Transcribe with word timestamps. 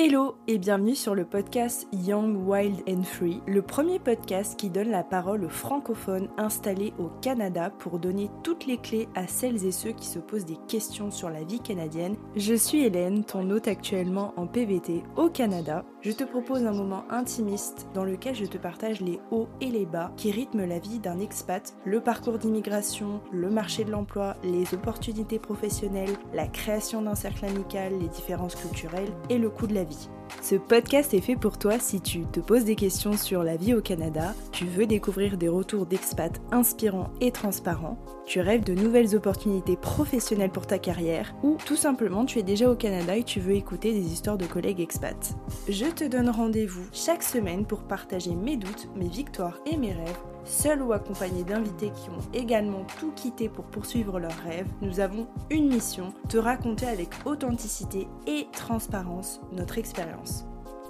Hello 0.00 0.36
et 0.46 0.58
bienvenue 0.58 0.94
sur 0.94 1.16
le 1.16 1.24
podcast 1.24 1.88
Young, 1.92 2.46
Wild 2.46 2.88
and 2.88 3.02
Free, 3.02 3.42
le 3.48 3.62
premier 3.62 3.98
podcast 3.98 4.56
qui 4.56 4.70
donne 4.70 4.92
la 4.92 5.02
parole 5.02 5.44
aux 5.44 5.48
francophones 5.48 6.28
installés 6.36 6.94
au 7.00 7.08
Canada 7.20 7.70
pour 7.80 7.98
donner 7.98 8.30
toutes 8.44 8.66
les 8.66 8.76
clés 8.76 9.08
à 9.16 9.26
celles 9.26 9.66
et 9.66 9.72
ceux 9.72 9.90
qui 9.90 10.06
se 10.06 10.20
posent 10.20 10.44
des 10.44 10.58
questions 10.68 11.10
sur 11.10 11.30
la 11.30 11.42
vie 11.42 11.58
canadienne. 11.58 12.14
Je 12.36 12.54
suis 12.54 12.84
Hélène, 12.84 13.24
ton 13.24 13.50
hôte 13.50 13.66
actuellement 13.66 14.34
en 14.36 14.46
PVT 14.46 15.02
au 15.16 15.30
Canada. 15.30 15.84
Je 16.00 16.12
te 16.12 16.22
propose 16.22 16.64
un 16.64 16.72
moment 16.72 17.02
intimiste 17.10 17.88
dans 17.92 18.04
lequel 18.04 18.36
je 18.36 18.44
te 18.44 18.56
partage 18.56 19.00
les 19.00 19.18
hauts 19.32 19.48
et 19.60 19.68
les 19.68 19.84
bas 19.84 20.12
qui 20.16 20.30
rythment 20.30 20.64
la 20.64 20.78
vie 20.78 21.00
d'un 21.00 21.18
expat, 21.18 21.74
le 21.84 22.00
parcours 22.00 22.38
d'immigration, 22.38 23.20
le 23.32 23.50
marché 23.50 23.82
de 23.82 23.90
l'emploi, 23.90 24.36
les 24.44 24.74
opportunités 24.74 25.40
professionnelles, 25.40 26.16
la 26.32 26.46
création 26.46 27.02
d'un 27.02 27.16
cercle 27.16 27.46
amical, 27.46 27.98
les 27.98 28.06
différences 28.06 28.54
culturelles 28.54 29.12
et 29.28 29.38
le 29.38 29.50
coût 29.50 29.66
de 29.66 29.74
la 29.74 29.82
vie. 29.82 30.08
Ce 30.42 30.54
podcast 30.54 31.14
est 31.14 31.20
fait 31.20 31.36
pour 31.36 31.58
toi 31.58 31.78
si 31.78 32.00
tu 32.00 32.24
te 32.26 32.40
poses 32.40 32.64
des 32.64 32.74
questions 32.74 33.16
sur 33.16 33.42
la 33.42 33.56
vie 33.56 33.74
au 33.74 33.80
Canada, 33.80 34.34
tu 34.52 34.64
veux 34.64 34.86
découvrir 34.86 35.36
des 35.36 35.48
retours 35.48 35.86
d'expats 35.86 36.40
inspirants 36.52 37.10
et 37.20 37.30
transparents, 37.30 37.98
tu 38.26 38.40
rêves 38.40 38.64
de 38.64 38.74
nouvelles 38.74 39.16
opportunités 39.16 39.76
professionnelles 39.76 40.50
pour 40.50 40.66
ta 40.66 40.78
carrière, 40.78 41.34
ou 41.42 41.56
tout 41.64 41.76
simplement 41.76 42.24
tu 42.24 42.38
es 42.38 42.42
déjà 42.42 42.70
au 42.70 42.76
Canada 42.76 43.16
et 43.16 43.24
tu 43.24 43.40
veux 43.40 43.54
écouter 43.54 43.92
des 43.92 44.12
histoires 44.12 44.38
de 44.38 44.46
collègues 44.46 44.80
expats. 44.80 45.34
Je 45.68 45.86
te 45.86 46.04
donne 46.04 46.30
rendez-vous 46.30 46.86
chaque 46.92 47.22
semaine 47.22 47.66
pour 47.66 47.82
partager 47.82 48.34
mes 48.34 48.56
doutes, 48.56 48.88
mes 48.96 49.08
victoires 49.08 49.58
et 49.70 49.76
mes 49.76 49.92
rêves 49.92 50.18
seul 50.44 50.82
ou 50.82 50.92
accompagné 50.92 51.44
d'invités 51.44 51.90
qui 51.90 52.10
ont 52.10 52.32
également 52.32 52.84
tout 52.98 53.12
quitté 53.12 53.48
pour 53.48 53.64
poursuivre 53.66 54.18
leurs 54.18 54.38
rêves, 54.44 54.68
nous 54.80 55.00
avons 55.00 55.28
une 55.50 55.68
mission, 55.68 56.12
te 56.28 56.36
raconter 56.38 56.86
avec 56.86 57.08
authenticité 57.24 58.08
et 58.26 58.46
transparence 58.52 59.40
notre 59.52 59.78
expérience. 59.78 60.44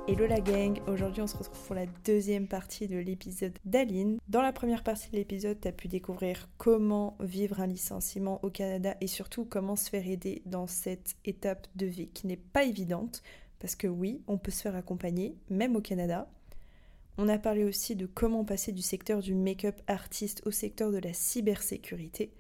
Hello 0.07 0.27
la 0.27 0.41
gang, 0.41 0.81
aujourd'hui 0.87 1.21
on 1.21 1.27
se 1.27 1.37
retrouve 1.37 1.67
pour 1.67 1.75
la 1.75 1.85
deuxième 2.07 2.49
partie 2.49 2.89
de 2.89 2.97
l'épisode 2.97 3.59
d'Aline. 3.67 4.19
Dans 4.29 4.41
la 4.41 4.55
première 4.55 4.83
partie 4.83 5.11
de 5.11 5.17
l'épisode, 5.17 5.61
tu 5.61 5.69
as 5.69 5.73
pu 5.73 5.87
découvrir 5.87 6.49
comment 6.57 7.19
vivre 7.21 7.61
un 7.61 7.67
licenciement 7.67 8.41
au 8.43 8.49
Canada 8.49 8.95
et 9.03 9.07
surtout 9.07 9.45
comment 9.45 9.77
se 9.77 9.91
faire 9.91 10.09
aider 10.09 10.41
dans 10.47 10.67
cette 10.67 11.17
étape 11.27 11.67
de 11.77 11.85
vie 11.85 12.09
qui 12.09 12.27
n'est 12.27 12.39
pas 12.39 12.65
évidente 12.65 13.23
parce 13.59 13.75
que 13.75 13.87
oui, 13.87 14.23
on 14.29 14.39
peut 14.39 14.51
se 14.51 14.63
faire 14.63 14.77
accompagner, 14.77 15.37
même 15.51 15.77
au 15.77 15.81
Canada, 15.81 16.29
on 17.19 17.29
a 17.29 17.39
parlé 17.39 17.65
aussi 17.65 17.97
de 17.97 18.07
comment 18.07 18.45
passer 18.45 18.71
du 18.71 18.81
secteur 18.81 19.21
du 19.21 19.35
make-up 19.35 19.81
artiste 19.89 20.41
au 20.47 20.53
secteur 20.53 20.93
de 20.93 20.99
la 20.99 21.13
cybersécurité 21.13 22.33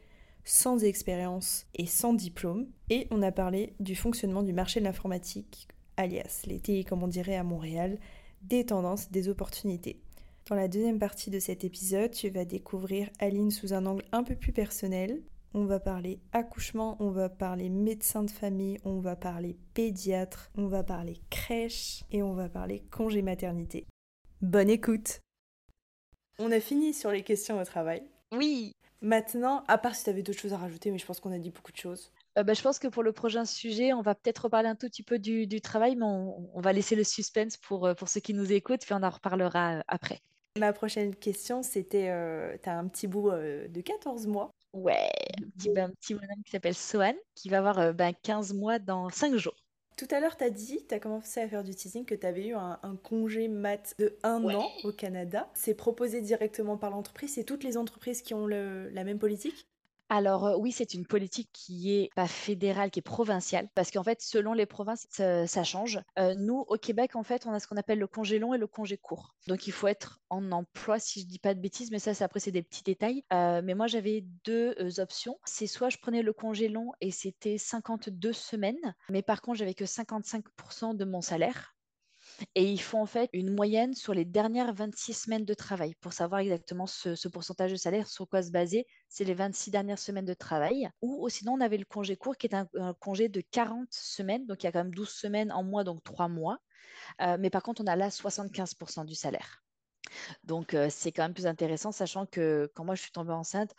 sans 0.45 0.83
expérience 0.83 1.67
et 1.75 1.85
sans 1.85 2.15
diplôme. 2.15 2.69
Et 2.89 3.07
on 3.11 3.21
a 3.21 3.33
parlé 3.33 3.75
du 3.81 3.95
fonctionnement 3.95 4.43
du 4.43 4.55
marché 4.55 4.81
de 4.81 4.85
l'informatique, 4.85 5.69
alias 5.99 6.45
les 6.47 6.85
comme 6.85 7.03
on 7.03 7.09
dirait 7.09 7.37
à 7.37 7.45
Montréal, 7.45 7.99
des 8.43 8.65
tendances, 8.65 9.11
des 9.11 9.29
opportunités. 9.29 10.01
Dans 10.49 10.55
la 10.55 10.69
deuxième 10.69 10.99
partie 10.99 11.29
de 11.29 11.41
cet 11.41 11.65
épisode, 11.65 12.13
tu 12.13 12.31
vas 12.31 12.47
découvrir 12.47 13.11
Aline 13.19 13.51
sous 13.51 13.75
un 13.75 13.85
angle 13.85 14.05
un 14.13 14.23
peu 14.23 14.37
plus 14.37 14.53
personnel. 14.53 15.21
On 15.53 15.67
va 15.67 15.81
parler 15.81 16.21
accouchement, 16.33 16.97
on 17.01 17.11
va 17.11 17.29
parler 17.29 17.69
médecin 17.69 18.23
de 18.23 18.31
famille, 18.31 18.79
on 18.85 19.01
va 19.01 19.17
parler 19.17 19.59
pédiatre, 19.75 20.51
on 20.57 20.67
va 20.67 20.85
parler 20.85 21.21
crèche 21.31 22.05
et 22.11 22.23
on 22.23 22.33
va 22.33 22.49
parler 22.49 22.85
congé 22.91 23.21
maternité. 23.21 23.87
Bonne 24.41 24.71
écoute 24.71 25.21
On 26.39 26.53
a 26.53 26.61
fini 26.61 26.95
sur 26.95 27.11
les 27.11 27.25
questions 27.25 27.61
au 27.61 27.65
travail. 27.65 28.05
Oui 28.31 28.73
Maintenant, 29.01 29.65
à 29.67 29.79
part 29.79 29.97
si 29.97 30.05
tu 30.05 30.11
avais 30.11 30.23
d'autres 30.23 30.39
choses 30.39 30.53
à 30.53 30.57
rajouter, 30.59 30.93
mais 30.93 30.99
je 30.99 31.07
pense 31.07 31.19
qu'on 31.19 31.33
a 31.33 31.39
dit 31.39 31.51
beaucoup 31.51 31.73
de 31.73 31.77
choses. 31.77 32.13
Euh, 32.39 32.45
bah, 32.45 32.55
je 32.55 32.63
pense 32.63 32.79
que 32.79 32.87
pour 32.87 33.03
le 33.03 33.11
prochain 33.11 33.45
sujet, 33.45 33.93
on 33.93 34.01
va 34.01 34.15
peut-être 34.15 34.45
reparler 34.45 34.69
un 34.69 34.77
tout 34.77 34.87
petit 34.87 35.03
peu 35.03 35.19
du, 35.19 35.61
travail, 35.61 35.97
mais 35.97 36.05
on, 36.05 36.61
va 36.61 36.73
laisser 36.73 36.95
le 36.95 37.03
suspense 37.03 37.57
pour, 37.57 37.87
euh, 37.87 37.95
pour 37.95 38.09
ceux 38.09 38.21
qui 38.21 38.33
nous 38.33 38.53
écoutent, 38.53 38.83
puis 38.83 38.95
on 38.95 39.03
en 39.03 39.11
reparlera 39.11 39.79
euh, 39.79 39.83
après. 39.89 40.21
Ma 40.57 40.73
prochaine 40.73 41.17
question, 41.17 41.65
c'était, 41.65 42.13
tu 42.63 42.69
as 42.69 42.79
un 42.79 42.87
petit 42.87 43.09
bout 43.09 43.31
de 43.31 43.81
14 43.81 44.29
mois. 44.29 44.53
Ouais, 44.73 45.09
un 45.43 45.49
petit, 45.51 45.71
ben, 45.71 45.91
un 45.91 45.95
petit 45.95 46.15
bonhomme 46.15 46.43
qui 46.45 46.53
s'appelle 46.53 46.75
Sohan, 46.75 47.15
qui 47.35 47.49
va 47.49 47.59
avoir 47.59 47.93
ben, 47.93 48.13
15 48.23 48.55
mois 48.55 48.79
dans 48.79 49.09
5 49.09 49.35
jours. 49.35 49.57
Tout 49.99 50.07
à 50.13 50.21
l'heure, 50.21 50.37
tu 50.37 50.45
as 50.45 50.51
dit, 50.51 50.81
tu 50.89 50.95
as 50.95 51.01
commencé 51.01 51.41
à 51.41 51.49
faire 51.49 51.65
du 51.65 51.75
teasing, 51.75 52.05
que 52.05 52.15
tu 52.15 52.25
avais 52.25 52.47
eu 52.47 52.55
un, 52.55 52.79
congé 53.03 53.49
mat 53.49 53.95
de 53.99 54.17
un 54.23 54.45
an 54.45 54.71
au 54.85 54.93
Canada. 54.93 55.51
C'est 55.55 55.75
proposé 55.75 56.21
directement 56.21 56.77
par 56.77 56.91
l'entreprise. 56.91 57.35
C'est 57.35 57.43
toutes 57.43 57.65
les 57.65 57.77
entreprises 57.77 58.23
qui 58.23 58.33
ont 58.33 58.47
la 58.47 59.05
même 59.05 59.19
politique? 59.19 59.67
Alors 60.09 60.59
oui, 60.59 60.73
c'est 60.73 60.95
une 60.95 61.07
politique 61.07 61.51
qui 61.53 61.95
est 61.95 62.11
pas 62.15 62.27
fédérale, 62.27 62.91
qui 62.91 63.01
est 63.01 63.03
provinciale, 63.03 63.69
parce 63.75 63.91
qu'en 63.91 64.03
fait, 64.03 64.21
selon 64.21 64.53
les 64.53 64.67
provinces, 64.67 65.07
ça, 65.11 65.65
change. 65.65 66.01
nous, 66.37 66.65
au 66.69 66.77
Québec, 66.77 67.17
en 67.17 67.23
fait, 67.23 67.47
on 67.47 67.53
a 67.53 67.61
ce 67.61 67.67
qu'on 67.67 67.77
appelle 67.77 67.99
le 67.99 68.07
congé 68.07 68.39
long 68.39 68.55
et 68.55 68.59
le 68.59 68.67
congé 68.67 68.97
court. 68.97 69.35
Donc 69.47 69.67
il 69.67 69.73
faut 69.73 69.87
être 69.87 70.21
en 70.31 70.51
emploi, 70.53 70.99
si 70.99 71.21
je 71.21 71.27
dis 71.27 71.39
pas 71.39 71.55
de 71.55 71.61
bêtises, 71.61 71.91
mais 71.91 71.99
ça, 71.99 72.15
c'est 72.15 72.25
après, 72.25 72.41
c'est 72.41 72.53
des 72.53 72.63
petits 72.63 72.83
détails. 72.83 73.25
mais 73.31 73.75
moi, 73.75 73.87
j'avais 73.87 74.25
deux 74.45 74.75
options. 75.01 75.39
C'est 75.45 75.67
soit 75.67 75.91
je 75.91 75.99
prenais 75.99 76.23
le 76.23 76.33
congé 76.33 76.69
long 76.69 76.93
et 77.01 77.11
c'était 77.11 77.59
52 77.59 78.33
semaines, 78.33 78.95
mais 79.11 79.23
par 79.23 79.43
contre, 79.43 79.59
j'avais 79.59 79.75
que 79.75 79.85
55% 79.85 80.97
de 80.97 81.05
mon 81.05 81.21
salaire. 81.21 81.75
Et 82.55 82.71
ils 82.71 82.81
font 82.81 83.03
en 83.03 83.07
fait 83.07 83.29
une 83.33 83.55
moyenne 83.55 83.95
sur 83.95 84.15
les 84.15 84.25
dernières 84.25 84.73
26 84.73 85.13
semaines 85.13 85.45
de 85.45 85.55
travail 85.55 85.95
pour 85.97 86.13
savoir 86.13 86.41
exactement 86.41 86.87
ce, 86.87 87.29
pourcentage 87.29 87.73
de 87.73 87.77
salaire, 87.77 88.09
sur 88.09 88.29
quoi 88.29 88.43
se 88.43 88.51
baser. 88.51 88.87
C'est 89.09 89.25
les 89.25 89.35
26 89.35 89.71
dernières 89.71 89.99
semaines 89.99 90.25
de 90.25 90.35
travail. 90.35 90.89
Ou 91.03 91.29
sinon, 91.29 91.55
on 91.55 91.61
avait 91.61 91.79
le 91.79 91.85
congé 91.85 92.17
court 92.17 92.37
qui 92.37 92.47
est 92.47 92.55
un, 92.55 92.69
congé 93.01 93.29
de 93.29 93.41
40 93.51 93.89
semaines. 93.91 94.47
Donc, 94.47 94.63
il 94.63 94.67
y 94.67 94.69
a 94.69 94.73
quand 94.73 94.85
même 94.85 94.95
12 94.95 95.11
semaines 95.11 95.53
en 95.53 95.63
mois, 95.63 95.85
donc 95.85 96.03
3 96.05 96.29
mois. 96.29 96.59
Euh, 97.21 97.37
mais 97.39 97.51
par 97.51 97.63
contre, 97.63 97.83
on 97.83 97.87
a 97.87 97.97
là 97.97 98.11
75% 98.11 99.05
du 99.05 99.15
salaire. 99.15 99.63
Donc, 100.45 100.75
euh, 100.75 100.89
c'est 100.91 101.13
quand 101.13 101.23
même 101.23 101.35
plus 101.35 101.47
intéressant, 101.47 101.93
sachant 101.93 102.27
que 102.27 102.71
quand 102.75 102.85
moi 102.85 102.95
je 102.95 103.03
suis 103.03 103.13
tombée 103.13 103.33
enceinte, 103.33 103.75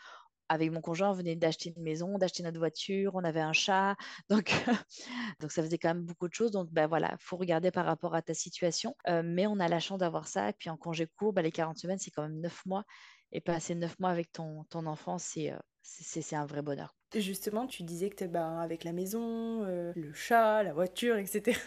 avec 0.50 0.72
mon 0.72 0.82
conjoint, 0.82 1.12
on 1.12 1.14
venait 1.14 1.36
d'acheter 1.36 1.74
une 1.76 1.84
maison, 1.84 2.18
d'acheter 2.18 2.44
notre 2.44 2.60
voiture, 2.60 3.12
on 3.16 3.24
avait 3.24 3.40
un 3.40 3.54
chat. 3.54 3.96
Donc, 4.30 4.52
donc 5.40 5.52
ça 5.52 5.64
faisait 5.64 5.78
quand 5.78 5.90
même 5.90 6.04
beaucoup 6.04 6.28
de 6.28 6.34
choses. 6.34 6.52
Donc, 6.52 6.70
ben 6.72 6.88
voilà, 6.88 7.16
faut 7.20 7.38
regarder 7.38 7.72
par 7.72 7.86
rapport 7.86 8.16
à 8.16 8.22
ta 8.22 8.34
situation. 8.34 8.96
Euh, 9.08 9.22
mais 9.24 9.48
on 9.48 9.60
a 9.60 9.68
la 9.68 9.80
chance 9.80 10.00
d'avoir 10.00 10.28
ça. 10.28 10.50
Et 10.50 10.54
puis 10.54 10.70
en 10.70 10.78
congé 10.78 11.08
court, 11.08 11.34
ben, 11.34 11.42
les 11.42 11.52
40 11.52 11.78
semaines, 11.78 12.00
c'est 12.00 12.12
quand 12.12 12.24
même 12.24 12.40
9 12.40 12.66
mois. 12.66 12.84
Et 13.32 13.42
passer 13.42 13.76
9 13.76 14.00
mois 14.00 14.10
avec 14.10 14.32
ton, 14.32 14.64
ton 14.66 14.86
enfant, 14.88 15.18
euh, 15.38 15.58
c'est 16.02 16.36
un 16.36 16.46
vrai 16.46 16.62
bonheur. 16.62 16.94
Justement, 17.16 17.66
tu 17.66 17.82
disais 17.82 18.12
que 18.12 18.26
ben, 18.26 18.60
avec 18.60 18.84
la 18.84 18.92
maison, 18.92 19.64
euh, 19.66 19.92
le 19.96 20.14
chat, 20.14 20.62
la 20.62 20.74
voiture, 20.74 21.18
etc., 21.18 21.60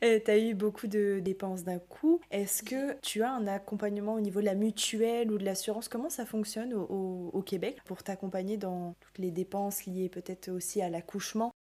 tu 0.00 0.30
as 0.30 0.38
eu 0.38 0.54
beaucoup 0.54 0.86
de 0.86 1.18
dépenses 1.20 1.64
d'un 1.64 1.80
coup. 1.80 2.20
Est-ce 2.30 2.62
que 2.62 2.98
tu 3.00 3.22
as 3.22 3.32
un 3.32 3.46
accompagnement 3.48 4.14
au 4.14 4.20
niveau 4.20 4.40
de 4.40 4.46
la 4.46 4.54
mutuelle 4.54 5.32
ou 5.32 5.38
de 5.38 5.44
l'assurance? 5.44 5.88
Comment 5.88 6.10
ça 6.10 6.26
fonctionne 6.26 6.74
au, 6.74 7.30
au 7.32 7.42
Québec 7.42 7.80
pour 7.84 8.04
t'accompagner 8.04 8.56
dans 8.56 8.94
toutes 9.00 9.18
les 9.18 9.32
dépenses 9.32 9.84
liées 9.86 10.08
peut-être 10.08 10.50
aussi 10.50 10.80
à 10.80 10.88
l'accouchement? 10.88 11.53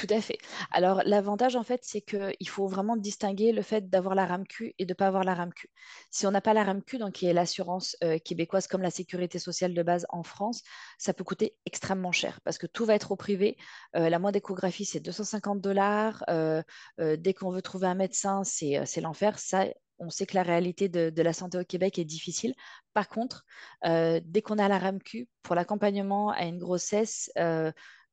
Tout 0.00 0.14
à 0.14 0.20
fait. 0.20 0.38
Alors, 0.70 1.02
l'avantage, 1.04 1.56
en 1.56 1.62
fait, 1.62 1.80
c'est 1.84 2.00
qu'il 2.00 2.48
faut 2.48 2.66
vraiment 2.66 2.96
distinguer 2.96 3.52
le 3.52 3.60
fait 3.60 3.90
d'avoir 3.90 4.14
la 4.14 4.24
RAMQ 4.24 4.74
et 4.78 4.86
de 4.86 4.92
ne 4.92 4.94
pas 4.94 5.06
avoir 5.06 5.24
la 5.24 5.34
RAMQ. 5.34 5.68
Si 6.10 6.26
on 6.26 6.30
n'a 6.30 6.40
pas 6.40 6.54
la 6.54 6.64
RAMQ, 6.64 6.98
donc 6.98 7.12
qui 7.12 7.26
est 7.26 7.34
l'assurance 7.34 7.96
euh, 8.02 8.18
québécoise 8.18 8.66
comme 8.66 8.80
la 8.80 8.90
sécurité 8.90 9.38
sociale 9.38 9.74
de 9.74 9.82
base 9.82 10.06
en 10.08 10.22
France, 10.22 10.62
ça 10.96 11.12
peut 11.12 11.24
coûter 11.24 11.54
extrêmement 11.66 12.12
cher 12.12 12.40
parce 12.44 12.56
que 12.56 12.66
tout 12.66 12.86
va 12.86 12.94
être 12.94 13.12
au 13.12 13.16
privé. 13.16 13.58
Euh, 13.94 14.08
la 14.08 14.18
moindre 14.18 14.38
échographie, 14.38 14.86
c'est 14.86 15.00
250 15.00 15.60
dollars. 15.60 16.24
Euh, 16.30 16.62
dès 16.98 17.34
qu'on 17.34 17.50
veut 17.50 17.62
trouver 17.62 17.86
un 17.86 17.94
médecin, 17.94 18.42
c'est 18.44 19.00
l'enfer. 19.02 19.38
Ça, 19.38 19.66
on 19.98 20.08
sait 20.08 20.24
que 20.24 20.34
la 20.34 20.42
réalité 20.42 20.88
de, 20.88 21.10
de, 21.10 21.22
la 21.22 21.34
santé 21.34 21.58
au 21.58 21.64
Québec 21.64 21.98
est 21.98 22.06
difficile. 22.06 22.54
Par 22.94 23.08
contre, 23.08 23.44
dès 23.84 24.42
qu'on 24.42 24.58
a 24.58 24.66
la 24.66 24.78
RAMQ, 24.78 25.28
pour 25.42 25.54
l'accompagnement 25.54 26.30
à 26.30 26.44
une 26.44 26.58
grossesse, 26.58 27.30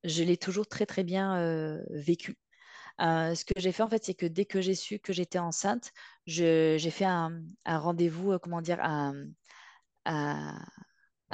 je 0.03 0.24
l'ai 0.24 0.38
toujours 0.38 0.68
très 0.68 0.85
très 0.85 1.03
bien 1.03 1.81
vécu. 1.90 2.38
Ce 3.00 3.46
que 3.46 3.53
j'ai 3.59 3.72
fait 3.72 3.84
en 3.84 3.90
fait, 3.90 4.03
c'est 4.03 4.16
que 4.16 4.25
dès 4.25 4.46
que 4.46 4.62
j'ai 4.62 4.75
su 4.75 5.00
que 5.00 5.13
j'étais 5.13 5.40
enceinte, 5.40 5.91
j'ai 6.26 6.79
fait 6.91 7.05
un, 7.05 7.41
rendez-vous, 7.66 8.38
comment 8.40 8.61
dire, 8.61 8.79
un, 8.82 9.14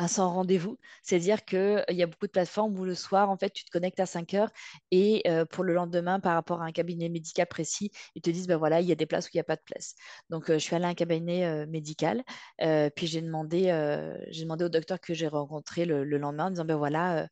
sans 0.08 0.34
rendez-vous. 0.34 0.78
C'est-à-dire 1.04 1.46
qu'il 1.46 1.86
y 1.90 2.04
a 2.04 2.08
beaucoup 2.08 2.26
de 2.26 2.32
plateformes 2.32 2.78
où 2.78 2.84
le 2.84 2.96
soir, 2.96 3.30
en 3.30 3.38
fait, 3.38 3.52
tu 3.52 3.64
te 3.64 3.72
connectes 3.72 4.00
à 4.00 4.06
5 4.06 4.34
heures 4.34 4.52
et 4.92 5.24
pour 5.52 5.64
le 5.64 5.74
lendemain, 5.74 6.20
par 6.20 6.34
rapport 6.34 6.62
à 6.62 6.66
un 6.66 6.72
cabinet 6.72 7.10
médical 7.10 7.48
précis, 7.48 7.92
ils 8.16 8.22
te 8.22 8.30
disent, 8.30 8.48
ben 8.48 8.58
voilà, 8.58 8.82
il 8.82 8.88
y 8.88 8.92
a 8.92 8.96
des 8.96 9.06
places 9.06 9.28
où 9.28 9.30
il 9.34 9.38
n'y 9.38 9.42
a 9.42 9.46
pas 9.46 9.56
de 9.56 9.64
place. 9.66 9.96
Donc, 10.30 10.52
je 10.52 10.58
suis 10.58 10.76
allée 10.76 10.86
à 10.86 10.90
un 10.90 10.94
cabinet 10.96 11.66
médical, 11.68 12.24
puis 12.58 13.08
j'ai 13.08 13.22
demandé, 13.22 13.68
demandé 14.38 14.66
au 14.66 14.70
docteur 14.70 15.00
que 15.00 15.14
j'ai 15.14 15.28
rencontré 15.28 15.86
le, 15.86 16.04
le, 16.04 16.18
lendemain 16.18 16.48
en 16.48 16.50
disant, 16.50 16.66
ben 16.66 16.76
voilà, 16.76 17.30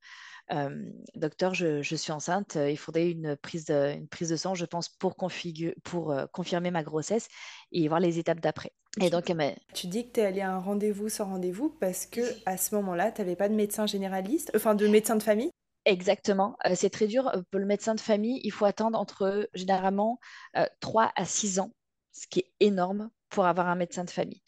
docteur, 1.15 1.53
je, 1.53 1.81
suis 1.81 2.11
enceinte, 2.11 2.55
il 2.55 2.77
faudrait 2.77 3.09
une 3.09 3.35
prise 3.35 3.65
de, 3.65 3.93
une 3.93 4.07
prise 4.07 4.29
de 4.29 4.35
sang, 4.35 4.55
je 4.55 4.65
pense, 4.65 4.89
pour, 4.89 5.15
pour 5.83 6.15
confirmer 6.31 6.71
ma 6.71 6.83
grossesse 6.83 7.27
et 7.71 7.87
voir 7.87 7.99
les 7.99 8.19
étapes 8.19 8.39
d'après. 8.39 8.73
Et 8.99 9.09
donc, 9.09 9.31
tu 9.73 9.87
dis 9.87 10.07
que 10.07 10.13
tu 10.13 10.19
es 10.19 10.25
allée 10.25 10.41
à 10.41 10.51
un 10.51 10.59
rendez-vous 10.59 11.07
sans 11.07 11.25
rendez-vous 11.25 11.69
parce 11.69 12.05
que 12.05 12.21
à 12.45 12.57
ce 12.57 12.75
moment-là, 12.75 13.11
tu 13.11 13.21
n'avais 13.21 13.37
pas 13.37 13.47
de 13.47 13.55
médecin 13.55 13.85
généraliste, 13.85 14.51
enfin 14.53 14.75
de 14.75 14.87
médecin 14.87 15.15
de 15.15 15.23
famille? 15.23 15.51
Exactement. 15.85 16.57
c'est 16.75 16.89
très 16.89 17.07
dur. 17.07 17.31
Pour 17.49 17.59
le 17.59 17.65
médecin 17.65 17.95
de 17.95 17.99
famille, 17.99 18.41
il 18.43 18.51
faut 18.51 18.65
attendre 18.65 18.99
entre 18.99 19.49
généralement 19.53 20.19
3 20.81 21.11
à 21.15 21.25
6 21.25 21.59
ans, 21.59 21.71
ce 22.11 22.27
qui 22.27 22.39
est 22.39 22.51
énorme 22.59 23.09
pour 23.31 23.45
avoir 23.45 23.67
un 23.67 23.75
médecin 23.75 24.03
de 24.03 24.09
famille. 24.09 24.41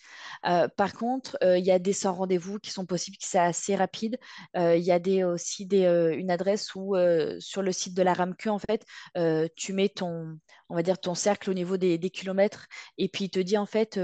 par 0.43 0.93
contre, 0.93 1.37
il 1.41 1.63
y 1.63 1.71
a 1.71 1.79
des 1.79 1.93
sans 1.93 2.13
rendez-vous 2.13 2.59
qui 2.59 2.69
sont 2.71 2.85
possibles, 2.85 3.17
qui 3.17 3.27
sont 3.27 3.39
assez 3.39 3.75
rapides. 3.75 4.17
Il 4.55 4.81
y 4.81 4.91
a 4.91 5.27
aussi 5.27 5.67
une 5.71 6.31
adresse 6.31 6.75
où 6.75 6.95
sur 7.39 7.61
le 7.61 7.71
site 7.71 7.95
de 7.95 8.03
la 8.03 8.13
RAMQ, 8.13 8.49
en 8.49 8.59
fait, 8.59 8.85
tu 9.55 9.73
mets 9.73 9.89
ton, 9.89 10.37
on 10.69 10.75
va 10.75 10.83
dire, 10.83 10.99
ton 10.99 11.15
cercle 11.15 11.49
au 11.49 11.53
niveau 11.53 11.77
des, 11.77 11.97
kilomètres 12.09 12.67
et 12.97 13.09
puis 13.09 13.25
il 13.25 13.29
te 13.29 13.39
dit 13.39 13.57
en 13.57 13.65
fait 13.65 13.97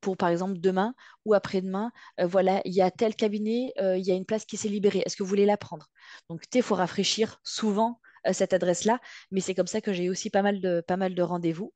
pour 0.00 0.16
par 0.16 0.28
exemple 0.28 0.58
demain 0.58 0.94
ou 1.24 1.34
après-demain, 1.34 1.92
euh, 2.20 2.26
voilà, 2.26 2.60
il 2.64 2.72
y 2.72 2.82
a 2.82 2.90
tel 2.90 3.14
cabinet, 3.14 3.72
euh, 3.80 3.96
il 3.96 4.06
y 4.06 4.12
a 4.12 4.14
une 4.14 4.24
place 4.24 4.44
qui 4.44 4.56
s'est 4.56 4.68
libérée. 4.68 5.02
Est-ce 5.04 5.16
que 5.16 5.22
vous 5.22 5.28
voulez 5.28 5.46
la 5.46 5.56
prendre? 5.56 5.86
Donc, 6.28 6.42
il 6.54 6.62
faut 6.62 6.74
rafraîchir 6.74 7.40
souvent 7.44 8.00
euh, 8.26 8.32
cette 8.32 8.52
adresse-là, 8.52 9.00
mais 9.30 9.40
c'est 9.40 9.54
comme 9.54 9.66
ça 9.66 9.80
que 9.80 9.92
j'ai 9.92 10.10
aussi 10.10 10.30
pas 10.30 10.42
mal 10.42 10.60
de 10.60 11.22
rendez-vous. 11.22 11.72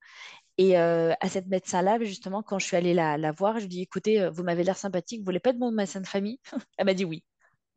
Et 0.59 0.77
à 0.77 1.29
cette 1.29 1.47
médecin-là, 1.47 1.99
justement, 2.03 2.43
quand 2.43 2.59
je 2.59 2.67
suis 2.67 2.77
allée 2.77 2.95
la, 2.95 3.33
voir, 3.33 3.57
je 3.57 3.63
lui 3.63 3.69
dis 3.69 3.83
écoutez, 3.83 4.29
vous 4.31 4.43
m'avez 4.43 4.65
l'air 4.65 4.77
sympathique, 4.77 5.21
vous 5.21 5.25
voulez 5.25 5.41
pas 5.41 5.53
de 5.53 5.59
mon 5.59 5.71
médecin 5.73 6.01
de 6.01 6.07
famille? 6.07 6.39
Elle 6.79 6.87
m'a 6.87 6.95
dit 6.95 7.05
oui. 7.05 7.25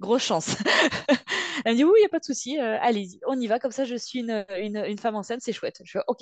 Grosse 0.01 0.23
chance. 0.23 0.57
Elle 1.65 1.73
me 1.73 1.77
dit 1.77 1.83
oui, 1.83 1.93
il 1.97 2.01
n'y 2.01 2.05
a 2.05 2.09
pas 2.09 2.19
de 2.19 2.25
souci, 2.25 2.59
euh, 2.59 2.77
allez-y, 2.81 3.19
on 3.27 3.39
y 3.39 3.47
va. 3.47 3.59
Comme 3.59 3.71
ça, 3.71 3.85
je 3.85 3.95
suis 3.95 4.19
une, 4.19 4.45
une, 4.57 4.97
femme 4.97 5.15
enceinte, 5.15 5.39
c'est 5.41 5.53
chouette. 5.53 5.81
Je 5.83 5.91
fais 5.93 6.03
OK. 6.07 6.21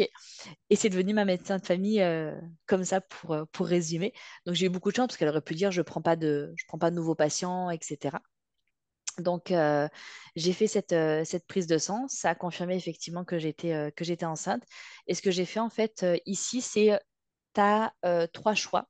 Et 0.70 0.76
c'est 0.76 0.90
devenu 0.90 1.14
ma 1.14 1.26
médecin 1.26 1.58
de 1.58 1.66
famille 1.66 2.02
euh, 2.02 2.34
comme 2.68 2.84
ça 2.84 3.02
pour, 3.02 3.34
euh, 3.34 3.46
résumer. 3.60 4.14
Donc 4.46 4.56
j'ai 4.56 4.68
eu 4.68 4.70
beaucoup 4.70 4.92
de 4.92 4.96
chance 4.96 5.08
parce 5.08 5.18
qu'elle 5.18 5.30
aurait 5.30 5.42
pu 5.42 5.56
dire 5.56 5.72
je 5.72 5.82
ne 5.82 5.84
prends, 5.84 6.02
je 6.06 6.66
prends 6.68 6.78
pas 6.78 6.92
de 6.92 6.96
nouveaux 6.96 7.16
patients, 7.16 7.70
etc. 7.72 8.18
Donc, 9.20 9.54
j'ai 10.36 10.54
fait 10.54 10.68
cette, 10.68 10.96
cette, 11.26 11.46
prise 11.48 11.68
de 11.68 11.78
sang. 11.78 12.08
Ça 12.08 12.32
a 12.32 12.36
confirmé 12.36 12.76
effectivement 12.76 13.24
que 13.24 13.40
j'étais 13.40 13.92
que 13.96 14.04
j'étais 14.04 14.26
enceinte. 14.26 14.64
Et 15.08 15.14
ce 15.14 15.22
que 15.22 15.32
j'ai 15.32 15.46
fait 15.46 15.60
en 15.60 15.70
fait 15.70 16.06
ici, 16.26 16.62
c'est 16.62 17.00
tu 17.54 17.62
as 17.62 17.94
trois 18.34 18.56
choix. 18.56 18.88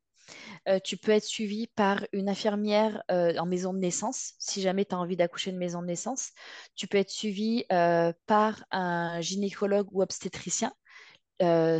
Euh, 0.67 0.79
tu 0.79 0.97
peux 0.97 1.11
être 1.11 1.23
suivi 1.23 1.67
par 1.67 2.05
une 2.13 2.29
infirmière 2.29 3.03
euh, 3.11 3.35
en 3.37 3.45
maison 3.45 3.73
de 3.73 3.79
naissance, 3.79 4.33
si 4.39 4.61
jamais 4.61 4.85
tu 4.85 4.95
as 4.95 4.99
envie 4.99 5.17
d'accoucher 5.17 5.51
de 5.51 5.57
maison 5.57 5.81
de 5.81 5.87
naissance. 5.87 6.31
Tu 6.75 6.87
peux 6.87 6.97
être 6.97 7.09
suivi 7.09 7.65
euh, 7.71 8.13
par 8.25 8.63
un 8.71 9.19
gynécologue 9.21 9.87
ou 9.91 10.01
obstétricien, 10.01 10.73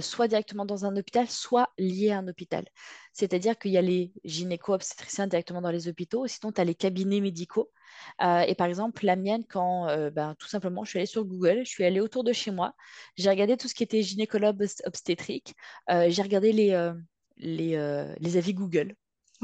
soit 0.02 0.28
directement 0.28 0.66
dans 0.66 0.86
un 0.86 0.96
hôpital, 0.98 1.28
soit 1.30 1.70
lié 1.78 2.12
à 2.12 2.20
un 2.20 2.28
hôpital. 2.28 2.66
C'est-à-dire 3.14 3.58
qu'il 3.58 3.72
y 3.72 3.78
a 3.78 3.82
les 3.82 4.12
gynéco-obstétriciens 4.24 5.28
directement 5.28 5.62
dans 5.62 5.72
les 5.72 5.88
hôpitaux, 5.88 6.28
sinon 6.28 6.52
tu 6.52 6.60
as 6.60 6.64
les 6.64 6.76
cabinets 6.76 7.22
médicaux. 7.22 7.72
et 8.20 8.56
par 8.56 8.68
exemple, 8.68 9.06
la 9.06 9.16
mienne, 9.16 9.46
quand 9.48 9.86
ben, 10.12 10.36
tout 10.40 10.48
simplement 10.48 10.84
je 10.84 10.90
suis 10.90 11.00
allée 11.00 11.06
sur 11.06 11.24
Google, 11.26 11.62
je 11.66 11.70
suis 11.70 11.86
allée 11.86 12.00
autour 12.00 12.24
de 12.24 12.34
chez 12.34 12.52
moi, 12.52 12.74
j'ai 13.16 13.30
regardé 13.30 13.56
tout 13.58 13.68
ce 13.68 13.76
qui 13.76 13.84
était 13.84 14.02
gynécologue 14.02 14.66
obstétrique, 14.86 15.56
j'ai 15.90 16.22
regardé 16.22 16.52
les, 16.52 16.76
euh, 17.42 18.14
les, 18.20 18.38
avis 18.38 18.54
Google. 18.54 18.96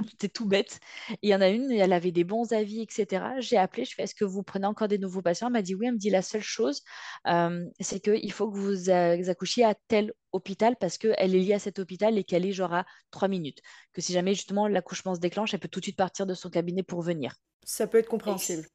C'était 0.09 0.29
tout 0.29 0.45
bête. 0.45 0.79
Il 1.21 1.29
y 1.29 1.35
en 1.35 1.41
a 1.41 1.49
une, 1.49 1.71
elle 1.71 1.93
avait 1.93 2.11
des 2.11 2.23
bons 2.23 2.53
avis, 2.53 2.81
etc. 2.81 3.25
J'ai 3.39 3.57
appelé, 3.57 3.85
je 3.85 3.95
fais 3.95 4.03
est-ce 4.03 4.15
que 4.15 4.25
vous 4.25 4.43
prenez 4.43 4.65
encore 4.65 4.87
des 4.87 4.97
nouveaux 4.97 5.21
patients? 5.21 5.47
Elle 5.47 5.53
m'a 5.53 5.61
dit 5.61 5.75
oui. 5.75 5.87
Elle 5.87 5.93
me 5.93 5.97
dit 5.97 6.09
la 6.09 6.21
seule 6.21 6.41
chose, 6.41 6.81
euh, 7.27 7.65
c'est 7.79 7.99
qu'il 7.99 8.31
faut 8.31 8.49
que 8.49 8.57
vous 8.57 8.89
accouchiez 8.89 9.65
à 9.65 9.75
tel 9.87 10.13
hôpital 10.31 10.75
parce 10.79 10.97
qu'elle 10.97 11.35
est 11.35 11.39
liée 11.39 11.53
à 11.53 11.59
cet 11.59 11.79
hôpital 11.79 12.17
et 12.17 12.23
qu'elle 12.23 12.45
est 12.45 12.51
genre 12.51 12.73
à 12.73 12.85
trois 13.11 13.27
minutes. 13.27 13.61
Que 13.93 14.01
si 14.01 14.13
jamais 14.13 14.33
justement 14.33 14.67
l'accouchement 14.67 15.15
se 15.15 15.19
déclenche, 15.19 15.53
elle 15.53 15.59
peut 15.59 15.67
tout 15.67 15.79
de 15.79 15.85
suite 15.85 15.97
partir 15.97 16.25
de 16.25 16.33
son 16.33 16.49
cabinet 16.49 16.83
pour 16.83 17.01
venir. 17.01 17.35
Ça 17.63 17.87
peut 17.87 17.97
être 17.97 18.09
compréhensible. 18.09 18.65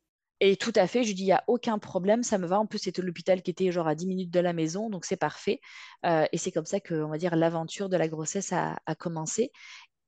Et 0.40 0.56
tout 0.56 0.72
à 0.74 0.86
fait, 0.86 1.04
je 1.04 1.08
lui 1.08 1.14
dis, 1.14 1.22
il 1.22 1.26
n'y 1.26 1.32
a 1.32 1.44
aucun 1.46 1.78
problème, 1.78 2.22
ça 2.22 2.38
me 2.38 2.46
va. 2.46 2.58
En 2.58 2.66
plus, 2.66 2.80
c'était 2.80 3.02
l'hôpital 3.02 3.40
qui 3.40 3.50
était 3.50 3.70
genre 3.70 3.86
à 3.86 3.94
10 3.94 4.06
minutes 4.06 4.30
de 4.30 4.40
la 4.40 4.52
maison, 4.52 4.90
donc 4.90 5.04
c'est 5.04 5.16
parfait. 5.16 5.60
Euh, 6.04 6.26
et 6.32 6.38
c'est 6.38 6.50
comme 6.50 6.66
ça 6.66 6.80
que, 6.80 6.94
on 6.94 7.08
va 7.08 7.18
dire, 7.18 7.36
l'aventure 7.36 7.88
de 7.88 7.96
la 7.96 8.08
grossesse 8.08 8.52
a, 8.52 8.76
commencé. 8.98 9.52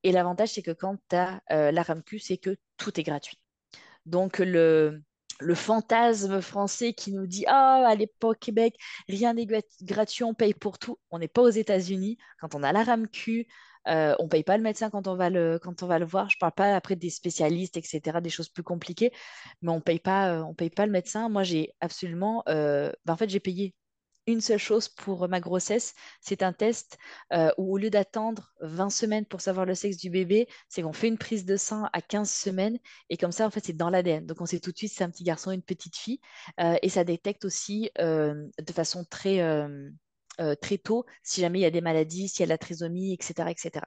Et 0.02 0.12
l'avantage, 0.12 0.50
c'est 0.50 0.62
que 0.62 0.70
quand 0.70 0.96
tu 1.08 1.16
as 1.16 1.40
euh, 1.50 1.70
la 1.72 1.82
RAMQ, 1.82 2.18
c'est 2.18 2.38
que 2.38 2.56
tout 2.76 2.98
est 2.98 3.02
gratuit. 3.02 3.38
Donc, 4.06 4.38
le, 4.38 5.02
fantasme 5.54 6.40
français 6.40 6.92
qui 6.92 7.12
nous 7.12 7.26
dit 7.26 7.44
Ah, 7.48 7.84
à 7.86 7.94
l'époque, 7.94 8.38
Québec, 8.40 8.76
rien 9.08 9.34
n'est 9.34 9.46
gratuit, 9.82 10.24
on 10.24 10.34
paye 10.34 10.54
pour 10.54 10.78
tout. 10.78 10.98
On 11.10 11.18
n'est 11.18 11.28
pas 11.28 11.42
aux 11.42 11.50
États-Unis. 11.50 12.18
Quand 12.40 12.54
on 12.54 12.62
a 12.62 12.72
la 12.72 12.84
RAMQ, 12.84 13.46
euh, 13.88 14.14
on 14.18 14.24
ne 14.24 14.28
paye 14.28 14.42
pas 14.42 14.56
le 14.56 14.62
médecin 14.62 14.90
quand 14.90 15.06
on, 15.06 15.14
va 15.16 15.30
le, 15.30 15.58
quand 15.62 15.82
on 15.82 15.86
va 15.86 15.98
le 15.98 16.04
voir. 16.06 16.28
Je 16.30 16.36
ne 16.36 16.40
parle 16.40 16.52
pas 16.52 16.74
après 16.74 16.96
des 16.96 17.10
spécialistes, 17.10 17.76
etc., 17.76 18.20
des 18.20 18.30
choses 18.30 18.48
plus 18.48 18.62
compliquées, 18.62 19.12
mais 19.62 19.70
on 19.70 19.80
paye 19.80 20.00
pas, 20.00 20.30
euh, 20.30 20.52
paye 20.54 20.70
pas 20.70 20.86
le 20.86 20.92
médecin. 20.92 21.28
Moi, 21.28 21.42
j'ai 21.42 21.72
absolument. 21.80 22.42
Euh, 22.48 22.92
ben, 23.04 23.14
en 23.14 23.16
fait, 23.16 23.28
j'ai 23.28 23.40
payé 23.40 23.74
une 24.26 24.40
seule 24.40 24.58
chose 24.58 24.88
pour 24.88 25.28
ma 25.28 25.40
grossesse, 25.40 25.94
c'est 26.20 26.42
un 26.42 26.52
test 26.52 26.98
où 27.58 27.74
au 27.74 27.78
lieu 27.78 27.90
d'attendre 27.90 28.52
20 28.60 28.90
semaines 28.90 29.26
pour 29.26 29.40
savoir 29.40 29.66
le 29.66 29.74
sexe 29.74 29.96
du 29.96 30.10
bébé, 30.10 30.48
c'est 30.68 30.82
qu'on 30.82 30.92
fait 30.92 31.08
une 31.08 31.18
prise 31.18 31.44
de 31.44 31.56
sang 31.56 31.84
à 31.92 32.02
15 32.02 32.30
semaines 32.30 32.78
et 33.08 33.16
comme 33.16 33.32
ça, 33.32 33.46
en 33.46 33.50
fait, 33.50 33.64
c'est 33.64 33.76
dans 33.76 33.90
l'ADN. 33.90 34.26
Donc, 34.26 34.40
on 34.40 34.46
sait 34.46 34.60
tout 34.60 34.72
de 34.72 34.76
suite 34.76 34.90
si 34.90 34.96
c'est 34.96 35.04
un 35.04 35.10
petit 35.10 35.24
garçon 35.24 35.50
ou 35.50 35.52
une 35.54 35.62
petite 35.62 35.96
fille 35.96 36.20
et 36.58 36.88
ça 36.88 37.04
détecte 37.04 37.44
aussi 37.44 37.90
de 37.96 38.72
façon 38.72 39.04
très, 39.04 39.40
euh, 40.38 40.54
très 40.54 40.76
tôt 40.76 41.06
si 41.22 41.40
jamais 41.40 41.60
il 41.60 41.62
y 41.62 41.66
a 41.66 41.70
des 41.70 41.80
maladies, 41.80 42.28
s'il 42.28 42.40
y 42.40 42.42
a 42.42 42.46
de 42.46 42.50
la 42.50 42.58
trisomie, 42.58 43.14
etc. 43.14 43.50
etc. 43.50 43.86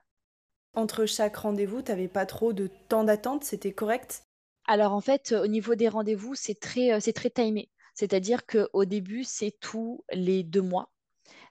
Entre 0.74 1.06
chaque 1.06 1.38
rendez-vous, 1.38 1.82
tu 1.84 1.92
n'avais 1.92 2.08
pas 2.08 2.26
trop 2.26 2.54
de 2.54 2.70
temps 2.88 3.04
d'attente, 3.04 3.44
c'était 3.44 3.72
correct? 3.72 4.24
Alors 4.66 4.94
en 4.94 5.02
fait, 5.02 5.32
au 5.32 5.48
niveau 5.48 5.76
des 5.76 5.90
rendez-vous, 5.90 6.34
c'est 6.34 6.60
très, 6.60 6.94
euh, 6.94 7.00
c'est 7.00 7.14
très 7.14 7.30
timé. 7.30 7.70
C'est-à-dire 8.00 8.46
qu'au 8.46 8.86
début, 8.86 9.26
c'est 9.26 9.52
tous 9.60 10.06
les 10.14 10.44
deux 10.44 10.62
mois. 10.62 10.90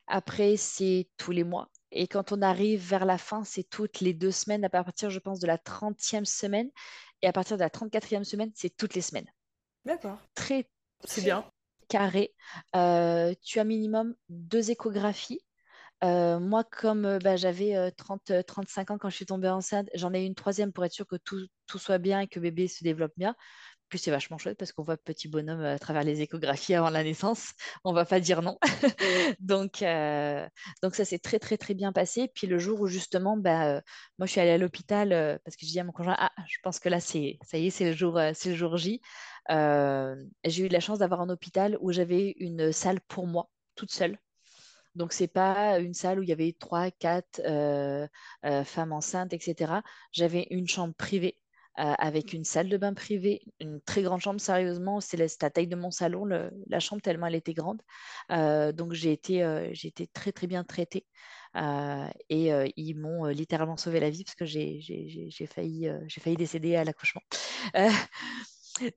Après, 0.06 0.56
c'est 0.56 1.06
tous 1.18 1.30
les 1.30 1.44
mois. 1.44 1.68
Et 1.92 2.08
quand 2.08 2.32
on 2.32 2.40
arrive 2.40 2.80
vers 2.80 3.04
la 3.04 3.18
fin, 3.18 3.44
c'est 3.44 3.64
toutes 3.64 4.00
les 4.00 4.14
deux 4.14 4.30
semaines, 4.30 4.64
à 4.64 4.70
partir, 4.70 5.10
je 5.10 5.18
pense, 5.18 5.40
de 5.40 5.46
la 5.46 5.58
30e 5.58 6.24
semaine. 6.24 6.70
Et 7.20 7.26
à 7.26 7.34
partir 7.34 7.58
de 7.58 7.62
la 7.62 7.68
34e 7.68 8.24
semaine, 8.24 8.50
c'est 8.54 8.74
toutes 8.74 8.94
les 8.94 9.02
semaines. 9.02 9.30
D'accord. 9.84 10.16
Très, 10.34 10.70
c'est 11.04 11.20
bien 11.20 11.44
carré. 11.88 12.34
Euh, 12.76 13.34
tu 13.42 13.58
as 13.58 13.64
minimum 13.64 14.14
deux 14.30 14.70
échographies. 14.70 15.40
Euh, 16.04 16.38
moi, 16.38 16.64
comme 16.64 17.04
euh, 17.04 17.18
bah, 17.18 17.36
j'avais 17.36 17.90
30, 17.92 18.46
35 18.46 18.90
ans 18.92 18.98
quand 18.98 19.10
je 19.10 19.16
suis 19.16 19.26
tombée 19.26 19.48
enceinte, 19.48 19.88
j'en 19.94 20.14
ai 20.14 20.24
une 20.24 20.34
troisième 20.34 20.72
pour 20.72 20.84
être 20.84 20.92
sûr 20.92 21.06
que 21.06 21.16
tout, 21.16 21.46
tout 21.66 21.78
soit 21.78 21.98
bien 21.98 22.20
et 22.20 22.28
que 22.28 22.40
bébé 22.40 22.68
se 22.68 22.84
développe 22.84 23.12
bien. 23.16 23.34
Puis 23.88 23.98
c'est 23.98 24.10
vachement 24.10 24.38
chouette 24.38 24.58
parce 24.58 24.72
qu'on 24.72 24.82
voit 24.82 24.96
petit 24.96 25.28
bonhomme 25.28 25.60
à 25.62 25.78
travers 25.78 26.02
les 26.02 26.20
échographies 26.20 26.74
avant 26.74 26.90
la 26.90 27.04
naissance. 27.04 27.52
On 27.84 27.92
va 27.92 28.04
pas 28.04 28.20
dire 28.20 28.42
non. 28.42 28.58
donc, 29.40 29.84
donc 30.82 30.94
ça 30.94 31.04
s'est 31.04 31.18
très 31.18 31.38
très 31.38 31.56
très 31.56 31.74
bien 31.74 31.92
passé. 31.92 32.30
Puis 32.34 32.46
le 32.46 32.58
jour 32.58 32.80
où 32.80 32.86
justement, 32.86 33.36
bah, 33.36 33.82
moi 34.18 34.26
je 34.26 34.32
suis 34.32 34.40
allée 34.40 34.50
à 34.50 34.58
l'hôpital 34.58 35.40
parce 35.44 35.56
que 35.56 35.66
je 35.66 35.70
dis 35.70 35.80
à 35.80 35.84
mon 35.84 35.92
conjoint, 35.92 36.16
ah, 36.18 36.32
je 36.46 36.58
pense 36.62 36.78
que 36.78 36.88
là 36.88 37.00
c'est 37.00 37.38
ça 37.42 37.58
y 37.58 37.68
est, 37.68 37.70
c'est 37.70 37.86
le 37.86 37.92
jour, 37.92 38.20
c'est 38.34 38.50
le 38.50 38.56
jour 38.56 38.76
J. 38.76 39.00
Euh, 39.50 40.16
j'ai 40.44 40.66
eu 40.66 40.68
la 40.68 40.80
chance 40.80 40.98
d'avoir 40.98 41.20
un 41.20 41.30
hôpital 41.30 41.78
où 41.80 41.92
j'avais 41.92 42.34
une 42.38 42.72
salle 42.72 43.00
pour 43.00 43.26
moi, 43.26 43.50
toute 43.74 43.90
seule. 43.90 44.18
Donc, 44.94 45.12
c'est 45.12 45.28
pas 45.28 45.78
une 45.78 45.94
salle 45.94 46.18
où 46.18 46.22
il 46.22 46.28
y 46.28 46.32
avait 46.32 46.54
trois, 46.58 46.90
quatre 46.90 47.40
euh, 47.46 48.06
euh, 48.44 48.64
femmes 48.64 48.92
enceintes, 48.92 49.32
etc. 49.32 49.82
J'avais 50.12 50.46
une 50.50 50.68
chambre 50.68 50.94
privée 50.94 51.38
avec 51.78 52.32
une 52.32 52.44
salle 52.44 52.68
de 52.68 52.76
bain 52.76 52.92
privée, 52.92 53.40
une 53.60 53.80
très 53.80 54.02
grande 54.02 54.20
chambre, 54.20 54.40
sérieusement, 54.40 55.00
c'est 55.00 55.16
la, 55.16 55.28
taille 55.50 55.68
de 55.68 55.76
mon 55.76 55.90
salon, 55.90 56.24
la 56.24 56.80
chambre 56.80 57.00
tellement 57.02 57.28
elle 57.28 57.36
était 57.36 57.54
grande. 57.54 57.80
donc 58.28 58.92
j'ai 58.92 59.12
été, 59.12 59.68
j'ai 59.72 59.88
été 59.88 60.08
très 60.08 60.32
très 60.32 60.46
bien 60.46 60.64
traitée. 60.64 61.06
et 61.54 62.72
ils 62.76 62.94
m'ont 62.94 63.26
littéralement 63.26 63.76
sauvé 63.76 64.00
la 64.00 64.10
vie 64.10 64.24
parce 64.24 64.34
que 64.34 64.44
j'ai 64.44 65.30
failli, 65.46 65.88
failli 66.08 66.36
décéder 66.36 66.74
à 66.76 66.84
l'accouchement. 66.84 67.22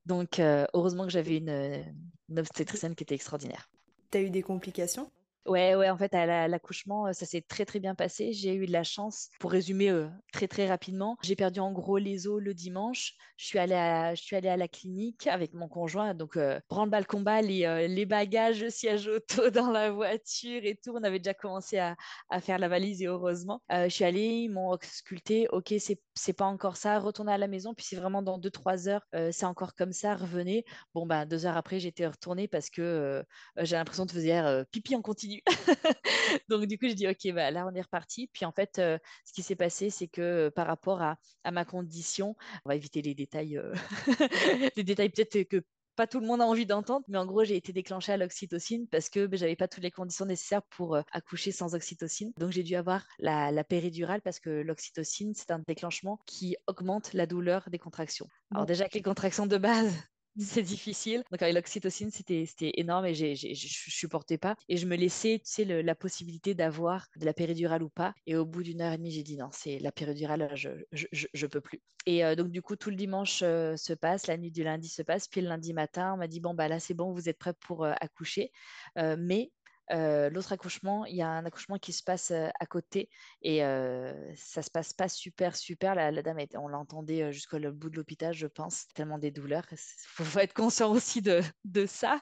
Donc, 0.05 0.39
euh, 0.39 0.65
heureusement 0.73 1.05
que 1.05 1.11
j'avais 1.11 1.37
une, 1.37 1.83
une 2.29 2.39
obstétricienne 2.39 2.95
qui 2.95 3.03
était 3.03 3.15
extraordinaire. 3.15 3.69
Tu 4.11 4.17
as 4.17 4.21
eu 4.21 4.29
des 4.29 4.43
complications? 4.43 5.11
Ouais, 5.47 5.73
ouais, 5.73 5.89
en 5.89 5.97
fait, 5.97 6.13
à 6.13 6.47
l'accouchement, 6.47 7.07
euh, 7.07 7.13
ça 7.13 7.25
s'est 7.25 7.41
très, 7.41 7.65
très 7.65 7.79
bien 7.79 7.95
passé. 7.95 8.31
J'ai 8.31 8.53
eu 8.53 8.67
de 8.67 8.71
la 8.71 8.83
chance. 8.83 9.29
Pour 9.39 9.51
résumer 9.51 9.89
euh, 9.89 10.07
très, 10.31 10.47
très 10.47 10.67
rapidement, 10.67 11.17
j'ai 11.23 11.35
perdu 11.35 11.59
en 11.59 11.71
gros 11.71 11.97
les 11.97 12.27
os 12.27 12.39
le 12.39 12.53
dimanche. 12.53 13.13
Je 13.37 13.47
suis 13.47 13.57
allée 13.57 13.73
à, 13.73 14.13
je 14.13 14.21
suis 14.21 14.35
allée 14.35 14.49
à 14.49 14.57
la 14.57 14.67
clinique 14.67 15.25
avec 15.25 15.55
mon 15.55 15.67
conjoint. 15.67 16.13
Donc, 16.13 16.37
euh, 16.37 16.59
branle 16.69 16.91
le 16.91 17.05
combat, 17.05 17.41
les, 17.41 17.87
les 17.87 18.05
bagages, 18.05 18.69
siège 18.69 19.07
auto 19.07 19.49
dans 19.49 19.71
la 19.71 19.89
voiture 19.89 20.61
et 20.63 20.75
tout. 20.75 20.91
On 20.93 21.03
avait 21.03 21.17
déjà 21.17 21.33
commencé 21.33 21.79
à, 21.79 21.95
à 22.29 22.39
faire 22.39 22.59
la 22.59 22.67
valise 22.67 23.01
et 23.01 23.07
heureusement. 23.07 23.63
je 23.71 23.89
suis 23.89 24.03
allée, 24.03 24.43
ils 24.43 24.49
m'ont 24.49 24.77
sculpté. 24.83 25.47
Ok, 25.49 25.73
c'est 26.15 26.33
pas 26.33 26.45
encore 26.45 26.77
ça. 26.77 26.99
Retournez 26.99 27.33
à 27.33 27.39
la 27.39 27.47
maison. 27.47 27.73
Puis, 27.73 27.87
c'est 27.89 27.95
vraiment 27.95 28.21
dans 28.21 28.37
2-3 28.37 28.87
heures, 28.89 29.05
c'est 29.31 29.45
encore 29.45 29.73
comme 29.73 29.91
ça. 29.91 30.13
Revenez. 30.15 30.65
Bon, 30.93 31.07
bah, 31.07 31.25
deux 31.25 31.47
heures 31.47 31.57
après, 31.57 31.79
j'étais 31.79 32.05
retournée 32.05 32.47
parce 32.47 32.69
que 32.69 33.23
j'ai 33.57 33.75
l'impression 33.75 34.05
de 34.05 34.11
faire 34.11 34.65
pipi 34.71 34.95
en 34.95 35.01
continu 35.01 35.30
Donc, 36.49 36.65
du 36.65 36.77
coup, 36.77 36.87
je 36.87 36.93
dis, 36.93 37.07
OK, 37.07 37.33
bah, 37.33 37.51
là, 37.51 37.67
on 37.67 37.75
est 37.75 37.81
reparti. 37.81 38.29
Puis, 38.33 38.45
en 38.45 38.51
fait, 38.51 38.79
euh, 38.79 38.97
ce 39.25 39.33
qui 39.33 39.43
s'est 39.43 39.55
passé, 39.55 39.89
c'est 39.89 40.07
que 40.07 40.21
euh, 40.21 40.51
par 40.51 40.67
rapport 40.67 41.01
à, 41.01 41.17
ma 41.51 41.65
condition, 41.65 42.35
on 42.65 42.69
va 42.69 42.75
éviter 42.75 43.01
les 43.01 43.15
détails, 43.15 43.57
euh, 43.57 43.73
les 44.75 44.83
détails 44.83 45.09
peut-être 45.09 45.43
que 45.47 45.63
pas 45.95 46.07
tout 46.07 46.19
le 46.19 46.27
monde 46.27 46.41
a 46.41 46.45
envie 46.45 46.65
d'entendre, 46.65 47.05
mais 47.07 47.17
en 47.17 47.25
gros, 47.25 47.43
j'ai 47.43 47.55
été 47.55 47.73
déclenchée 47.73 48.13
à 48.13 48.17
l'oxytocine 48.17 48.87
parce 48.87 49.09
que 49.09 49.27
ben, 49.27 49.37
j'avais 49.37 49.55
pas 49.55 49.67
toutes 49.67 49.83
les 49.83 49.91
conditions 49.91 50.25
nécessaires 50.25 50.63
pour 50.63 50.95
euh, 50.95 51.01
accoucher 51.11 51.51
sans 51.51 51.75
oxytocine. 51.75 52.31
Donc, 52.37 52.51
j'ai 52.51 52.63
dû 52.63 52.75
avoir 52.75 53.05
la, 53.19 53.51
la 53.51 53.63
péridurale 53.63 54.21
parce 54.21 54.39
que 54.39 54.49
l'oxytocine, 54.49 55.33
c'est 55.35 55.51
un 55.51 55.59
déclenchement 55.59 56.19
qui 56.25 56.55
augmente 56.67 57.13
la 57.13 57.25
douleur 57.25 57.69
des 57.69 57.79
contractions. 57.79 58.27
Alors, 58.51 58.65
déjà 58.65 58.87
que 58.87 58.95
les 58.95 59.01
contractions 59.01 59.45
de 59.45 59.57
base, 59.57 59.93
c'est 60.37 60.61
difficile. 60.61 61.23
Donc 61.31 61.41
avec 61.41 61.53
l'oxytocine, 61.55 62.11
c'était 62.11 62.45
énorme 62.75 63.05
et 63.05 63.13
je 63.13 63.49
ne 63.49 63.53
supportais 63.53 64.37
pas. 64.37 64.55
Et 64.69 64.77
je 64.77 64.85
me 64.85 64.95
laissais, 64.95 65.41
tu 65.43 65.51
sais, 65.51 65.65
la 65.65 65.95
possibilité 65.95 66.53
d'avoir 66.53 67.07
de 67.17 67.25
la 67.25 67.33
péridurale 67.33 67.83
ou 67.83 67.89
pas. 67.89 68.13
Et 68.25 68.35
au 68.35 68.45
bout 68.45 68.63
d'une 68.63 68.81
heure 68.81 68.93
et 68.93 68.97
demie, 68.97 69.11
j'ai 69.11 69.23
dit 69.23 69.37
non, 69.37 69.49
c'est 69.51 69.79
la 69.79 69.91
péridurale, 69.91 70.49
je, 70.53 70.69
je, 70.91 71.47
peux 71.47 71.61
plus. 71.61 71.81
Et 72.05 72.23
euh, 72.23 72.35
donc 72.35 72.49
du 72.49 72.61
coup, 72.61 72.75
tout 72.75 72.89
le 72.89 72.95
dimanche 72.95 73.41
euh, 73.43 73.75
se 73.75 73.93
passe, 73.93 74.27
la 74.27 74.37
nuit 74.37 74.51
du 74.51 74.63
lundi 74.63 74.87
se 74.87 75.01
passe. 75.01 75.27
Puis 75.27 75.41
le 75.41 75.47
lundi 75.47 75.73
matin, 75.73 76.13
on 76.13 76.17
m'a 76.17 76.27
dit 76.27 76.39
bon 76.39 76.53
bah 76.53 76.67
là 76.67 76.79
c'est 76.79 76.93
bon, 76.93 77.11
vous 77.11 77.29
êtes 77.29 77.37
prêts 77.37 77.53
pour 77.53 77.83
euh, 77.83 77.93
accoucher. 77.99 78.51
mais 78.95 79.51
euh, 79.91 80.29
l'autre 80.29 80.53
accouchement, 80.53 81.05
il 81.05 81.15
y 81.15 81.21
a 81.21 81.27
un 81.27 81.45
accouchement 81.45 81.77
qui 81.77 81.93
se 81.93 82.03
passe 82.03 82.31
euh, 82.31 82.49
à 82.59 82.65
côté 82.65 83.09
et 83.41 83.63
euh, 83.63 84.13
ça 84.35 84.61
se 84.61 84.69
passe 84.69 84.93
pas 84.93 85.09
super, 85.09 85.55
super. 85.55 85.95
La, 85.95 86.11
dame, 86.21 86.39
on 86.55 86.67
l'entendait 86.67 87.31
jusqu'au 87.33 87.59
bout 87.71 87.89
de 87.89 87.97
l'hôpital, 87.97 88.33
je 88.33 88.47
pense, 88.47 88.87
tellement 88.93 89.17
des 89.17 89.31
douleurs. 89.31 89.65
Il 89.71 89.77
faut, 89.77 90.39
être 90.39 90.53
conscient 90.53 90.91
aussi 90.91 91.21
de, 91.21 91.41
ça. 91.85 92.21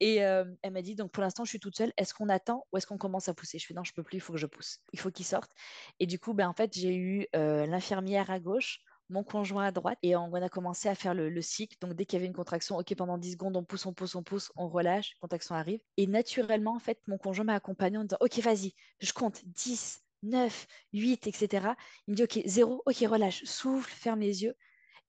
Et 0.00 0.16
elle 0.16 0.72
m'a 0.72 0.82
dit, 0.82 0.94
donc 0.94 1.10
pour 1.10 1.22
l'instant, 1.22 1.44
je 1.44 1.50
suis 1.50 1.60
toute 1.60 1.76
seule. 1.76 1.92
Est-ce 1.96 2.14
qu'on 2.14 2.28
attend 2.28 2.66
ou 2.72 2.76
est-ce 2.76 2.86
qu'on 2.86 2.98
commence 2.98 3.28
à 3.28 3.34
pousser? 3.34 3.58
Je 3.58 3.66
fais, 3.66 3.74
non, 3.74 3.84
je 3.84 3.92
peux 3.92 4.02
plus, 4.02 4.18
il 4.18 4.20
faut 4.20 4.32
que 4.32 4.38
je 4.38 4.46
pousse. 4.46 4.78
Il 4.92 5.00
faut 5.00 5.10
qu'il 5.10 5.26
sorte. 5.26 5.50
Et 5.98 6.06
du 6.06 6.18
coup, 6.18 6.34
ben, 6.34 6.48
en 6.48 6.54
fait, 6.54 6.74
j'ai 6.74 6.94
eu 6.94 7.26
l'infirmière 7.34 8.30
à 8.30 8.38
gauche 8.38 8.80
mon 9.08 9.24
conjoint 9.24 9.64
à 9.64 9.72
droite 9.72 9.98
et 10.02 10.16
on 10.16 10.32
a 10.34 10.48
commencé 10.48 10.88
à 10.88 10.94
faire 10.94 11.14
le, 11.14 11.40
cycle. 11.40 11.76
Donc 11.80 11.94
dès 11.94 12.04
qu'il 12.04 12.16
y 12.16 12.20
avait 12.20 12.26
une 12.26 12.34
contraction, 12.34 12.76
ok, 12.76 12.94
pendant 12.94 13.18
10 13.18 13.32
secondes, 13.32 13.56
on 13.56 13.64
pousse, 13.64 13.86
on 13.86 13.92
pousse, 13.92 14.14
on 14.14 14.22
pousse, 14.22 14.52
on 14.56 14.68
relâche, 14.68 15.14
contraction 15.20 15.54
arrive. 15.54 15.80
Et 15.96 16.06
naturellement, 16.06 16.74
en 16.74 16.78
fait, 16.78 17.00
mon 17.06 17.18
conjoint 17.18 17.44
m'a 17.44 17.54
accompagné 17.54 17.98
en 17.98 18.04
disant, 18.04 18.18
ok, 18.20 18.38
vas-y, 18.38 18.74
je 19.00 19.12
compte 19.12 19.42
10, 19.44 20.02
9, 20.22 20.66
8, 20.92 21.26
etc. 21.26 21.68
Il 22.06 22.12
me 22.12 22.16
dit, 22.16 22.22
ok, 22.24 22.40
0, 22.44 22.82
ok, 22.84 22.96
relâche, 23.08 23.44
souffle, 23.44 23.90
ferme 23.90 24.20
les 24.20 24.42
yeux. 24.42 24.54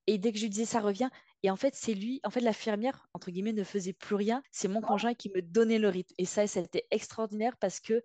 Et 0.08 0.18
dès 0.18 0.32
que 0.32 0.38
je 0.38 0.44
lui 0.44 0.50
disais 0.50 0.65
ça 0.65 0.79
revient, 0.79 1.10
et 1.44 1.50
en 1.50 1.56
fait, 1.56 1.75
c'est 1.75 1.94
lui, 1.94 2.20
en 2.24 2.29
fait, 2.29 2.41
l'infirmière, 2.41 3.08
entre 3.13 3.32
guillemets, 3.32 3.53
ne 3.53 3.63
faisait 3.63 3.94
plus 3.94 4.15
rien. 4.15 4.44
C'est 4.51 4.68
mon 4.68 4.82
conjoint 4.82 5.13
qui 5.13 5.29
me 5.29 5.41
donnait 5.41 5.79
le 5.79 5.88
rythme. 5.88 6.13
Et 6.18 6.25
ça, 6.25 6.44
été 6.44 6.86
extraordinaire 6.91 7.56
parce 7.58 7.79
que 7.79 8.03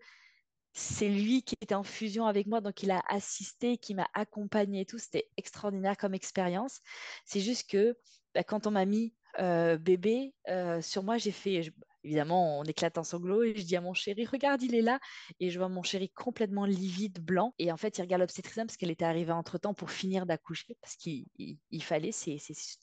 c'est 0.74 1.08
lui 1.08 1.42
qui 1.42 1.56
était 1.60 1.74
en 1.74 1.84
fusion 1.84 2.26
avec 2.26 2.46
moi, 2.48 2.60
donc 2.60 2.82
il 2.82 2.90
a 2.90 3.00
assisté, 3.08 3.78
qui 3.78 3.94
m'a 3.94 4.08
accompagné 4.12 4.80
et 4.80 4.84
tout. 4.84 4.98
C'était 4.98 5.30
extraordinaire 5.36 5.96
comme 5.96 6.14
expérience. 6.14 6.80
C'est 7.24 7.40
juste 7.40 7.70
que 7.70 7.96
bah, 8.34 8.42
quand 8.42 8.66
on 8.66 8.72
m'a 8.72 8.84
mis 8.84 9.14
euh, 9.38 9.78
bébé 9.78 10.34
euh, 10.48 10.82
sur 10.82 11.04
moi, 11.04 11.16
j'ai 11.16 11.30
fait, 11.30 11.72
évidemment, 12.02 12.58
on 12.58 12.64
éclate 12.64 12.98
en 12.98 13.04
sanglots 13.04 13.44
et 13.44 13.54
je 13.56 13.62
dis 13.62 13.76
à 13.76 13.80
mon 13.80 13.94
chéri, 13.94 14.26
regarde, 14.26 14.62
il 14.62 14.74
est 14.74 14.82
là. 14.82 14.98
Et 15.38 15.50
je 15.50 15.58
vois 15.60 15.68
mon 15.68 15.84
chéri 15.84 16.10
complètement 16.10 16.64
livide, 16.64 17.20
blanc. 17.20 17.54
Et 17.60 17.70
en 17.70 17.76
fait, 17.76 17.96
il 17.98 18.02
regarde 18.02 18.20
l'obstétricienne 18.20 18.66
parce 18.66 18.76
qu'elle 18.76 18.90
était 18.90 19.04
arrivée 19.04 19.32
entre 19.32 19.58
temps 19.58 19.74
pour 19.74 19.92
finir 19.92 20.26
d'accoucher, 20.26 20.76
parce 20.80 20.96
qu'il 20.96 21.26
fallait, 21.82 22.12
c'est 22.12 22.38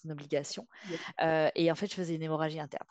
une 0.05 0.13
obligation. 0.13 0.65
Euh, 1.21 1.49
et 1.55 1.69
en 1.69 1.75
fait, 1.75 1.87
je 1.87 1.95
faisais 1.95 2.15
une 2.15 2.23
hémorragie 2.23 2.59
interne. 2.61 2.87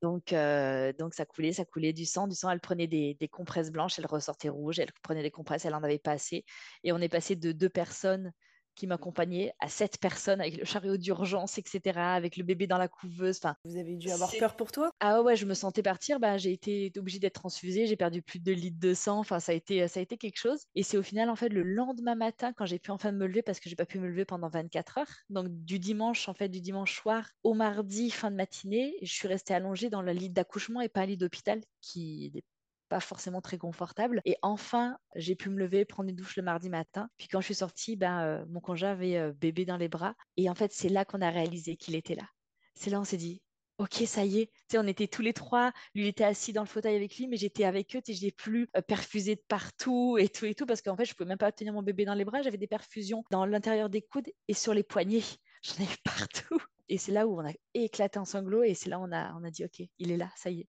Donc, 0.00 0.32
euh, 0.32 0.92
donc 0.92 1.14
ça 1.14 1.26
coulait, 1.26 1.52
ça 1.52 1.64
coulait 1.64 1.92
du 1.92 2.04
sang. 2.04 2.28
Du 2.28 2.36
sang, 2.36 2.50
elle 2.50 2.60
prenait 2.60 2.86
des, 2.86 3.14
des, 3.14 3.28
compresses 3.28 3.70
blanches, 3.70 3.98
elle 3.98 4.06
ressortait 4.06 4.48
rouge, 4.48 4.78
elle 4.78 4.92
prenait 5.02 5.22
des 5.22 5.30
compresses, 5.30 5.64
elle 5.64 5.74
en 5.74 5.82
avait 5.82 5.98
pas 5.98 6.12
assez. 6.12 6.44
Et 6.84 6.92
on 6.92 6.98
est 6.98 7.08
passé 7.08 7.34
de 7.36 7.52
deux 7.52 7.68
personnes 7.68 8.32
qui 8.78 8.86
m'accompagnait 8.86 9.52
à 9.58 9.68
sept 9.68 9.98
personnes 9.98 10.40
avec 10.40 10.56
le 10.56 10.64
chariot 10.64 10.96
d'urgence, 10.96 11.58
etc., 11.58 11.98
avec 11.98 12.36
le 12.36 12.44
bébé 12.44 12.68
dans 12.68 12.78
la 12.78 12.86
couveuse. 12.86 13.38
Enfin, 13.38 13.56
Vous 13.64 13.76
avez 13.76 13.96
dû 13.96 14.08
avoir 14.10 14.30
peur 14.38 14.54
pour 14.54 14.70
toi? 14.70 14.92
Ah 15.00 15.20
ouais, 15.20 15.34
je 15.34 15.46
me 15.46 15.54
sentais 15.54 15.82
partir. 15.82 16.20
Ben, 16.20 16.38
j'ai 16.38 16.52
été 16.52 16.92
obligée 16.96 17.18
d'être 17.18 17.34
transfusée, 17.34 17.86
j'ai 17.86 17.96
perdu 17.96 18.22
plus 18.22 18.38
de 18.38 18.44
2 18.44 18.52
litres 18.52 18.78
de 18.78 18.94
sang. 18.94 19.18
Enfin, 19.18 19.40
ça 19.40 19.50
a 19.50 19.54
été, 19.56 19.88
ça 19.88 19.98
a 19.98 20.02
été 20.02 20.16
quelque 20.16 20.38
chose. 20.38 20.60
Et 20.76 20.84
c'est 20.84 20.96
au 20.96 21.02
final, 21.02 21.28
en 21.28 21.34
fait, 21.34 21.48
le 21.48 21.64
lendemain 21.64 22.14
matin, 22.14 22.52
quand 22.56 22.66
j'ai 22.66 22.78
pu 22.78 22.92
enfin 22.92 23.10
me 23.10 23.26
lever, 23.26 23.42
parce 23.42 23.58
que 23.58 23.68
j'ai 23.68 23.76
pas 23.76 23.86
pu 23.86 23.98
me 23.98 24.06
lever 24.06 24.24
pendant 24.24 24.48
24 24.48 24.98
heures. 24.98 25.12
Donc, 25.28 25.48
du 25.50 25.80
dimanche, 25.80 26.28
en 26.28 26.34
fait, 26.34 26.48
du 26.48 26.60
dimanche 26.60 26.94
soir 26.94 27.28
au 27.42 27.54
mardi, 27.54 28.10
fin 28.10 28.30
de 28.30 28.36
matinée, 28.36 28.94
je 29.02 29.12
suis 29.12 29.26
restée 29.26 29.54
allongée 29.54 29.90
dans 29.90 30.02
le 30.02 30.12
lit 30.12 30.30
d'accouchement 30.30 30.80
et 30.80 30.88
pas 30.88 31.00
un 31.00 31.06
lit 31.06 31.16
d'hôpital 31.16 31.60
qui 31.80 32.32
pas 32.88 33.00
forcément 33.00 33.40
très 33.40 33.58
confortable. 33.58 34.20
Et 34.24 34.36
enfin, 34.42 34.98
j'ai 35.14 35.34
pu 35.34 35.50
me 35.50 35.58
lever, 35.58 35.84
prendre 35.84 36.08
une 36.08 36.16
douche 36.16 36.36
le 36.36 36.42
mardi 36.42 36.68
matin. 36.68 37.08
Puis 37.18 37.28
quand 37.28 37.40
je 37.40 37.46
suis 37.46 37.54
sortie, 37.54 37.96
ben, 37.96 38.20
euh, 38.20 38.44
mon 38.48 38.60
conjoint 38.60 38.90
avait 38.90 39.16
euh, 39.16 39.32
bébé 39.32 39.64
dans 39.64 39.76
les 39.76 39.88
bras. 39.88 40.14
Et 40.36 40.50
en 40.50 40.54
fait, 40.54 40.72
c'est 40.72 40.88
là 40.88 41.04
qu'on 41.04 41.20
a 41.20 41.30
réalisé 41.30 41.76
qu'il 41.76 41.94
était 41.94 42.14
là. 42.14 42.26
C'est 42.74 42.90
là 42.90 43.00
on 43.00 43.04
s'est 43.04 43.16
dit, 43.16 43.42
ok, 43.78 44.02
ça 44.06 44.24
y 44.24 44.40
est. 44.40 44.50
Tu 44.68 44.78
on 44.78 44.86
était 44.86 45.08
tous 45.08 45.22
les 45.22 45.32
trois. 45.32 45.72
Lui, 45.94 46.04
il 46.04 46.06
était 46.08 46.24
assis 46.24 46.52
dans 46.52 46.62
le 46.62 46.68
fauteuil 46.68 46.96
avec 46.96 47.16
lui, 47.16 47.28
mais 47.28 47.36
j'étais 47.36 47.64
avec 47.64 47.94
eux. 47.96 48.02
Tu 48.02 48.12
sais, 48.12 48.18
je 48.18 48.24
n'ai 48.26 48.32
plus 48.32 48.68
euh, 48.76 48.82
perfusé 48.82 49.36
de 49.36 49.42
partout 49.48 50.16
et 50.18 50.28
tout 50.28 50.46
et 50.46 50.54
tout 50.54 50.66
parce 50.66 50.82
qu'en 50.82 50.96
fait, 50.96 51.04
je 51.04 51.14
pouvais 51.14 51.28
même 51.28 51.38
pas 51.38 51.52
tenir 51.52 51.72
mon 51.72 51.82
bébé 51.82 52.04
dans 52.04 52.14
les 52.14 52.24
bras. 52.24 52.42
J'avais 52.42 52.58
des 52.58 52.66
perfusions 52.66 53.24
dans 53.30 53.46
l'intérieur 53.46 53.88
des 53.88 54.02
coudes 54.02 54.28
et 54.48 54.54
sur 54.54 54.74
les 54.74 54.82
poignets. 54.82 55.22
J'en 55.62 55.84
avais 55.84 55.96
partout. 56.04 56.58
Et 56.88 56.98
c'est 56.98 57.12
là 57.12 57.26
où 57.26 57.38
on 57.40 57.46
a 57.46 57.52
éclaté 57.74 58.18
en 58.18 58.24
sanglots 58.24 58.62
et 58.62 58.74
c'est 58.74 58.88
là 58.88 58.98
où 58.98 59.04
on 59.04 59.12
a, 59.12 59.34
on 59.34 59.44
a 59.44 59.50
dit, 59.50 59.64
ok, 59.64 59.82
il 59.98 60.10
est 60.10 60.16
là, 60.16 60.30
ça 60.36 60.50
y 60.50 60.60
est 60.60 60.68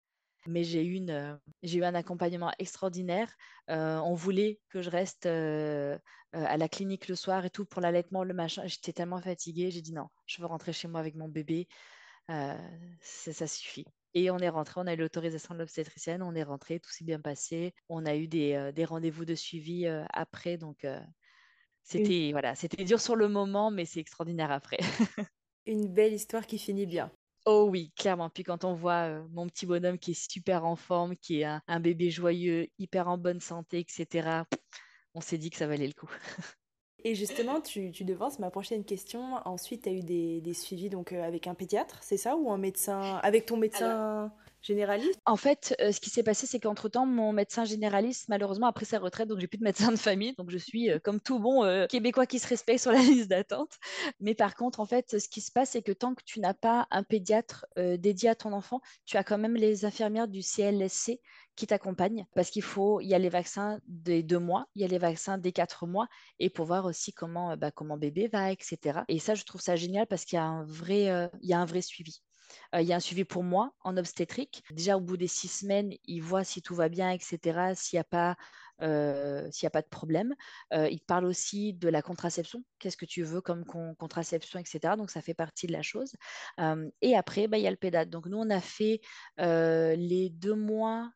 mais 0.48 0.64
j'ai 0.64 0.84
eu, 0.86 0.96
une, 0.96 1.40
j'ai 1.64 1.80
eu 1.80 1.84
un 1.84 1.96
accompagnement 1.96 2.52
extraordinaire. 2.60 3.34
on 3.68 4.14
voulait 4.14 4.60
que 4.70 4.82
je 4.82 4.90
reste 4.90 5.26
à 5.26 6.58
la 6.58 6.70
clinique 6.70 7.08
le 7.08 7.16
soir 7.16 7.46
et 7.46 7.50
tout 7.50 7.66
pour 7.66 7.82
l'allaitement, 7.82 8.24
le 8.24 8.34
machin. 8.34 8.64
J'étais 8.66 8.94
tellement 8.94 9.22
fatiguée, 9.22 9.72
j'ai 9.72 9.82
dit 9.82 9.94
non, 9.94 10.08
je 10.26 10.42
veux 10.42 10.48
rentrer 10.48 10.74
chez 10.74 10.88
moi 10.88 11.00
avec 11.00 11.16
mon 11.16 11.28
bébé. 11.30 11.68
ça 12.28 13.48
suffit. 13.48 13.86
Et 14.14 14.32
on 14.32 14.38
est 14.40 14.50
rentré, 14.50 14.82
on 14.82 14.88
a 14.88 14.94
eu 14.94 14.98
l'autorisation 14.98 15.54
de 15.54 15.60
l'obstétricienne, 15.60 16.24
on 16.24 16.34
est 16.34 16.44
rentré, 16.44 16.80
tout 16.80 16.90
s'est 16.90 17.06
bien 17.06 17.20
passé. 17.20 17.74
On 17.90 18.06
a 18.06 18.16
eu 18.16 18.28
des, 18.28 18.72
des 18.74 18.86
rendez-vous 18.86 19.26
de 19.26 19.36
suivi 19.36 19.88
après, 20.14 20.58
donc 20.58 20.86
c'était 21.88 22.32
voilà, 22.34 22.54
c'était 22.54 22.84
dur 22.84 23.00
sur 23.00 23.16
le 23.16 23.30
moment, 23.30 23.72
mais 23.72 23.86
c'est 23.86 24.02
extraordinaire 24.02 24.52
après. 24.52 24.78
Une 25.66 25.88
belle 25.88 26.14
histoire 26.14 26.46
qui 26.46 26.58
finit 26.58 26.86
bien. 26.86 27.10
Oh 27.50 27.66
oui, 27.72 27.94
clairement. 27.96 28.30
Puis 28.30 28.44
quand 28.44 28.66
on 28.66 28.74
voit 28.74 29.08
euh, 29.08 29.24
mon 29.32 29.48
petit 29.48 29.66
bonhomme 29.66 29.98
qui 29.98 30.12
est 30.12 30.32
super 30.32 30.66
en 30.66 30.76
forme, 30.76 31.16
qui 31.16 31.44
est 31.44 31.46
un, 31.46 31.80
bébé 31.80 32.10
joyeux, 32.10 32.68
hyper 32.78 33.08
en 33.08 33.18
bonne 33.18 33.40
santé, 33.40 33.80
etc., 33.80 34.42
on 35.14 35.22
s'est 35.22 35.38
dit 35.38 35.50
que 35.50 35.56
ça 35.56 35.66
valait 35.66 35.88
le 35.88 35.94
coup. 35.94 36.12
Et 37.06 37.16
justement, 37.16 37.62
tu, 37.62 37.94
tu 37.94 38.04
devances 38.04 38.40
ma 38.40 38.52
prochaine 38.52 38.84
question. 38.84 39.36
Ensuite, 39.46 39.84
tu 39.84 39.90
as 39.90 39.94
eu 39.94 40.02
des, 40.02 40.54
suivis 40.54 40.90
donc, 40.90 41.14
euh, 41.14 41.24
avec 41.24 41.48
un 41.48 41.54
pédiatre, 41.54 42.00
c'est 42.02 42.18
ça? 42.18 42.36
Ou 42.36 42.52
un 42.52 42.58
médecin 42.58 43.00
Avec 43.24 43.46
ton 43.46 43.56
médecin 43.56 44.30
En 45.26 45.36
fait, 45.38 45.76
euh, 45.82 45.92
ce 45.92 46.00
qui 46.00 46.10
s'est 46.10 46.24
passé, 46.24 46.46
c'est 46.46 46.60
qu'entre-temps, 46.60 47.06
mon 47.06 47.32
médecin 47.32 47.66
généraliste, 47.66 48.28
malheureusement, 48.30 48.68
a 48.68 48.74
pris 48.74 48.86
sa 48.86 49.00
retraite, 49.00 49.28
donc 49.28 49.40
j'ai 49.40 49.48
plus 49.48 49.58
de 49.58 49.64
médecin 49.64 49.92
de 49.92 49.98
famille. 49.98 50.34
Donc 50.38 50.50
je 50.50 50.58
suis, 50.58 50.90
euh, 50.90 51.00
comme 51.00 51.20
tout 51.22 51.40
bon 51.40 51.64
euh, 51.64 51.88
Québécois 51.88 52.26
qui 52.26 52.40
se 52.40 52.48
respecte, 52.48 52.82
sur 52.82 52.92
la 52.92 53.00
liste 53.02 53.30
d'attente. 53.30 53.78
Mais 54.20 54.36
par 54.36 54.56
contre, 54.56 54.80
en 54.80 54.86
fait, 54.86 55.20
ce 55.20 55.30
qui 55.30 55.42
se 55.42 55.52
passe, 55.52 55.72
c'est 55.72 55.82
que 55.82 55.92
tant 55.92 56.16
que 56.16 56.24
tu 56.26 56.40
n'as 56.40 56.54
pas 56.54 56.88
un 56.92 57.04
pédiatre 57.04 57.66
dédié 57.78 58.30
à 58.30 58.36
ton 58.36 58.54
enfant, 58.54 58.82
tu 59.06 59.18
as 59.18 59.24
quand 59.24 59.38
même 59.38 59.56
les 59.56 59.86
infirmières 59.86 60.28
du 60.28 60.42
CLSC 60.42 61.20
qui 61.56 61.68
t'accompagnent 61.68 62.26
parce 62.36 62.50
qu'il 62.50 62.62
faut, 62.62 63.00
il 63.02 63.08
y 63.08 63.14
a 63.14 63.20
les 63.20 63.30
vaccins 63.30 63.80
des 63.88 64.24
deux 64.24 64.40
mois, 64.40 64.68
il 64.76 64.82
y 64.82 64.86
a 64.86 64.88
les 64.88 64.98
vaccins 64.98 65.38
des 65.38 65.52
quatre 65.52 65.88
mois 65.88 66.08
et 66.40 66.50
pour 66.50 66.66
voir 66.66 66.86
aussi 66.86 67.14
comment, 67.14 67.56
bah, 67.58 67.72
comment 67.72 67.98
bébé 67.98 68.28
va, 68.28 68.52
etc. 68.52 69.00
Et 69.08 69.20
ça, 69.20 69.36
je 69.36 69.44
trouve 69.44 69.62
ça 69.62 69.76
génial 69.76 70.08
parce 70.08 70.26
qu'il 70.26 70.38
y 70.38 70.40
a 70.40 70.46
un 70.46 70.66
vrai, 70.66 71.30
il 71.42 71.50
y 71.50 71.54
a 71.54 71.60
un 71.60 71.66
vrai 71.66 71.82
suivi. 71.82 72.22
Euh, 72.76 72.82
il 72.82 72.88
y 72.88 72.94
a 72.94 72.96
un 72.96 73.00
suivi 73.00 73.24
pour 73.24 73.44
moi 73.44 73.74
en 73.82 73.98
obstétrique. 73.98 74.64
Déjà, 74.72 74.98
au 74.98 75.02
bout 75.02 75.18
des 75.18 75.28
six 75.28 75.48
semaines, 75.48 75.94
il 76.06 76.20
voit 76.22 76.44
si 76.44 76.62
tout 76.62 76.76
va 76.76 76.90
bien, 76.90 77.12
etc., 77.12 77.74
s'il 77.76 77.98
n'y 77.98 78.02
a 78.02 78.04
pas 78.04 78.38
euh, 78.84 79.50
n'y 79.62 79.68
a 79.68 79.72
pas 79.72 79.82
de 79.82 79.88
problème. 79.88 80.36
Euh, 80.74 80.88
il 80.90 81.02
parle 81.02 81.26
aussi 81.26 81.74
de 81.74 81.90
la 81.90 82.02
contraception. 82.02 82.64
Qu'est-ce 82.80 82.98
que 82.98 83.06
tu 83.06 83.24
veux 83.24 83.42
comme 83.42 83.66
contraception, 83.66 84.60
etc. 84.60 84.96
Donc, 84.98 85.10
ça 85.10 85.22
fait 85.22 85.34
partie 85.34 85.68
de 85.68 85.74
la 85.74 85.82
chose. 85.82 86.14
et 87.02 87.16
après, 87.16 87.48
bah, 87.48 87.58
il 87.58 87.64
y 87.64 87.68
a 87.68 87.72
le 87.72 87.78
pédate. 87.78 88.10
Donc, 88.10 88.28
nous, 88.28 88.38
on 88.38 88.50
a 88.50 88.62
fait 88.62 89.02
les 89.38 90.30
deux 90.30 90.56
mois 90.56 91.12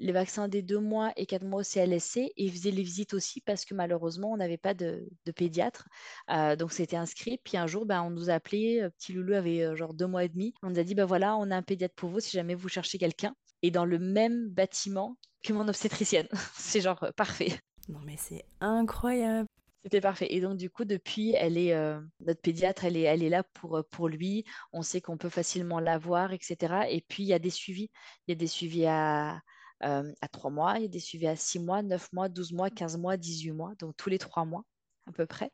les 0.00 0.12
vaccins 0.12 0.48
des 0.48 0.62
deux 0.62 0.78
mois 0.78 1.12
et 1.16 1.26
quatre 1.26 1.44
mois 1.44 1.60
au 1.60 1.64
CLSC 1.64 2.16
et 2.16 2.32
ils 2.36 2.50
faisaient 2.50 2.70
les 2.70 2.82
visites 2.82 3.14
aussi 3.14 3.40
parce 3.40 3.64
que 3.64 3.74
malheureusement, 3.74 4.32
on 4.32 4.36
n'avait 4.38 4.56
pas 4.56 4.74
de, 4.74 5.06
pédiatre. 5.36 5.88
Euh, 6.30 6.56
donc, 6.56 6.72
c'était 6.72 6.96
inscrit. 6.96 7.38
Puis 7.44 7.56
un 7.56 7.66
jour, 7.66 7.86
ben, 7.86 8.02
on 8.02 8.10
nous 8.10 8.30
a 8.30 8.34
appelé. 8.34 8.80
Euh, 8.80 8.90
petit 8.90 9.12
Loulou 9.12 9.34
avait 9.34 9.62
euh, 9.62 9.76
genre 9.76 9.94
deux 9.94 10.06
mois 10.06 10.24
et 10.24 10.28
demi. 10.28 10.54
On 10.62 10.70
nous 10.70 10.78
a 10.78 10.82
dit, 10.82 10.94
ben 10.94 11.04
voilà, 11.04 11.36
on 11.36 11.50
a 11.50 11.56
un 11.56 11.62
pédiatre 11.62 11.94
pour 11.94 12.10
vous 12.10 12.20
si 12.20 12.32
jamais 12.32 12.54
vous 12.54 12.68
cherchez 12.68 12.98
quelqu'un. 12.98 13.34
Et 13.62 13.70
dans 13.70 13.84
le 13.84 13.98
même 13.98 14.48
bâtiment 14.48 15.16
que 15.44 15.52
mon 15.52 15.68
obstétricienne. 15.68 16.28
c'est 16.56 16.80
genre 16.80 17.06
parfait. 17.14 17.52
Non, 17.88 18.00
mais 18.04 18.16
c'est 18.16 18.44
incroyable. 18.60 19.46
C'était 19.82 20.00
parfait. 20.00 20.28
Et 20.30 20.40
donc, 20.40 20.56
du 20.56 20.70
coup, 20.70 20.84
depuis, 20.84 21.32
elle 21.32 21.56
est, 21.56 21.74
notre 22.20 22.42
pédiatre, 22.42 22.84
elle 22.84 22.98
est, 22.98 23.02
elle 23.02 23.22
est 23.22 23.30
là 23.30 23.42
pour, 23.42 23.82
pour 23.90 24.08
lui. 24.08 24.44
On 24.74 24.82
sait 24.82 25.00
qu'on 25.00 25.16
peut 25.16 25.30
facilement 25.30 25.80
la 25.80 25.96
voir, 25.96 26.34
etc. 26.34 26.56
Et 26.90 27.02
puis, 27.08 27.22
il 27.22 27.26
y 27.26 27.32
a 27.32 27.38
des 27.38 27.48
suivis. 27.48 27.90
Il 28.26 28.32
y 28.32 28.32
a 28.32 28.34
des 28.34 28.46
suivis 28.46 28.84
à, 28.84 29.40
euh, 29.84 30.12
à 30.20 30.28
3 30.28 30.50
mois, 30.50 30.74
il 30.76 30.82
y 30.82 30.84
a 30.86 30.88
des 30.88 31.00
suivis 31.00 31.26
à 31.26 31.36
6 31.36 31.58
mois, 31.58 31.82
9 31.82 32.12
mois, 32.12 32.28
12 32.28 32.52
mois, 32.52 32.70
15 32.70 32.96
mois, 32.98 33.16
18 33.16 33.52
mois, 33.52 33.74
donc 33.78 33.96
tous 33.96 34.10
les 34.10 34.18
3 34.18 34.44
mois. 34.44 34.64
à 35.06 35.12
peu 35.12 35.26
près. 35.26 35.50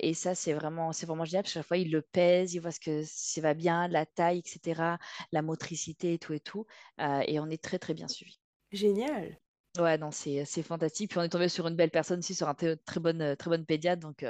et 0.00 0.14
ça, 0.14 0.34
c'est 0.34 0.52
vraiment, 0.52 0.92
c'est 0.92 1.06
vraiment 1.06 1.24
génial 1.24 1.42
parce 1.44 1.52
qu'à 1.54 1.60
chaque 1.60 1.68
fois, 1.68 1.76
il 1.76 1.90
le 1.90 2.02
pèse, 2.02 2.54
il 2.54 2.60
voit 2.60 2.72
ce 2.72 2.80
que 2.80 3.02
ça 3.04 3.40
va 3.40 3.54
bien, 3.54 3.88
la 3.88 4.06
taille, 4.06 4.38
etc., 4.38 4.98
la 5.32 5.42
motricité 5.42 6.14
et 6.14 6.18
tout 6.18 6.32
et 6.32 6.40
tout. 6.40 6.66
et 6.98 7.38
on 7.40 7.48
est 7.48 7.62
très, 7.62 7.78
très 7.78 7.94
bien 7.94 8.08
suivi. 8.08 8.40
Génial. 8.72 9.38
Ouais, 9.78 9.98
non, 9.98 10.10
c'est 10.10 10.62
fantastique. 10.62 11.10
Puis 11.10 11.18
on 11.18 11.22
est 11.22 11.28
tombé 11.28 11.48
sur 11.48 11.66
une 11.68 11.76
belle 11.76 11.90
personne 11.90 12.18
aussi, 12.20 12.34
sur 12.34 12.48
un 12.48 12.54
très, 12.54 12.76
bonne, 12.98 13.36
très 13.36 13.50
bonne 13.50 13.66
pédiatre. 13.66 14.00
Donc, 14.00 14.24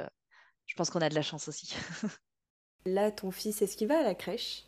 je 0.67 0.75
pense 0.75 0.89
qu'on 0.89 1.01
a 1.01 1.09
de 1.09 1.15
la 1.15 1.21
chance 1.21 1.47
aussi. 1.47 1.73
Là, 2.85 3.11
ton 3.11 3.31
fils, 3.31 3.61
est-ce 3.61 3.75
qu'il 3.75 3.87
va 3.87 3.99
à 3.99 4.03
la 4.03 4.15
crèche? 4.15 4.65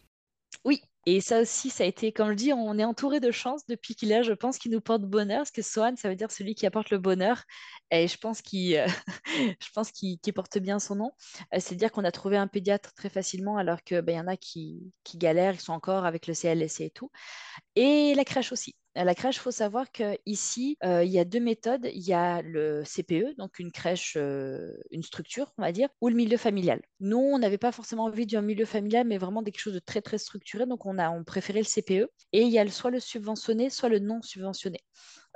Oui, 0.65 0.81
et 1.05 1.21
ça 1.21 1.41
aussi, 1.41 1.69
ça 1.69 1.83
a 1.83 1.87
été, 1.87 2.11
comme 2.11 2.29
je 2.29 2.35
dis, 2.35 2.53
on 2.53 2.77
est 2.77 2.83
entouré 2.83 3.19
de 3.19 3.31
chance 3.31 3.65
depuis 3.67 3.95
qu'il 3.95 4.11
est, 4.11 4.23
je 4.23 4.33
pense, 4.33 4.57
qu'il 4.57 4.71
nous 4.71 4.81
porte 4.81 5.03
bonheur, 5.03 5.39
parce 5.39 5.51
que 5.51 5.61
Swan, 5.61 5.95
ça 5.97 6.09
veut 6.09 6.15
dire 6.15 6.31
celui 6.31 6.55
qui 6.55 6.65
apporte 6.65 6.89
le 6.91 6.99
bonheur. 6.99 7.43
Et 7.91 8.07
je 8.07 8.17
pense 8.17 8.41
qu'il 8.41 8.83
je 9.61 9.71
pense 9.73 9.91
qu'il 9.91 10.19
porte 10.35 10.57
bien 10.59 10.79
son 10.79 10.95
nom. 10.95 11.11
Euh, 11.53 11.59
C'est-à-dire 11.59 11.91
qu'on 11.91 12.03
a 12.03 12.11
trouvé 12.11 12.37
un 12.37 12.47
pédiatre 12.47 12.93
très 12.93 13.09
facilement, 13.09 13.57
alors 13.57 13.81
qu'il 13.83 14.01
ben, 14.01 14.15
y 14.17 14.19
en 14.19 14.27
a 14.27 14.37
qui, 14.37 14.91
qui 15.03 15.17
galèrent, 15.17 15.55
ils 15.55 15.61
sont 15.61 15.73
encore 15.73 16.05
avec 16.05 16.27
le 16.27 16.33
CLSC 16.33 16.81
et 16.81 16.89
tout. 16.91 17.11
Et 17.75 18.13
la 18.15 18.25
crèche 18.25 18.51
aussi. 18.51 18.75
À 18.95 19.03
la 19.03 19.13
crèche, 19.13 19.37
il 19.37 19.41
faut 19.41 19.51
savoir 19.51 19.91
qu'ici, 19.91 20.77
euh, 20.83 21.03
il 21.03 21.11
y 21.11 21.19
a 21.19 21.25
deux 21.25 21.39
méthodes. 21.39 21.87
Il 21.93 22.01
y 22.01 22.13
a 22.13 22.41
le 22.41 22.83
CPE, 22.83 23.35
donc 23.37 23.59
une 23.59 23.71
crèche, 23.71 24.15
euh, 24.17 24.75
une 24.91 25.03
structure, 25.03 25.53
on 25.57 25.61
va 25.61 25.71
dire, 25.71 25.89
ou 26.01 26.09
le 26.09 26.15
milieu 26.15 26.37
familial. 26.37 26.81
Nous, 26.99 27.17
on 27.17 27.37
n'avait 27.37 27.59
pas 27.59 27.71
forcément 27.71 28.05
envie 28.05 28.25
d'un 28.25 28.41
milieu 28.41 28.65
familial, 28.65 29.07
mais 29.07 29.17
vraiment 29.17 29.43
quelque 29.43 29.59
chose 29.59 29.73
de 29.73 29.79
très, 29.79 30.01
très 30.01 30.17
structuré. 30.17 30.65
Donc, 30.65 30.85
on 30.85 30.97
a 30.97 31.11
on 31.11 31.23
préférait 31.23 31.59
le 31.59 31.65
CPE. 31.65 32.09
Et 32.33 32.41
il 32.41 32.49
y 32.49 32.57
a 32.57 32.67
soit 32.69 32.91
le 32.91 32.99
subventionné, 32.99 33.69
soit 33.69 33.89
le 33.89 33.99
non 33.99 34.21
subventionné. 34.23 34.79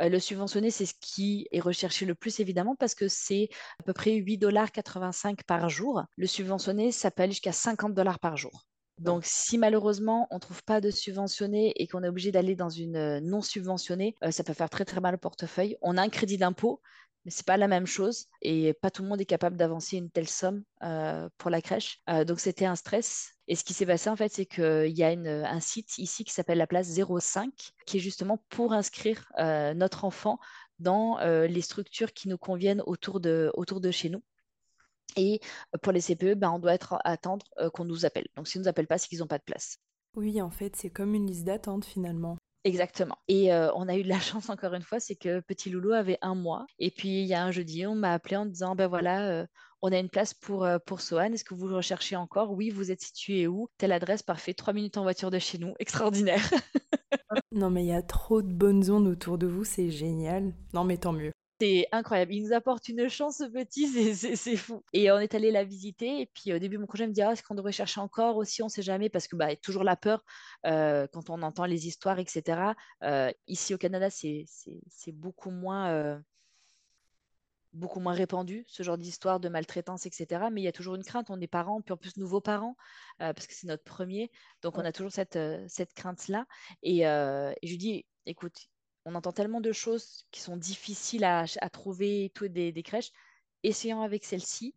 Euh, 0.01 0.09
le 0.09 0.19
subventionné, 0.19 0.71
c'est 0.71 0.87
ce 0.87 0.95
qui 0.99 1.47
est 1.51 1.59
recherché 1.59 2.05
le 2.05 2.15
plus, 2.15 2.39
évidemment, 2.39 2.75
parce 2.75 2.95
que 2.95 3.07
c'est 3.07 3.49
à 3.79 3.83
peu 3.83 3.93
près 3.93 4.11
8,85 4.11 4.39
dollars 4.39 4.71
par 5.45 5.69
jour. 5.69 6.03
Le 6.17 6.27
subventionné, 6.27 6.91
ça 6.91 7.11
peut 7.11 7.23
aller 7.23 7.33
jusqu'à 7.33 7.51
50 7.51 7.93
dollars 7.93 8.19
par 8.19 8.35
jour. 8.35 8.65
Donc, 8.99 9.23
si 9.25 9.57
malheureusement 9.57 10.27
on 10.29 10.35
ne 10.35 10.39
trouve 10.39 10.63
pas 10.63 10.79
de 10.79 10.91
subventionné 10.91 11.73
et 11.75 11.87
qu'on 11.87 12.03
est 12.03 12.07
obligé 12.07 12.31
d'aller 12.31 12.55
dans 12.55 12.69
une 12.69 12.95
euh, 12.95 13.19
non 13.21 13.41
subventionnée, 13.41 14.15
euh, 14.23 14.31
ça 14.31 14.43
peut 14.43 14.53
faire 14.53 14.69
très 14.69 14.85
très 14.85 15.01
mal 15.01 15.15
au 15.15 15.17
portefeuille. 15.17 15.77
On 15.81 15.97
a 15.97 16.01
un 16.01 16.09
crédit 16.09 16.37
d'impôt, 16.37 16.79
mais 17.25 17.31
c'est 17.31 17.45
pas 17.45 17.57
la 17.57 17.67
même 17.67 17.87
chose 17.87 18.27
et 18.41 18.73
pas 18.73 18.91
tout 18.91 19.01
le 19.01 19.09
monde 19.09 19.19
est 19.19 19.25
capable 19.25 19.57
d'avancer 19.57 19.97
une 19.97 20.11
telle 20.11 20.27
somme 20.27 20.63
euh, 20.83 21.27
pour 21.37 21.49
la 21.49 21.61
crèche. 21.61 22.01
donc, 22.27 22.39
c'était 22.39 22.65
un 22.65 22.75
stress. 22.75 23.31
Et 23.47 23.55
ce 23.55 23.63
qui 23.63 23.73
s'est 23.73 23.85
passé 23.85 24.09
en 24.09 24.15
fait, 24.15 24.31
c'est 24.31 24.45
qu'il 24.45 24.95
y 24.95 25.03
a 25.03 25.09
un 25.09 25.59
site 25.59 25.97
ici 25.97 26.23
qui 26.23 26.31
s'appelle 26.33 26.57
la 26.57 26.67
place 26.67 26.87
05, 26.87 27.51
qui 27.85 27.97
est 27.97 27.99
justement 27.99 28.43
pour 28.49 28.73
inscrire 28.73 29.31
notre 29.37 30.05
enfant 30.05 30.39
dans 30.79 31.17
les 31.19 31.61
structures 31.61 32.13
qui 32.13 32.29
nous 32.29 32.37
conviennent 32.37 32.81
autour 32.85 33.19
de, 33.19 33.51
autour 33.55 33.81
de 33.81 33.91
chez 33.91 34.09
nous. 34.09 34.23
Et 35.15 35.39
pour 35.81 35.91
les 35.91 36.01
CPE, 36.01 36.35
ben, 36.35 36.51
on 36.51 36.59
doit 36.59 36.73
être, 36.73 36.97
attendre 37.03 37.45
qu'on 37.73 37.85
nous 37.85 38.05
appelle. 38.05 38.27
Donc 38.35 38.47
s'ils 38.47 38.61
ne 38.61 38.65
nous 38.65 38.69
appellent 38.69 38.87
pas, 38.87 38.97
c'est 38.97 39.07
qu'ils 39.07 39.19
n'ont 39.19 39.27
pas 39.27 39.37
de 39.37 39.43
place. 39.43 39.77
Oui, 40.15 40.41
en 40.41 40.49
fait, 40.49 40.75
c'est 40.75 40.89
comme 40.89 41.15
une 41.15 41.27
liste 41.27 41.45
d'attente 41.45 41.85
finalement. 41.85 42.37
Exactement. 42.65 43.17
Et 43.27 43.51
on 43.51 43.89
a 43.89 43.95
eu 43.97 44.03
de 44.03 44.09
la 44.09 44.19
chance 44.19 44.49
encore 44.49 44.73
une 44.73 44.83
fois, 44.83 44.99
c'est 44.99 45.15
que 45.15 45.41
petit 45.41 45.69
loulou 45.69 45.91
avait 45.91 46.17
un 46.21 46.35
mois. 46.35 46.65
Et 46.79 46.91
puis 46.91 47.21
il 47.21 47.25
y 47.25 47.33
a 47.33 47.43
un 47.43 47.51
jeudi, 47.51 47.85
on 47.85 47.95
m'a 47.95 48.13
appelé 48.13 48.37
en 48.37 48.45
disant 48.45 48.75
ben 48.75 48.87
voilà, 48.87 49.45
on 49.81 49.91
a 49.91 49.97
une 49.97 50.09
place 50.09 50.33
pour, 50.33 50.67
pour 50.85 51.01
Sohan. 51.01 51.33
Est-ce 51.33 51.43
que 51.43 51.53
vous 51.53 51.67
recherchez 51.67 52.15
encore? 52.15 52.51
Oui, 52.51 52.69
vous 52.69 52.89
êtes 52.89 53.01
situé 53.01 53.47
où? 53.47 53.67
Telle 53.77 53.91
adresse, 53.91 54.23
parfait. 54.23 54.53
Trois 54.53 54.73
minutes 54.73 54.97
en 54.97 55.03
voiture 55.03 55.29
de 55.29 55.39
chez 55.39 55.57
nous. 55.57 55.73
Extraordinaire. 55.79 56.49
non, 57.51 57.69
mais 57.69 57.83
il 57.83 57.87
y 57.87 57.93
a 57.93 58.01
trop 58.01 58.41
de 58.41 58.53
bonnes 58.53 58.89
ondes 58.89 59.07
autour 59.07 59.37
de 59.37 59.47
vous, 59.47 59.65
c'est 59.65 59.91
génial. 59.91 60.53
Non, 60.73 60.85
mais 60.85 60.97
tant 60.97 61.11
mieux. 61.11 61.33
C'est 61.63 61.87
incroyable. 61.93 62.33
Il 62.33 62.43
nous 62.43 62.51
apporte 62.51 62.89
une 62.89 63.07
chance, 63.07 63.37
ce 63.37 63.45
petit, 63.45 63.87
c'est 64.35 64.57
fou. 64.57 64.83
Et 64.91 65.09
on 65.11 65.19
est 65.19 65.33
allé 65.33 65.49
la 65.49 65.63
visiter. 65.63 66.19
Et 66.19 66.25
puis 66.25 66.51
au 66.53 66.59
début, 66.59 66.77
mon 66.77 66.87
conjoint 66.87 67.07
me 67.07 67.13
dit 67.13 67.21
ah, 67.21 67.31
est-ce 67.31 67.41
qu'on 67.41 67.55
devrait 67.55 67.71
chercher 67.71 68.01
encore 68.01 68.35
aussi? 68.35 68.61
On 68.61 68.65
ne 68.65 68.69
sait 68.69 68.81
jamais 68.81 69.09
parce 69.09 69.29
que 69.29 69.37
bah, 69.37 69.49
y 69.49 69.53
a 69.53 69.55
toujours 69.55 69.85
la 69.85 69.95
peur 69.95 70.25
euh, 70.65 71.07
quand 71.13 71.29
on 71.29 71.41
entend 71.41 71.63
les 71.63 71.87
histoires, 71.87 72.19
etc. 72.19 72.73
Euh, 73.03 73.31
ici 73.47 73.73
au 73.73 73.77
Canada, 73.77 74.09
c'est 74.09 74.45
beaucoup 75.13 75.51
moins. 75.51 75.89
Euh, 75.91 76.19
beaucoup 77.71 78.01
moins 78.01 78.13
répandu, 78.13 78.65
ce 78.67 78.83
genre 78.83 78.97
d'histoire 78.97 79.39
de 79.39 79.47
maltraitance, 79.47 80.05
etc. 80.05 80.49
Mais 80.51 80.61
il 80.61 80.65
y 80.65 80.67
a 80.67 80.73
toujours 80.73 80.95
une 80.95 81.03
crainte. 81.03 81.29
On 81.29 81.39
est 81.39 81.47
parents, 81.47 81.81
puis 81.81 81.93
en 81.93 81.97
plus 81.97 82.17
nouveaux 82.17 82.41
parents, 82.41 82.75
parce 83.17 83.47
que 83.47 83.53
c'est 83.53 83.67
notre 83.67 83.83
premier. 83.83 84.29
Donc 84.61 84.77
on 84.77 84.85
a 84.85 84.91
toujours 84.91 85.13
cette, 85.13 85.39
cette 85.69 85.93
crainte-là. 85.93 86.45
Et, 86.83 86.99
et, 86.99 87.03
je 87.63 87.69
lui 87.69 87.77
dis, 87.77 88.05
écoute, 88.27 88.67
on 89.05 89.15
entend 89.15 89.31
tellement 89.31 89.61
de 89.61 89.71
choses 89.71 90.25
qui 90.31 90.41
sont 90.41 90.57
difficiles 90.57 91.23
à, 91.23 91.45
trouver, 91.71 92.31
tout 92.33 92.47
des, 92.47 92.83
crèches. 92.83 93.11
Essayons 93.63 94.01
avec 94.01 94.23
celle-ci 94.25 94.75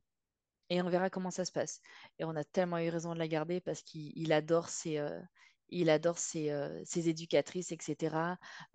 et 0.69 0.83
on 0.83 0.89
verra 0.89 1.11
comment 1.11 1.31
ça 1.31 1.45
se 1.45 1.53
passe. 1.53 1.81
Et 2.19 2.25
on 2.25 2.35
a 2.35 2.45
tellement 2.45 2.79
eu 2.79 2.89
raison 2.89 3.15
de 3.15 3.19
la 3.19 3.29
garder 3.29 3.61
parce 3.61 3.83
qu'il 3.83 4.33
adore 4.33 4.69
ses, 4.69 4.99
euh, 4.99 5.21
il 5.69 5.91
adore 5.91 6.19
ses, 6.19 6.51
euh, 6.51 6.83
éducatrices, 6.97 7.71
etc. 7.71 8.17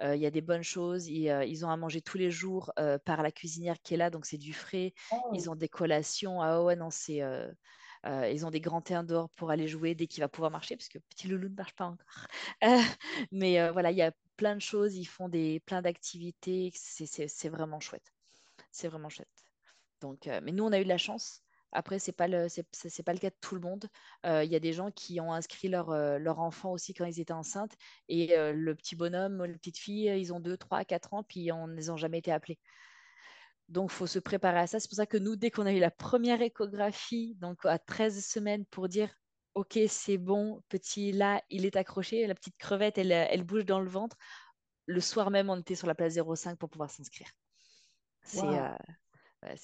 Euh, 0.01 0.15
il 0.15 0.21
y 0.21 0.25
a 0.25 0.31
des 0.31 0.41
bonnes 0.41 0.63
choses. 0.63 1.07
ils 1.07 1.65
ont 1.65 1.69
à 1.69 1.77
manger 1.77 2.01
tous 2.01 2.17
les 2.17 2.31
jours 2.31 2.71
par 3.05 3.21
la 3.21 3.31
cuisinière 3.31 3.81
qui 3.81 3.93
est 3.93 3.97
là, 3.97 4.09
donc 4.09 4.25
c'est 4.25 4.37
du 4.37 4.53
frais. 4.53 4.93
Ils 5.33 5.49
oh. 5.49 5.51
ont 5.51 5.55
des 5.55 5.69
collations. 5.69 6.41
Ah 6.41 6.63
ouais, 6.63 6.75
non, 6.75 6.89
c'est. 6.89 7.21
Ils 8.05 8.45
ont 8.45 8.51
des 8.51 8.61
grands 8.61 8.81
terrains 8.81 9.03
dehors 9.03 9.29
pour 9.31 9.51
aller 9.51 9.67
jouer 9.67 9.95
dès 9.95 10.07
qu'il 10.07 10.21
va 10.21 10.27
pouvoir 10.27 10.51
marcher, 10.51 10.75
parce 10.75 10.89
que 10.89 10.99
petit 11.09 11.27
loulou 11.27 11.49
ne 11.49 11.55
marche 11.55 11.75
pas 11.75 11.85
encore. 11.85 12.27
mais 13.31 13.69
voilà, 13.71 13.91
il 13.91 13.97
y 13.97 14.01
a 14.01 14.11
plein 14.37 14.55
de 14.55 14.61
choses, 14.61 14.95
ils 14.95 15.05
font 15.05 15.29
des, 15.29 15.59
plein 15.61 15.81
d'activités. 15.81 16.71
C'est 16.73 17.49
vraiment 17.49 17.79
chouette. 17.79 18.11
C'est 18.71 18.87
vraiment 18.87 19.09
chouette. 19.09 19.29
Donc, 20.01 20.27
euh, 20.27 20.41
mais 20.43 20.51
nous, 20.51 20.63
on 20.63 20.71
a 20.71 20.79
eu 20.79 20.83
de 20.83 20.89
la 20.89 20.97
chance. 20.97 21.43
Après, 21.71 21.99
ce 21.99 22.09
n'est 22.09 22.15
pas, 22.15 22.27
le, 22.27 22.47
pas 23.05 23.13
le 23.13 23.19
cas 23.19 23.29
de 23.29 23.35
tout 23.39 23.55
le 23.55 23.61
monde. 23.61 23.85
Euh, 24.25 24.43
il 24.43 24.51
y 24.51 24.55
a 24.55 24.59
des 24.59 24.73
gens 24.73 24.91
qui 24.91 25.21
ont 25.21 25.31
inscrit 25.31 25.69
leur, 25.69 25.91
euh, 25.91 26.17
leur 26.17 26.39
enfant 26.39 26.71
aussi 26.71 26.93
quand 26.93 27.05
ils 27.05 27.19
étaient 27.21 27.31
enceintes. 27.31 27.75
Et 28.09 28.35
le 28.35 28.75
petit 28.75 28.95
bonhomme, 28.95 29.45
la 29.45 29.53
petite 29.53 29.77
fille, 29.77 30.07
ils 30.07 30.33
ont 30.33 30.39
2, 30.39 30.57
3, 30.57 30.83
4 30.83 31.13
ans, 31.13 31.23
puis 31.23 31.51
on, 31.51 31.69
ils 31.77 31.87
n'ont 31.87 31.97
jamais 31.97 32.17
été 32.17 32.31
appelés. 32.31 32.59
Donc, 33.71 33.89
il 33.91 33.95
faut 33.95 34.07
se 34.07 34.19
préparer 34.19 34.59
à 34.59 34.67
ça. 34.67 34.79
C'est 34.79 34.89
pour 34.89 34.97
ça 34.97 35.05
que 35.05 35.17
nous, 35.17 35.35
dès 35.35 35.49
qu'on 35.49 35.65
a 35.65 35.73
eu 35.73 35.79
la 35.79 35.91
première 35.91 36.41
échographie, 36.41 37.35
donc 37.39 37.65
à 37.65 37.79
13 37.79 38.23
semaines, 38.23 38.65
pour 38.65 38.89
dire 38.89 39.09
ok, 39.53 39.79
c'est 39.87 40.17
bon, 40.17 40.61
petit, 40.69 41.11
là, 41.11 41.41
il 41.49 41.65
est 41.65 41.75
accroché, 41.75 42.25
la 42.27 42.35
petite 42.35 42.57
crevette, 42.57 42.97
elle, 42.97 43.11
elle 43.11 43.43
bouge 43.43 43.65
dans 43.65 43.79
le 43.79 43.89
ventre. 43.89 44.17
Le 44.85 44.99
soir 44.99 45.31
même, 45.31 45.49
on 45.49 45.59
était 45.59 45.75
sur 45.75 45.87
la 45.87 45.95
place 45.95 46.13
05 46.15 46.57
pour 46.57 46.69
pouvoir 46.69 46.89
s'inscrire. 46.89 47.29
C'est 48.23 48.43
euh, 48.43 48.69
euh, 49.45 49.55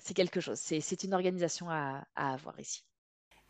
c'est 0.00 0.14
quelque 0.14 0.40
chose. 0.40 0.58
C'est 0.58 1.04
une 1.04 1.14
organisation 1.14 1.70
à, 1.70 2.04
avoir 2.14 2.58
ici. 2.60 2.84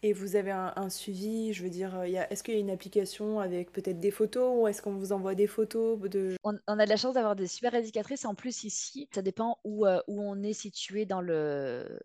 Et 0.07 0.13
vous 0.13 0.37
avez 0.37 0.51
un, 0.51 0.91
suivi, 0.91 1.55
je 1.55 1.63
veux 1.63 1.71
dire, 1.71 2.03
est-ce 2.03 2.43
qu'il 2.43 2.53
y 2.53 2.59
a 2.59 2.61
une 2.61 2.69
application 2.69 3.41
avec 3.41 3.73
peut-être 3.73 4.01
des 4.01 4.11
photos 4.11 4.53
ou 4.55 4.69
est-ce 4.69 4.83
qu'on 4.83 4.93
vous 4.93 5.13
envoie 5.13 5.35
des 5.35 5.47
photos 5.47 5.99
de... 5.99 6.37
on, 6.45 6.59
a 6.67 6.85
de 6.85 6.91
la 6.91 6.97
chance 6.99 7.15
d'avoir 7.15 7.35
des 7.35 7.47
super 7.47 7.75
éducatrices. 7.75 8.27
En 8.27 8.35
plus, 8.35 8.65
ici, 8.65 9.09
ça 9.15 9.23
dépend 9.23 9.57
où, 9.65 9.87
euh, 9.87 10.03
où 10.07 10.21
on 10.21 10.43
est 10.43 10.53
situé 10.53 11.07
dans 11.07 11.23
le, 11.23 11.99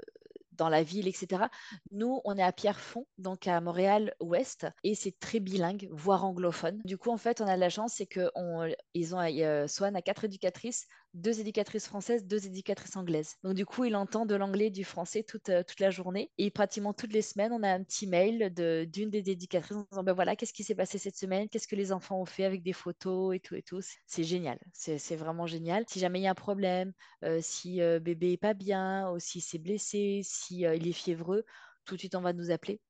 dans 0.60 0.69
la 0.69 0.84
ville, 0.84 1.08
etc. 1.08 1.50
Nous, 1.91 2.22
on 2.26 2.38
est 2.38 2.43
à 2.43 2.52
Pierrefonds, 2.52 3.08
donc 3.17 3.48
à 3.48 3.60
Montréal-Ouest, 3.62 4.67
et 4.84 4.93
c'est 4.93 5.17
très 5.19 5.39
bilingue, 5.39 5.88
voire 5.91 6.26
anglophone. 6.26 6.80
Du 6.86 6.98
coup, 6.98 7.10
en 7.10 7.17
fait, 7.17 7.41
on 7.41 7.48
a 7.48 7.56
de 7.56 7.60
la 7.60 7.69
chance, 7.69 7.93
c'est 7.95 8.06
qu'ils 8.06 8.30
ont, 8.36 9.22
euh, 9.22 9.67
Swan 9.67 9.95
a 9.95 10.02
quatre 10.02 10.26
éducatrices, 10.26 10.86
deux 11.13 11.39
éducatrices 11.39 11.88
françaises, 11.88 12.26
deux 12.26 12.45
éducatrices 12.45 12.95
anglaises. 12.95 13.36
Donc 13.43 13.56
du 13.56 13.65
coup, 13.65 13.86
il 13.86 13.95
entend 13.95 14.26
de 14.26 14.36
l'anglais 14.36 14.69
du 14.69 14.84
français 14.84 15.24
toute, 15.24 15.50
euh, 15.50 15.63
toute 15.63 15.80
la 15.80 15.89
journée. 15.89 16.32
Et 16.38 16.52
pratiquement 16.52 16.93
toutes 16.93 17.13
les 17.13 17.22
semaines, 17.22 17.52
on 17.52 17.63
a 17.63 17.69
un 17.69 17.84
petit 17.84 18.06
mail 18.08 18.54
d'une 18.91 19.10
des 19.10 19.30
éducatrices 19.32 19.78
en 19.78 19.86
disant, 19.91 20.04
ben 20.04 20.13
voilà, 20.13 20.36
qu'est-ce 20.36 20.54
qui 20.54 20.63
s'est 20.63 20.76
passé 20.76 20.98
cette 20.98 21.17
semaine, 21.17 21.50
qu'est-ce 21.50 21.67
que 21.67 21.76
les 21.76 21.91
enfants 21.91 22.22
ont 22.22 22.26
fait 22.26 22.43
avec 22.45 22.62
des 22.63 22.74
photos 22.74 23.36
et 23.36 23.39
tout 23.39 23.56
et 23.56 23.63
tout? 23.63 23.82
C'est 24.06 24.24
génial, 24.24 24.60
c'est 24.74 25.15
vraiment 25.15 25.48
génial. 25.48 25.84
Si 25.88 26.00
jamais 26.00 26.19
il 26.19 26.24
y 26.24 26.28
a 26.28 26.32
un 26.32 26.36
problème, 26.36 26.93
euh, 27.24 27.39
si 27.41 27.82
euh, 27.82 28.00
bébé 28.00 28.34
est 28.34 28.38
pas 28.38 28.54
bien, 28.54 29.12
ou 29.12 29.19
si 29.19 29.41
c'est 29.41 29.58
blessé, 29.58 30.22
si 30.24 30.48
il 30.49 30.88
est 30.88 30.93
fiévreux, 30.93 31.45
tout 31.85 31.95
de 31.95 31.99
suite 31.99 32.15
on 32.15 32.21
va 32.21 32.33
nous 32.33 32.51
appeler. 32.51 32.81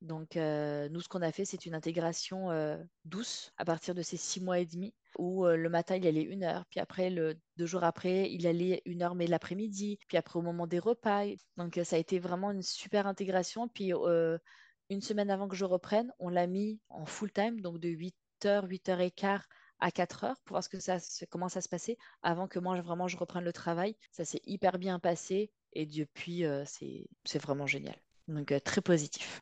Donc, 0.00 0.36
nous, 0.36 1.00
ce 1.00 1.08
qu'on 1.08 1.22
a 1.22 1.32
fait, 1.32 1.44
c'est 1.44 1.66
une 1.66 1.74
intégration 1.74 2.50
douce 3.04 3.52
à 3.56 3.64
partir 3.64 3.94
de 3.94 4.02
ces 4.02 4.16
six 4.16 4.40
mois 4.40 4.60
et 4.60 4.66
demi 4.66 4.94
où 5.18 5.44
le 5.46 5.68
matin, 5.68 5.96
il 5.96 6.06
allait 6.06 6.22
une 6.22 6.44
heure, 6.44 6.64
puis 6.70 6.78
après, 6.78 7.10
le, 7.10 7.36
deux 7.56 7.66
jours 7.66 7.82
après, 7.82 8.30
il 8.30 8.46
allait 8.46 8.82
une 8.84 9.02
heure, 9.02 9.16
mais 9.16 9.26
l'après-midi, 9.26 9.98
puis 10.06 10.16
après, 10.16 10.38
au 10.38 10.42
moment 10.42 10.68
des 10.68 10.78
repas. 10.78 11.24
Donc, 11.56 11.80
ça 11.82 11.96
a 11.96 11.98
été 11.98 12.20
vraiment 12.20 12.52
une 12.52 12.62
super 12.62 13.08
intégration. 13.08 13.68
Puis, 13.68 13.92
une 14.90 15.00
semaine 15.00 15.30
avant 15.30 15.48
que 15.48 15.56
je 15.56 15.64
reprenne, 15.64 16.12
on 16.18 16.28
l'a 16.28 16.46
mis 16.46 16.80
en 16.88 17.04
full-time, 17.04 17.60
donc 17.60 17.78
de 17.78 17.88
8h, 17.88 18.68
8h15 18.68 19.42
à 19.80 19.90
4 19.90 20.24
heures 20.24 20.40
pour 20.44 20.54
voir 20.54 20.64
ce 20.64 20.68
que 20.68 20.80
ça, 20.80 20.98
comment 21.30 21.48
ça 21.48 21.60
se 21.60 21.68
passait 21.68 21.96
avant 22.22 22.48
que 22.48 22.58
moi, 22.58 22.80
vraiment, 22.80 23.08
je 23.08 23.16
reprenne 23.16 23.44
le 23.44 23.52
travail. 23.52 23.96
Ça 24.12 24.24
s'est 24.24 24.40
hyper 24.44 24.78
bien 24.78 24.98
passé 24.98 25.50
et 25.72 25.86
depuis, 25.86 26.44
c'est 26.64 27.38
vraiment 27.38 27.66
génial. 27.66 27.96
Donc, 28.28 28.52
très 28.64 28.80
positif. 28.80 29.40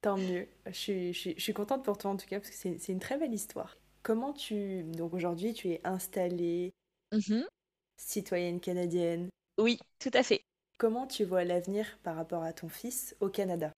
Tant 0.00 0.16
mieux. 0.16 0.48
Je 0.66 1.12
suis, 1.12 1.52
contente 1.52 1.84
pour 1.84 1.98
toi 1.98 2.10
en 2.10 2.16
tout 2.16 2.26
cas 2.26 2.40
parce 2.40 2.50
que 2.50 2.56
c'est 2.56 2.92
une 2.92 3.00
très 3.00 3.18
belle 3.18 3.34
histoire. 3.34 3.76
Comment 4.02 4.32
tu... 4.32 4.82
Donc 4.84 5.12
aujourd'hui, 5.12 5.52
tu 5.52 5.68
es 5.68 5.80
installée, 5.84 6.72
mmh 7.12 7.42
citoyenne 7.98 8.60
canadienne? 8.60 9.28
Oui, 9.58 9.78
tout 9.98 10.10
à 10.14 10.22
fait. 10.22 10.42
Comment 10.78 11.06
tu 11.06 11.24
vois 11.24 11.44
l'avenir 11.44 11.98
par 12.02 12.16
rapport 12.16 12.42
à 12.42 12.54
ton 12.54 12.70
fils 12.70 13.14
au 13.20 13.28
Canada? 13.28 13.72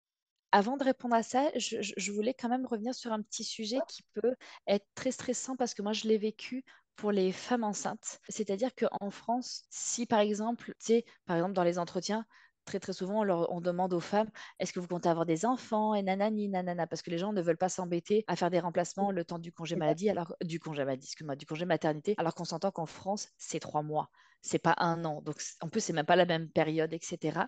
Avant 0.53 0.77
de 0.77 0.85
répondre 0.85 1.17
à 1.17 1.25
ça, 1.25 1.51
je, 1.57 1.79
je 1.81 2.13
voulais 2.13 2.35
quand 2.35 2.49
même 2.49 2.67
revenir 2.67 2.95
sur 2.95 3.11
un 3.11 3.21
petit 3.21 3.43
sujet 3.43 3.79
qui 3.89 4.03
peut 4.15 4.37
être 4.69 4.87
très 4.95 5.11
stressant 5.11 5.57
parce 5.57 5.75
que 5.75 5.83
moi, 5.83 5.93
je 5.93 6.07
l'ai 6.07 6.19
vécu 6.19 6.63
pour 7.03 7.11
les 7.11 7.33
femmes 7.33 7.65
enceintes. 7.65 8.21
C'est-à-dire 8.29 8.71
qu'en 8.77 9.11
France, 9.11 9.65
si 9.71 10.07
par 10.07 10.21
exemple, 10.21 10.67
tu 10.79 10.87
sais, 10.87 11.05
par 11.27 11.35
exemple 11.35 11.53
dans 11.53 11.65
les 11.65 11.81
entretiens, 11.81 12.25
très 12.65 12.79
très 12.79 12.93
souvent, 12.93 13.23
on, 13.23 13.25
leur, 13.25 13.51
on 13.53 13.61
demande 13.61 13.93
aux 13.93 13.99
femmes 13.99 14.31
est-ce 14.61 14.73
que 14.73 14.79
vous 14.79 14.87
comptez 14.87 15.09
avoir 15.09 15.27
des 15.27 15.45
enfants 15.45 15.97
et 15.97 16.03
nanani 16.05 16.49
nanana 16.49 16.87
parce 16.87 17.03
que 17.03 17.11
les 17.11 17.19
gens 17.19 17.33
ne 17.33 17.43
veulent 17.43 17.57
pas 17.57 17.69
s'embêter 17.69 18.23
à 18.29 18.37
faire 18.37 18.51
des 18.51 18.61
remplacements 18.61 19.11
le 19.11 19.25
temps 19.25 19.41
du 19.41 19.51
congé 19.51 19.75
maladie 19.75 20.11
alors 20.11 20.37
du 20.45 20.61
congé 20.61 20.85
maladie 20.85 21.07
excuse-moi 21.09 21.35
du 21.35 21.45
congé 21.45 21.65
maternité 21.65 22.15
alors 22.19 22.37
qu'on 22.37 22.45
s'entend 22.45 22.71
qu'en 22.71 22.87
France 22.87 23.31
c'est 23.37 23.59
trois 23.59 23.83
mois 23.83 24.09
c'est 24.41 24.61
pas 24.61 24.77
un 24.79 25.05
an. 25.05 25.23
Donc 25.23 25.43
en 25.61 25.69
plus 25.69 25.81
c'est 25.81 25.93
même 25.93 26.07
pas 26.07 26.15
la 26.15 26.25
même 26.25 26.51
période 26.51 26.95
etc 26.95 27.41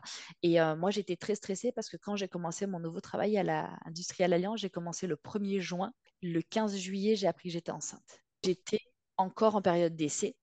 et 0.42 0.60
euh, 0.60 0.74
moi 0.74 0.90
j'étais 0.90 1.14
très 1.14 1.36
stressée 1.36 1.70
parce 1.70 1.88
que 1.88 1.96
quand 1.96 2.16
j'ai 2.16 2.26
commencé 2.26 2.66
mon 2.66 2.80
nouveau 2.80 3.00
travail 3.00 3.38
à 3.38 3.44
la 3.44 3.78
Industrielle 3.86 4.32
Alliance 4.32 4.58
j'ai 4.58 4.70
commencé 4.70 5.06
le 5.06 5.14
1er 5.14 5.60
juin. 5.60 5.92
Le 6.22 6.42
15 6.42 6.76
juillet 6.76 7.14
j'ai 7.14 7.28
appris 7.28 7.50
que 7.50 7.52
j'étais 7.52 7.70
enceinte. 7.70 8.20
J'étais 8.42 8.80
encore 9.16 9.56
en 9.56 9.62
période 9.62 9.96
d'essai 9.96 10.36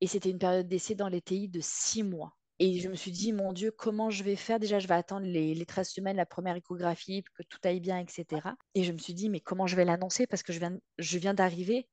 et 0.00 0.06
c'était 0.06 0.30
une 0.30 0.38
période 0.38 0.68
d'essai 0.68 0.94
dans 0.94 1.08
les 1.08 1.22
TI 1.22 1.48
de 1.48 1.60
six 1.62 2.02
mois 2.02 2.36
et 2.58 2.80
je 2.80 2.88
me 2.88 2.94
suis 2.94 3.10
dit, 3.10 3.32
mon 3.32 3.52
Dieu, 3.52 3.70
comment 3.70 4.08
je 4.08 4.24
vais 4.24 4.36
faire? 4.36 4.58
Déjà, 4.58 4.78
je 4.78 4.88
vais 4.88 4.94
attendre 4.94 5.26
les, 5.26 5.54
les 5.54 5.66
13 5.66 5.90
semaines, 5.90 6.16
la 6.16 6.24
première 6.24 6.56
échographie, 6.56 7.22
que 7.34 7.42
tout 7.42 7.58
aille 7.64 7.80
bien, 7.80 7.98
etc. 7.98 8.56
Et 8.74 8.82
je 8.82 8.92
me 8.92 8.98
suis 8.98 9.12
dit, 9.12 9.28
mais 9.28 9.40
comment 9.40 9.66
je 9.66 9.76
vais 9.76 9.84
l'annoncer? 9.84 10.26
Parce 10.26 10.42
que 10.42 10.52
je 10.54 11.18
viens, 11.18 11.34
d'arriver 11.34 11.86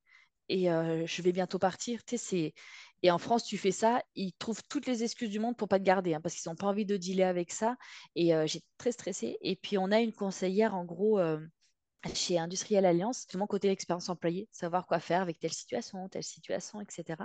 et 0.49 0.71
euh, 0.71 1.05
je 1.05 1.21
vais 1.21 1.33
bientôt 1.33 1.59
partir. 1.59 1.99
Et 3.01 3.11
en 3.11 3.17
France, 3.17 3.43
tu 3.43 3.57
fais 3.57 3.71
ça, 3.71 4.01
ils 4.15 4.33
trouvent 4.33 4.63
toutes 4.69 4.87
les 4.87 5.03
excuses 5.03 5.29
du 5.29 5.39
monde 5.39 5.57
pour 5.57 5.67
pas 5.67 5.79
te 5.79 5.83
garder, 5.83 6.13
hein, 6.13 6.21
parce 6.21 6.35
qu'ils 6.35 6.49
n'ont 6.49 6.55
pas 6.55 6.67
envie 6.67 6.85
de 6.85 6.95
dealer 6.95 7.27
avec 7.27 7.51
ça. 7.51 7.75
Et 8.15 8.33
euh, 8.33 8.47
j'ai 8.47 8.61
très 8.77 8.93
stressé. 8.93 9.37
Et 9.41 9.57
puis, 9.57 9.77
on 9.77 9.91
a 9.91 9.99
une 9.99 10.13
conseillère, 10.13 10.75
en 10.75 10.85
gros, 10.85 11.19
euh, 11.19 11.39
chez 12.13 12.37
Industriel 12.37 12.85
Alliance, 12.85 13.27
mon 13.35 13.47
côté 13.47 13.69
expérience 13.69 14.09
employée, 14.09 14.49
savoir 14.51 14.85
quoi 14.85 14.99
faire 14.99 15.21
avec 15.21 15.39
telle 15.39 15.53
situation, 15.53 16.09
telle 16.09 16.23
situation, 16.23 16.81
etc. 16.81 17.23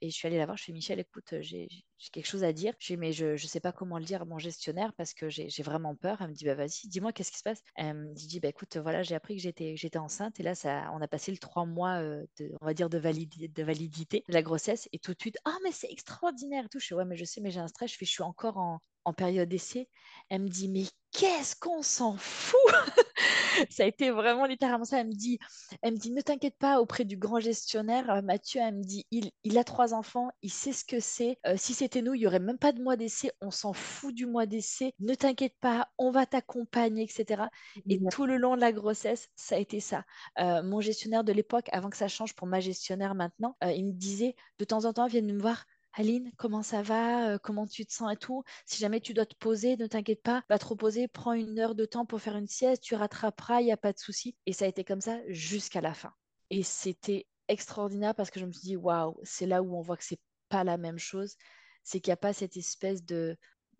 Et 0.00 0.10
je 0.10 0.14
suis 0.14 0.26
allée 0.26 0.38
la 0.38 0.46
voir, 0.46 0.56
je 0.56 0.64
fais 0.64 0.72
Michel, 0.72 1.00
écoute, 1.00 1.34
j'ai 1.40 1.68
quelque 2.12 2.26
chose 2.26 2.44
à 2.44 2.52
dire. 2.52 2.74
Je 2.78 2.94
mais 2.94 3.12
je 3.12 3.32
ne 3.32 3.36
sais 3.36 3.60
pas 3.60 3.72
comment 3.72 3.98
le 3.98 4.04
dire 4.04 4.22
à 4.22 4.24
mon 4.24 4.38
gestionnaire 4.38 4.92
parce 4.94 5.14
que 5.14 5.28
j'ai 5.28 5.62
vraiment 5.62 5.94
peur. 5.94 6.18
Elle 6.20 6.28
me 6.28 6.34
dit, 6.34 6.44
bah 6.44 6.54
vas-y, 6.54 6.88
dis-moi 6.88 7.12
qu'est-ce 7.12 7.32
qui 7.32 7.38
se 7.38 7.42
passe? 7.42 7.62
Elle 7.76 7.94
me 7.94 8.14
dit, 8.14 8.40
bah 8.40 8.48
écoute, 8.48 8.76
voilà, 8.76 9.02
j'ai 9.02 9.14
appris 9.14 9.36
que 9.36 9.42
j'étais 9.42 9.98
enceinte 9.98 10.38
et 10.40 10.42
là, 10.42 10.54
ça, 10.54 10.90
on 10.92 11.00
a 11.00 11.08
passé 11.08 11.32
le 11.32 11.38
trois 11.38 11.64
mois, 11.64 12.00
euh, 12.02 12.24
de, 12.38 12.52
on 12.60 12.66
va 12.66 12.74
dire, 12.74 12.90
de, 12.90 12.98
validité, 12.98 13.48
de 13.48 13.62
validité 13.62 14.24
la 14.28 14.42
grossesse 14.42 14.88
et 14.92 14.98
tout 14.98 15.14
de 15.14 15.20
suite, 15.20 15.38
ah, 15.44 15.56
mais 15.64 15.72
c'est 15.72 15.90
extraordinaire 15.90 16.68
tout. 16.70 16.78
Je 16.78 16.88
fais, 16.88 16.94
ouais, 16.94 17.04
mais 17.04 17.16
je 17.16 17.24
sais, 17.24 17.40
mais 17.40 17.50
j'ai 17.50 17.60
un 17.60 17.68
stress. 17.68 17.92
Je 17.92 17.96
fais, 17.96 18.06
je 18.06 18.10
suis 18.10 18.22
encore 18.22 18.58
en, 18.58 18.80
en 19.04 19.12
période 19.12 19.48
d'essai. 19.48 19.88
Elle 20.28 20.42
me 20.42 20.48
dit, 20.48 20.68
mais 20.68 20.84
qu'est-ce 21.12 21.56
qu'on 21.56 21.82
s'en 21.82 22.16
fout? 22.16 22.58
Ça 23.70 23.82
a 23.82 23.86
été 23.86 24.10
vraiment 24.10 24.46
littéralement 24.46 24.84
ça. 24.84 25.00
Elle 25.00 25.08
me 25.08 25.12
dit, 25.12 25.38
elle 25.82 25.94
me 25.94 25.98
dit 25.98 26.12
ne 26.12 26.20
t'inquiète 26.20 26.56
pas 26.58 26.80
auprès 26.80 27.04
du 27.04 27.16
grand 27.16 27.40
gestionnaire. 27.40 28.08
Euh, 28.10 28.22
Mathieu, 28.22 28.60
elle 28.60 28.76
me 28.76 28.82
dit, 28.82 29.06
il, 29.10 29.32
il 29.44 29.58
a 29.58 29.64
trois 29.64 29.92
enfants, 29.92 30.30
il 30.42 30.52
sait 30.52 30.72
ce 30.72 30.84
que 30.84 31.00
c'est. 31.00 31.38
Euh, 31.46 31.56
si 31.56 31.74
c'était 31.74 32.02
nous, 32.02 32.14
il 32.14 32.20
n'y 32.20 32.26
aurait 32.26 32.38
même 32.38 32.58
pas 32.58 32.72
de 32.72 32.82
mois 32.82 32.96
d'essai. 32.96 33.32
On 33.40 33.50
s'en 33.50 33.72
fout 33.72 34.14
du 34.14 34.26
mois 34.26 34.46
d'essai. 34.46 34.94
Ne 35.00 35.14
t'inquiète 35.14 35.56
pas, 35.60 35.88
on 35.98 36.10
va 36.10 36.26
t'accompagner, 36.26 37.02
etc. 37.02 37.44
Et 37.88 38.00
tout 38.10 38.26
le 38.26 38.36
long 38.36 38.54
de 38.56 38.60
la 38.60 38.72
grossesse, 38.72 39.28
ça 39.36 39.56
a 39.56 39.58
été 39.58 39.80
ça. 39.80 40.04
Euh, 40.38 40.62
mon 40.62 40.80
gestionnaire 40.80 41.24
de 41.24 41.32
l'époque, 41.32 41.68
avant 41.72 41.90
que 41.90 41.96
ça 41.96 42.08
change 42.08 42.34
pour 42.34 42.46
ma 42.46 42.60
gestionnaire 42.60 43.14
maintenant, 43.14 43.56
il 43.62 43.86
me 43.86 43.92
disait 43.92 44.36
de 44.58 44.64
temps 44.64 44.84
en 44.84 44.92
temps, 44.92 45.06
viens 45.06 45.22
me 45.22 45.38
voir 45.38 45.64
Aline, 45.94 46.30
comment 46.36 46.62
ça 46.62 46.82
va? 46.82 47.32
Euh, 47.34 47.38
Comment 47.38 47.66
tu 47.66 47.84
te 47.84 47.92
sens 47.92 48.12
et 48.12 48.16
tout? 48.16 48.44
Si 48.66 48.78
jamais 48.78 49.00
tu 49.00 49.12
dois 49.14 49.26
te 49.26 49.34
poser, 49.36 49.76
ne 49.76 49.86
t'inquiète 49.86 50.22
pas, 50.22 50.42
va 50.48 50.58
te 50.58 50.66
reposer, 50.66 51.08
prends 51.08 51.32
une 51.32 51.58
heure 51.58 51.74
de 51.74 51.84
temps 51.84 52.06
pour 52.06 52.20
faire 52.20 52.36
une 52.36 52.46
sieste, 52.46 52.82
tu 52.82 52.94
rattraperas, 52.94 53.60
il 53.60 53.64
n'y 53.66 53.72
a 53.72 53.76
pas 53.76 53.92
de 53.92 53.98
souci. 53.98 54.36
Et 54.46 54.52
ça 54.52 54.64
a 54.66 54.68
été 54.68 54.84
comme 54.84 55.00
ça 55.00 55.18
jusqu'à 55.28 55.80
la 55.80 55.94
fin. 55.94 56.12
Et 56.50 56.62
c'était 56.62 57.26
extraordinaire 57.48 58.14
parce 58.14 58.30
que 58.30 58.38
je 58.40 58.46
me 58.46 58.52
suis 58.52 58.62
dit, 58.62 58.76
waouh, 58.76 59.18
c'est 59.24 59.46
là 59.46 59.62
où 59.62 59.76
on 59.76 59.80
voit 59.82 59.96
que 59.96 60.04
c'est 60.04 60.20
pas 60.48 60.64
la 60.64 60.76
même 60.76 60.98
chose. 60.98 61.36
C'est 61.82 62.00
qu'il 62.00 62.10
n'y 62.10 62.14
a 62.14 62.16
pas 62.18 62.32
cette 62.32 62.56
espèce 62.56 63.04
de, 63.04 63.36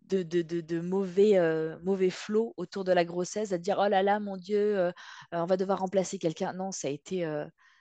de, 0.07 0.23
de, 0.25 0.43
de, 0.43 0.81
mauvais, 0.81 1.39
euh, 1.39 1.79
mauvais 1.83 2.11
flot 2.11 2.55
autour 2.57 2.83
de 2.85 2.93
la 2.93 3.05
grossesse, 3.05 3.53
à 3.53 3.59
dire, 3.59 3.79
oh 3.81 3.89
là 3.89 4.03
là, 4.03 4.19
mon 4.19 4.37
Dieu, 4.37 4.79
euh, 4.79 4.93
on 5.33 5.47
va 5.47 5.57
devoir 5.57 5.79
remplacer 5.79 6.19
quelqu'un. 6.19 6.53
Non, 6.55 6.73
ça 6.73 6.89
a 6.89 6.91
été 6.91 7.25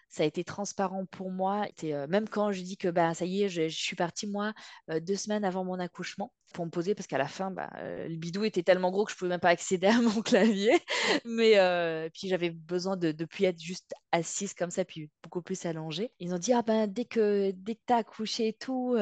ça 0.09 0.23
a 0.23 0.25
été 0.25 0.43
transparent 0.43 1.05
pour 1.05 1.31
moi. 1.31 1.67
Euh, 1.83 2.07
même 2.07 2.27
quand 2.27 2.51
je 2.51 2.61
dis 2.61 2.77
que 2.77 2.87
bah, 2.87 3.13
ça 3.13 3.25
y 3.25 3.43
est, 3.43 3.49
je, 3.49 3.69
suis 3.69 3.95
partie 3.95 4.27
moi 4.27 4.53
euh, 4.89 4.99
deux 4.99 5.15
semaines 5.15 5.45
avant 5.45 5.63
mon 5.63 5.79
accouchement 5.79 6.33
pour 6.51 6.65
me 6.65 6.71
poser 6.71 6.95
parce 6.95 7.05
qu'à 7.05 7.19
la 7.19 7.27
fin, 7.27 7.51
bah, 7.51 7.69
euh, 7.75 8.07
le 8.07 8.15
bidou 8.15 8.43
était 8.43 8.63
tellement 8.63 8.89
gros 8.89 9.05
que 9.05 9.11
je 9.11 9.17
pouvais 9.17 9.29
même 9.29 9.39
pas 9.39 9.49
accéder 9.49 9.85
à 9.85 10.01
mon 10.01 10.23
clavier. 10.23 10.79
Mais 11.25 12.09
puis 12.11 12.27
j'avais 12.27 12.49
besoin 12.49 12.97
de, 12.97 13.11
de 13.11 13.25
puis 13.25 13.45
être 13.45 13.61
juste 13.61 13.93
assise 14.11 14.55
comme 14.55 14.71
ça, 14.71 14.83
puis 14.83 15.11
beaucoup 15.21 15.43
plus 15.43 15.63
allongée. 15.67 16.11
Ils 16.19 16.33
ont 16.33 16.39
dit 16.39 16.53
ah 16.53 16.63
ben 16.63 16.87
dès 16.87 17.05
que 17.05 17.51
dès 17.51 17.75
que 17.75 17.81
t'as 17.85 17.97
accouché 17.97 18.47
et 18.47 18.53
tout, 18.53 18.97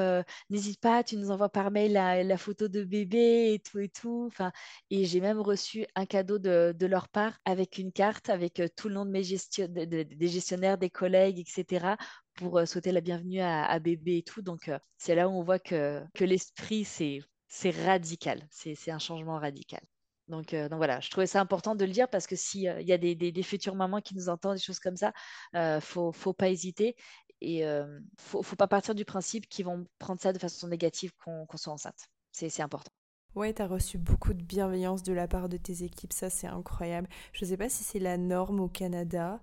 n'hésite 0.49 0.81
pas, 0.81 1.05
tu 1.05 1.15
nous 1.15 1.31
envoies 1.31 1.47
par 1.47 1.71
mail 1.71 1.93
la, 1.93 2.37
photo 2.37 2.67
de 2.67 2.83
bébé 2.83 3.53
et 3.53 3.59
tout 3.59 3.79
et 3.79 3.87
tout. 3.87 4.25
Enfin, 4.27 4.51
et 4.89 5.05
j'ai 5.05 5.21
même 5.21 5.39
reçu 5.39 5.85
un 5.95 6.05
cadeau 6.05 6.39
de, 6.39 6.75
de, 6.77 6.85
leur 6.85 7.07
part 7.07 7.39
avec 7.45 7.77
une 7.77 7.93
carte 7.93 8.29
avec 8.29 8.61
tout 8.75 8.89
le 8.89 8.95
nom 8.95 9.05
de 9.05 9.11
mes 9.11 9.23
gestion 9.23 9.67
des 9.69 10.27
gestionnaires, 10.27 10.77
des 10.77 10.89
collègues, 10.97 11.39
etc 11.39 11.95
pour 12.37 12.65
souhaiter 12.67 12.91
la 12.91 13.01
bienvenue 13.01 13.41
à, 13.41 13.79
bébé 13.79 14.17
et 14.19 14.23
tout. 14.23 14.41
Donc, 14.41 14.71
c'est 14.97 15.15
là 15.15 15.27
où 15.27 15.31
on 15.31 15.43
voit 15.43 15.59
que, 15.59 16.03
que 16.13 16.23
l'esprit, 16.23 16.85
c'est 16.85 17.71
radical. 17.85 18.47
C'est 18.51 18.91
un 18.91 18.99
changement 18.99 19.39
radical. 19.39 19.81
Donc, 20.27 20.53
donc, 20.53 20.77
voilà, 20.77 20.99
je 20.99 21.09
trouvais 21.09 21.27
ça 21.27 21.41
important 21.41 21.75
de 21.75 21.83
le 21.83 21.91
dire 21.91 22.09
parce 22.09 22.27
que 22.27 22.35
s'il 22.35 22.61
y 22.61 22.93
a 22.93 22.97
des, 22.97 23.15
des, 23.15 23.43
futures 23.43 23.75
mamans 23.75 24.01
qui 24.01 24.15
nous 24.15 24.29
entendent, 24.29 24.55
des 24.55 24.61
choses 24.61 24.79
comme 24.79 24.95
ça, 24.95 25.13
il 25.53 25.59
ne 25.59 25.79
faut, 25.79 26.11
faut, 26.11 26.33
pas 26.33 26.49
hésiter. 26.49 26.95
Et 27.41 27.65
ne 27.65 27.99
faut, 28.17 28.43
faut, 28.43 28.55
pas 28.55 28.67
partir 28.67 28.95
du 28.95 29.03
principe 29.03 29.49
qu'ils 29.49 29.65
vont 29.65 29.85
prendre 29.99 30.21
ça 30.21 30.31
de 30.31 30.39
façon 30.39 30.67
négative 30.67 31.11
qu'on 31.23 31.57
soit 31.57 31.73
enceinte. 31.73 32.07
C'est 32.31 32.61
important. 32.61 32.91
Ouais, 33.35 33.53
tu 33.53 33.61
as 33.61 33.67
reçu 33.67 33.97
beaucoup 33.97 34.33
de 34.33 34.43
bienveillance 34.43 35.03
de 35.03 35.13
la 35.13 35.27
part 35.27 35.49
de 35.49 35.57
tes 35.57 35.83
équipes, 35.83 36.13
ça 36.13 36.29
c'est 36.29 36.47
incroyable. 36.47 37.07
Je 37.33 37.45
ne 37.45 37.49
sais 37.49 37.57
pas 37.57 37.69
si 37.69 37.83
c'est 37.83 37.99
la 37.99 38.17
norme 38.17 38.59
au 38.59 38.67
Canada, 38.67 39.41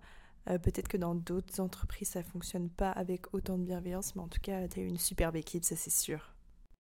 euh, 0.50 0.58
peut-être 0.58 0.88
que 0.88 0.96
dans 0.96 1.14
d'autres 1.14 1.60
entreprises, 1.60 2.08
ça 2.10 2.22
fonctionne 2.22 2.70
pas 2.70 2.90
avec 2.90 3.32
autant 3.34 3.58
de 3.58 3.64
bienveillance, 3.64 4.14
mais 4.14 4.22
en 4.22 4.28
tout 4.28 4.40
cas, 4.40 4.66
tu 4.68 4.80
as 4.80 4.82
une 4.82 4.98
superbe 4.98 5.36
équipe, 5.36 5.64
ça 5.64 5.76
c'est 5.76 5.90
sûr. 5.90 6.34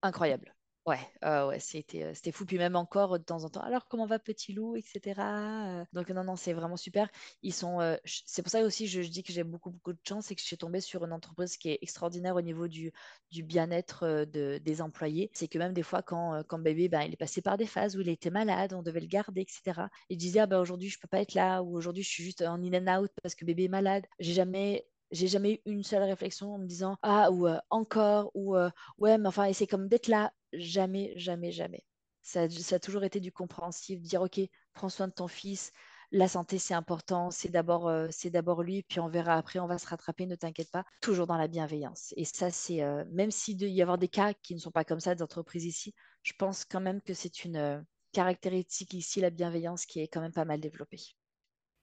Incroyable. 0.02 0.54
Ouais, 0.84 0.98
euh, 1.24 1.46
ouais, 1.46 1.60
c'était, 1.60 2.02
euh, 2.02 2.12
c'était 2.14 2.32
fou. 2.32 2.44
Puis 2.44 2.58
même 2.58 2.74
encore 2.74 3.16
de 3.16 3.22
temps 3.24 3.44
en 3.44 3.48
temps, 3.48 3.60
alors 3.60 3.86
comment 3.86 4.04
va 4.04 4.18
Petit 4.18 4.52
Loup, 4.52 4.74
etc. 4.74 5.80
Euh. 5.82 5.84
Donc 5.92 6.10
non, 6.10 6.24
non, 6.24 6.34
c'est 6.34 6.52
vraiment 6.54 6.76
super. 6.76 7.08
Ils 7.42 7.54
sont, 7.54 7.78
c'est 8.04 8.42
pour 8.42 8.50
ça 8.50 8.62
aussi 8.64 8.88
je, 8.88 9.00
je 9.02 9.08
dis 9.08 9.22
que 9.22 9.32
j'ai 9.32 9.44
beaucoup, 9.44 9.70
beaucoup 9.70 9.92
de 9.92 10.00
chance 10.06 10.32
et 10.32 10.34
que 10.34 10.40
je 10.40 10.46
suis 10.46 10.58
tombée 10.58 10.80
sur 10.80 11.04
une 11.04 11.12
entreprise 11.12 11.56
qui 11.56 11.68
est 11.70 11.78
extraordinaire 11.82 12.34
au 12.34 12.40
niveau 12.40 12.66
du, 12.66 12.92
du 13.30 13.44
bien-être 13.44 14.24
de, 14.24 14.58
des 14.58 14.82
employés. 14.82 15.30
C'est 15.34 15.46
que 15.46 15.58
même 15.58 15.72
des 15.72 15.84
fois, 15.84 16.02
quand, 16.02 16.42
quand 16.48 16.58
bébé, 16.58 16.88
ben, 16.88 17.02
il 17.02 17.12
est 17.12 17.16
passé 17.16 17.42
par 17.42 17.56
des 17.58 17.66
phases 17.66 17.96
où 17.96 18.00
il 18.00 18.08
était 18.08 18.30
malade, 18.30 18.72
on 18.72 18.82
devait 18.82 19.00
le 19.00 19.06
garder, 19.06 19.42
etc. 19.42 19.88
Il 20.08 20.18
disait, 20.18 20.40
ah 20.40 20.46
ben 20.46 20.58
aujourd'hui, 20.58 20.88
je 20.88 20.98
peux 20.98 21.06
pas 21.08 21.20
être 21.20 21.34
là, 21.34 21.62
ou 21.62 21.76
aujourd'hui, 21.76 22.02
je 22.02 22.08
suis 22.10 22.24
juste 22.24 22.42
en 22.42 22.60
in 22.60 22.74
and 22.88 23.02
out 23.02 23.10
parce 23.22 23.36
que 23.36 23.44
bébé 23.44 23.64
est 23.64 23.68
malade. 23.68 24.04
J'ai 24.18 24.32
jamais 24.32 24.84
j'ai 25.12 25.28
jamais 25.28 25.62
eu 25.66 25.72
une 25.72 25.84
seule 25.84 26.02
réflexion 26.02 26.54
en 26.54 26.58
me 26.58 26.66
disant 26.66 26.96
ah 27.02 27.30
ou 27.30 27.46
encore 27.70 28.30
ou 28.34 28.56
ouais 28.98 29.18
mais 29.18 29.28
enfin 29.28 29.52
c'est 29.52 29.66
comme 29.66 29.88
d'être 29.88 30.08
là 30.08 30.32
jamais, 30.52 31.12
jamais, 31.16 31.52
jamais. 31.52 31.84
Ça, 32.22 32.48
ça, 32.48 32.76
a 32.76 32.78
toujours 32.78 33.04
été 33.04 33.20
du 33.20 33.32
compréhensif, 33.32 34.00
dire 34.00 34.22
ok, 34.22 34.40
prends 34.74 34.88
soin 34.88 35.08
de 35.08 35.12
ton 35.12 35.28
fils, 35.28 35.72
la 36.12 36.28
santé 36.28 36.58
c'est 36.58 36.74
important, 36.74 37.30
c'est 37.30 37.48
d'abord 37.48 37.88
euh, 37.88 38.06
c'est 38.10 38.30
d'abord 38.30 38.62
lui, 38.62 38.82
puis 38.82 39.00
on 39.00 39.08
verra 39.08 39.34
après, 39.34 39.58
on 39.58 39.66
va 39.66 39.78
se 39.78 39.86
rattraper, 39.86 40.26
ne 40.26 40.36
t'inquiète 40.36 40.70
pas, 40.70 40.84
toujours 41.00 41.26
dans 41.26 41.36
la 41.36 41.48
bienveillance. 41.48 42.14
Et 42.16 42.24
ça 42.24 42.50
c'est 42.50 42.82
euh, 42.82 43.04
même 43.10 43.30
s'il 43.30 43.60
y 43.62 43.82
avoir 43.82 43.98
des 43.98 44.08
cas 44.08 44.34
qui 44.34 44.54
ne 44.54 44.60
sont 44.60 44.70
pas 44.70 44.84
comme 44.84 45.00
ça 45.00 45.14
des 45.14 45.22
entreprises 45.22 45.64
ici, 45.64 45.94
je 46.22 46.32
pense 46.38 46.64
quand 46.64 46.80
même 46.80 47.00
que 47.00 47.14
c'est 47.14 47.44
une 47.44 47.56
euh, 47.56 47.80
caractéristique 48.12 48.94
ici 48.94 49.20
la 49.20 49.30
bienveillance 49.30 49.86
qui 49.86 50.00
est 50.00 50.08
quand 50.08 50.20
même 50.20 50.32
pas 50.32 50.44
mal 50.44 50.60
développée. 50.60 51.00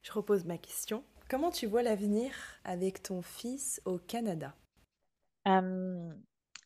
Je 0.03 0.13
repose 0.13 0.45
ma 0.45 0.57
question. 0.57 1.03
Comment 1.29 1.51
tu 1.51 1.67
vois 1.67 1.83
l'avenir 1.83 2.31
avec 2.63 3.03
ton 3.03 3.21
fils 3.21 3.79
au 3.85 3.99
Canada? 3.99 4.55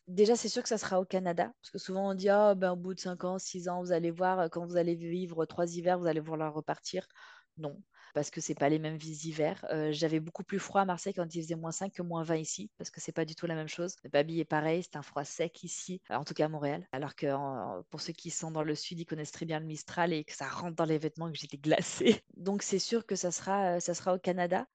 Déjà, 0.07 0.37
c'est 0.37 0.47
sûr 0.47 0.63
que 0.63 0.69
ça 0.69 0.77
sera 0.77 1.01
au 1.01 1.05
Canada, 1.05 1.51
parce 1.61 1.69
que 1.69 1.77
souvent 1.77 2.11
on 2.11 2.13
dit, 2.13 2.29
ah, 2.29 2.55
ben, 2.55 2.71
au 2.71 2.75
bout 2.77 2.93
de 2.93 2.99
5 3.01 3.25
ans, 3.25 3.39
6 3.39 3.67
ans, 3.67 3.81
vous 3.81 3.91
allez 3.91 4.09
voir, 4.09 4.39
euh, 4.39 4.47
quand 4.47 4.65
vous 4.65 4.77
allez 4.77 4.95
vivre 4.95 5.45
trois 5.45 5.75
hivers, 5.75 5.99
vous 5.99 6.07
allez 6.07 6.21
vouloir 6.21 6.53
repartir. 6.53 7.07
Non, 7.57 7.77
parce 8.13 8.29
que 8.29 8.41
c'est 8.41 8.55
pas 8.55 8.69
les 8.69 8.79
mêmes 8.79 8.97
d'hiver. 8.97 9.65
Euh, 9.71 9.91
j'avais 9.91 10.19
beaucoup 10.19 10.43
plus 10.43 10.59
froid 10.59 10.81
à 10.81 10.85
Marseille 10.85 11.13
quand 11.13 11.33
il 11.33 11.41
faisait 11.41 11.55
moins 11.55 11.71
5 11.71 11.93
que 11.93 12.01
moins 12.01 12.23
20 12.23 12.37
ici, 12.37 12.71
parce 12.77 12.89
que 12.89 13.01
c'est 13.01 13.11
pas 13.11 13.25
du 13.25 13.35
tout 13.35 13.47
la 13.47 13.55
même 13.55 13.67
chose. 13.67 13.95
Le 14.03 14.09
baby 14.09 14.39
est 14.39 14.45
pareil, 14.45 14.83
c'est 14.83 14.95
un 14.95 15.01
froid 15.01 15.23
sec 15.23 15.63
ici, 15.63 16.01
en 16.09 16.23
tout 16.23 16.33
cas 16.33 16.45
à 16.45 16.49
Montréal. 16.49 16.87
Alors 16.91 17.15
que 17.15 17.27
pour 17.89 18.01
ceux 18.01 18.13
qui 18.13 18.29
sont 18.29 18.51
dans 18.51 18.63
le 18.63 18.75
sud, 18.75 18.99
ils 18.99 19.05
connaissent 19.05 19.31
très 19.31 19.45
bien 19.45 19.59
le 19.59 19.65
Mistral 19.65 20.13
et 20.13 20.23
que 20.23 20.33
ça 20.33 20.47
rentre 20.47 20.75
dans 20.75 20.85
les 20.85 20.97
vêtements 20.97 21.31
que 21.31 21.37
j'étais 21.37 21.57
glacée. 21.57 22.21
Donc 22.37 22.61
c'est 22.61 22.79
sûr 22.79 23.05
que 23.05 23.15
ça 23.15 23.31
sera, 23.31 23.75
euh, 23.75 23.79
ça 23.79 23.93
sera 23.93 24.13
au 24.13 24.19
Canada. 24.19 24.67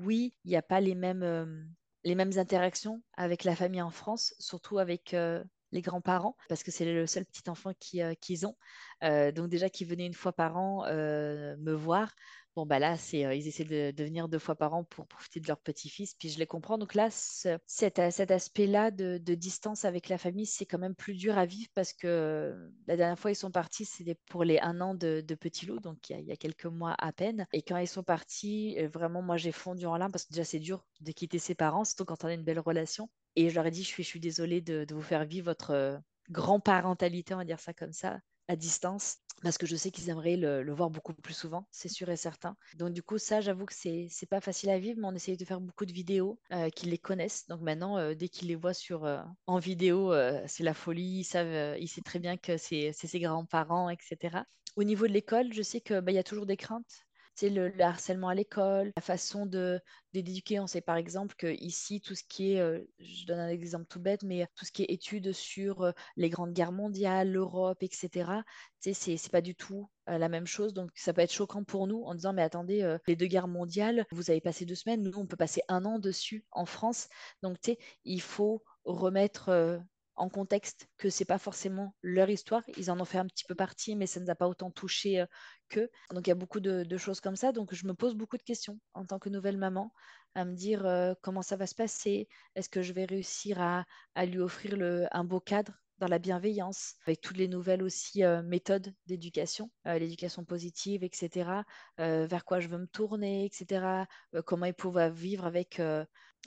Oui, 0.00 0.34
il 0.44 0.50
n'y 0.50 0.56
a 0.56 0.62
pas 0.62 0.80
les 0.80 0.94
mêmes 0.94 1.68
les 2.02 2.14
mêmes 2.14 2.38
interactions 2.38 3.02
avec 3.18 3.44
la 3.44 3.54
famille 3.54 3.82
en 3.82 3.90
France, 3.90 4.34
surtout 4.38 4.78
avec 4.78 5.12
euh, 5.12 5.44
les 5.70 5.82
grands-parents, 5.82 6.34
parce 6.48 6.62
que 6.62 6.70
c'est 6.70 6.90
le 6.90 7.06
seul 7.06 7.26
petit 7.26 7.48
enfant 7.50 7.72
qu'ils 7.78 8.46
ont. 8.46 8.56
donc 9.02 9.50
déjà 9.50 9.68
qu'ils 9.68 9.86
venaient 9.86 10.06
une 10.06 10.14
fois 10.14 10.32
par 10.32 10.56
an 10.56 10.86
me 10.86 11.72
voir, 11.72 12.14
Bon, 12.56 12.66
bah 12.66 12.80
là, 12.80 12.96
c'est, 12.96 13.20
ils 13.38 13.46
essaient 13.46 13.64
de, 13.64 14.02
venir 14.02 14.28
deux 14.28 14.40
fois 14.40 14.56
par 14.56 14.74
an 14.74 14.82
pour 14.82 15.06
profiter 15.06 15.38
de 15.38 15.46
leur 15.46 15.60
petit-fils, 15.60 16.14
puis 16.14 16.28
je 16.28 16.38
les 16.38 16.46
comprends. 16.46 16.78
Donc 16.78 16.94
là, 16.94 17.08
cet, 17.10 17.60
cet 17.66 18.30
aspect-là 18.30 18.90
de, 18.90 19.18
distance 19.34 19.84
avec 19.84 20.08
la 20.08 20.18
famille, 20.18 20.46
c'est 20.46 20.66
quand 20.66 20.78
même 20.78 20.96
plus 20.96 21.14
dur 21.14 21.38
à 21.38 21.46
vivre 21.46 21.68
parce 21.74 21.92
que 21.92 22.70
la 22.88 22.96
dernière 22.96 23.18
fois, 23.18 23.30
ils 23.30 23.36
sont 23.36 23.52
partis, 23.52 23.84
c'était 23.84 24.16
pour 24.26 24.42
les 24.42 24.58
un 24.58 24.80
an 24.80 24.94
de, 24.94 25.24
Petit 25.40 25.64
Loup, 25.64 25.78
donc 25.78 26.10
il 26.10 26.20
y, 26.20 26.32
a, 26.32 26.36
quelques 26.36 26.66
mois 26.66 26.94
à 26.98 27.12
peine. 27.12 27.46
Et 27.52 27.62
quand 27.62 27.76
ils 27.76 27.86
sont 27.86 28.02
partis, 28.02 28.76
vraiment, 28.88 29.22
moi, 29.22 29.36
j'ai 29.36 29.52
fondu 29.52 29.86
en 29.86 29.96
larmes 29.96 30.12
parce 30.12 30.24
que 30.24 30.32
déjà, 30.32 30.44
c'est 30.44 30.58
dur 30.58 30.84
de 31.00 31.12
quitter 31.12 31.38
ses 31.38 31.54
parents, 31.54 31.84
surtout 31.84 32.04
quand 32.04 32.24
on 32.24 32.28
a 32.28 32.34
une 32.34 32.44
belle 32.44 32.58
relation. 32.58 33.08
Et 33.36 33.48
je 33.48 33.54
leur 33.54 33.66
ai 33.66 33.70
dit, 33.70 33.84
je 33.84 33.88
suis, 33.88 34.02
je 34.02 34.08
suis 34.08 34.20
désolée 34.20 34.60
de, 34.60 34.86
vous 34.92 35.02
faire 35.02 35.24
vivre 35.24 35.46
votre 35.46 36.00
grand-parentalité, 36.30 37.34
on 37.34 37.38
va 37.38 37.44
dire 37.44 37.60
ça 37.60 37.72
comme 37.72 37.92
ça, 37.92 38.20
à 38.50 38.56
distance 38.56 39.18
parce 39.42 39.56
que 39.56 39.66
je 39.66 39.76
sais 39.76 39.90
qu'ils 39.90 40.10
aimeraient 40.10 40.36
le, 40.36 40.72
voir 40.72 40.90
beaucoup 40.90 41.14
plus 41.14 41.34
souvent, 41.34 41.66
c'est 41.70 41.88
sûr 41.88 42.08
et 42.10 42.16
certain. 42.16 42.56
Donc 42.76 42.92
du 42.92 43.02
coup, 43.02 43.16
ça, 43.16 43.40
j'avoue 43.40 43.64
que 43.64 43.72
c'est 43.74 44.28
pas 44.28 44.40
facile 44.40 44.68
à 44.68 44.78
vivre, 44.78 44.98
mais 45.00 45.06
on 45.06 45.14
essaye 45.14 45.36
de 45.36 45.44
faire 45.44 45.60
beaucoup 45.60 45.86
de 45.86 45.92
vidéos 45.92 46.38
euh, 46.52 46.68
qu'ils 46.68 46.90
les 46.90 46.98
connaissent. 46.98 47.46
Donc 47.48 47.62
maintenant, 47.62 47.96
euh, 47.96 48.14
dès 48.14 48.28
qu'ils 48.28 48.48
les 48.48 48.56
voient 48.56 48.74
sur 48.74 49.04
euh, 49.04 49.22
en 49.46 49.58
vidéo, 49.58 50.12
c'est 50.46 50.62
la 50.62 50.74
folie. 50.74 51.20
Ils 51.20 51.24
savent, 51.24 51.78
ils 51.78 51.88
savent 51.88 52.04
très 52.04 52.18
bien 52.18 52.36
que 52.36 52.56
c'est 52.56 52.92
ses 52.92 53.20
grands-parents, 53.20 53.88
etc. 53.88 54.44
Au 54.76 54.84
niveau 54.84 55.06
de 55.06 55.12
l'école, 55.12 55.52
je 55.52 55.62
sais 55.62 55.80
qu'il 55.80 56.00
bah, 56.00 56.12
y 56.12 56.18
a 56.18 56.22
toujours 56.22 56.46
des 56.46 56.56
craintes 56.56 57.06
le, 57.48 57.72
harcèlement 57.80 58.28
à 58.28 58.34
l'école, 58.34 58.92
la 58.96 59.02
façon 59.02 59.46
de 59.46 59.80
d'éduquer. 60.12 60.60
On 60.60 60.66
sait 60.66 60.80
par 60.80 60.96
exemple 60.96 61.34
que 61.36 61.46
ici, 61.46 62.00
tout 62.00 62.14
ce 62.14 62.24
qui 62.24 62.54
est, 62.54 62.60
euh, 62.60 62.80
je 62.98 63.24
donne 63.26 63.38
un 63.38 63.48
exemple 63.48 63.86
tout 63.88 64.00
bête, 64.00 64.22
mais 64.24 64.46
tout 64.56 64.64
ce 64.64 64.72
qui 64.72 64.82
est 64.82 64.90
études 64.90 65.32
sur 65.32 65.82
euh, 65.82 65.92
les 66.16 66.28
grandes 66.28 66.52
guerres 66.52 66.72
mondiales, 66.72 67.30
l'Europe, 67.30 67.82
etc. 67.82 68.42
C'est 68.80 68.94
c'est 68.94 69.30
pas 69.30 69.40
du 69.40 69.54
tout 69.54 69.88
euh, 70.08 70.18
la 70.18 70.28
même 70.28 70.46
chose. 70.46 70.74
Donc 70.74 70.90
ça 70.94 71.12
peut 71.12 71.22
être 71.22 71.32
choquant 71.32 71.64
pour 71.64 71.86
nous 71.86 72.02
en 72.02 72.14
disant 72.14 72.32
mais 72.32 72.42
attendez, 72.42 72.96
les 73.06 73.16
deux 73.16 73.26
guerres 73.26 73.48
mondiales, 73.48 74.06
vous 74.10 74.30
avez 74.30 74.40
passé 74.40 74.64
deux 74.64 74.74
semaines, 74.74 75.02
nous 75.02 75.18
on 75.18 75.26
peut 75.26 75.36
passer 75.36 75.62
un 75.68 75.84
an 75.84 75.98
dessus 75.98 76.44
en 76.50 76.66
France. 76.66 77.08
Donc 77.42 77.56
il 78.04 78.20
faut 78.20 78.62
remettre 78.84 79.80
en 80.20 80.28
contexte 80.28 80.86
que 80.98 81.08
c'est 81.08 81.24
pas 81.24 81.38
forcément 81.38 81.94
leur 82.02 82.28
histoire. 82.28 82.62
Ils 82.76 82.90
en 82.90 83.00
ont 83.00 83.06
fait 83.06 83.16
un 83.16 83.26
petit 83.26 83.44
peu 83.44 83.54
partie, 83.54 83.96
mais 83.96 84.06
ça 84.06 84.20
ne 84.20 84.26
nous 84.26 84.30
a 84.30 84.34
pas 84.34 84.48
autant 84.48 84.70
touché 84.70 85.24
qu'eux. 85.70 85.88
Donc 86.12 86.26
il 86.26 86.30
y 86.30 86.32
a 86.32 86.36
beaucoup 86.36 86.60
de, 86.60 86.96
choses 86.98 87.20
comme 87.20 87.36
ça. 87.36 87.52
Donc 87.52 87.74
je 87.74 87.86
me 87.86 87.94
pose 87.94 88.14
beaucoup 88.14 88.36
de 88.36 88.42
questions 88.42 88.78
en 88.92 89.06
tant 89.06 89.18
que 89.18 89.30
nouvelle 89.30 89.56
maman, 89.56 89.94
à 90.34 90.44
me 90.44 90.54
dire 90.54 90.86
comment 91.22 91.40
ça 91.40 91.56
va 91.56 91.66
se 91.66 91.74
passer? 91.74 92.28
Est-ce 92.54 92.68
que 92.68 92.82
je 92.82 92.92
vais 92.92 93.06
réussir 93.06 93.62
à, 93.62 93.86
lui 94.26 94.40
offrir 94.40 94.76
un 95.10 95.24
beau 95.24 95.40
cadre 95.40 95.72
dans 95.96 96.08
la 96.08 96.18
bienveillance, 96.18 96.96
avec 97.06 97.20
toutes 97.22 97.36
les 97.36 97.48
nouvelles 97.48 97.82
aussi 97.82 98.22
méthodes 98.44 98.94
d'éducation, 99.06 99.70
l'éducation 99.86 100.44
positive, 100.44 101.02
etc., 101.02 101.64
vers 101.96 102.44
quoi 102.44 102.60
je 102.60 102.68
veux 102.68 102.78
me 102.78 102.86
tourner, 102.86 103.46
etc., 103.46 104.04
comment 104.44 104.66
ils 104.66 104.74
peuvent 104.74 105.12
vivre 105.14 105.46
avec 105.46 105.80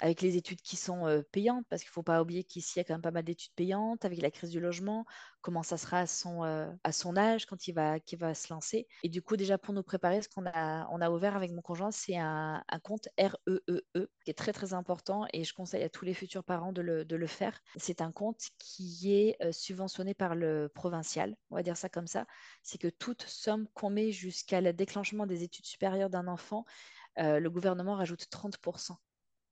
avec 0.01 0.21
les 0.21 0.38
études 0.38 0.62
qui 0.62 0.75
sont 0.75 1.23
payantes, 1.32 1.65
parce 1.69 1.82
qu'il 1.82 1.89
ne 1.89 1.93
faut 1.93 2.03
pas 2.03 2.21
oublier 2.21 2.43
qu'ici, 2.43 2.73
il 2.75 2.79
y 2.79 2.82
a 2.82 2.84
quand 2.84 2.93
même 2.93 3.01
pas 3.01 3.12
mal 3.12 3.23
d'études 3.23 3.53
payantes, 3.56 4.06
avec 4.06 4.21
la 4.21 4.32
crise 4.32 4.49
du 4.49 4.60
logement, 4.60 5.06
comment 5.41 5.62
ça 5.62 5.77
sera 5.77 5.99
à 5.99 6.08
son, 6.08 7.17
âge 7.17 7.45
quand 7.45 7.67
il 7.67 7.73
va, 7.73 7.99
se 8.34 8.51
lancer. 8.51 8.88
Et 9.03 9.10
du 9.10 9.21
coup, 9.21 9.38
déjà 9.38 9.58
pour 9.58 9.73
nous 9.73 9.84
préparer, 9.84 10.21
ce 10.21 10.29
qu'on 10.29 10.45
a, 10.45 11.10
ouvert 11.12 11.36
avec 11.36 11.51
mon 11.51 11.62
conjoint, 11.62 11.91
c'est 11.91 12.17
un, 12.17 12.63
compte 12.82 13.08
REEE, 13.19 13.62
e 13.69 13.82
e, 13.95 14.10
qui 14.23 14.32
est 14.32 14.38
très 14.38 14.53
très 14.53 14.73
important, 14.73 15.25
et 15.34 15.43
je 15.43 15.53
conseille 15.53 15.84
à 15.84 15.89
tous 15.89 16.06
les 16.06 16.13
futurs 16.13 16.43
parents 16.43 16.71
de 16.71 16.82
le 16.82 17.27
faire. 17.27 17.60
C'est 17.75 18.01
un 18.01 18.12
compte 18.12 18.41
qui 18.58 19.13
est 19.13 19.51
subventionné 19.51 20.13
par 20.13 20.34
le 20.34 20.69
provincial, 20.73 21.36
on 21.51 21.56
va 21.56 21.63
dire 21.63 21.77
ça 21.77 21.89
comme 21.89 22.08
ça. 22.08 22.25
C'est 22.63 22.77
que 22.77 22.88
toute 22.88 23.23
somme 23.23 23.67
qu'on 23.73 23.89
met 23.89 24.12
jusqu'à 24.12 24.62
le 24.62 24.73
déclenchement 24.73 25.27
des 25.27 25.43
études 25.43 25.65
supérieures 25.65 26.10
d'un 26.10 26.27
enfant, 26.27 26.65
le 27.17 27.47
gouvernement 27.49 27.95
rajoute 27.95 28.27
30%. 28.32 28.95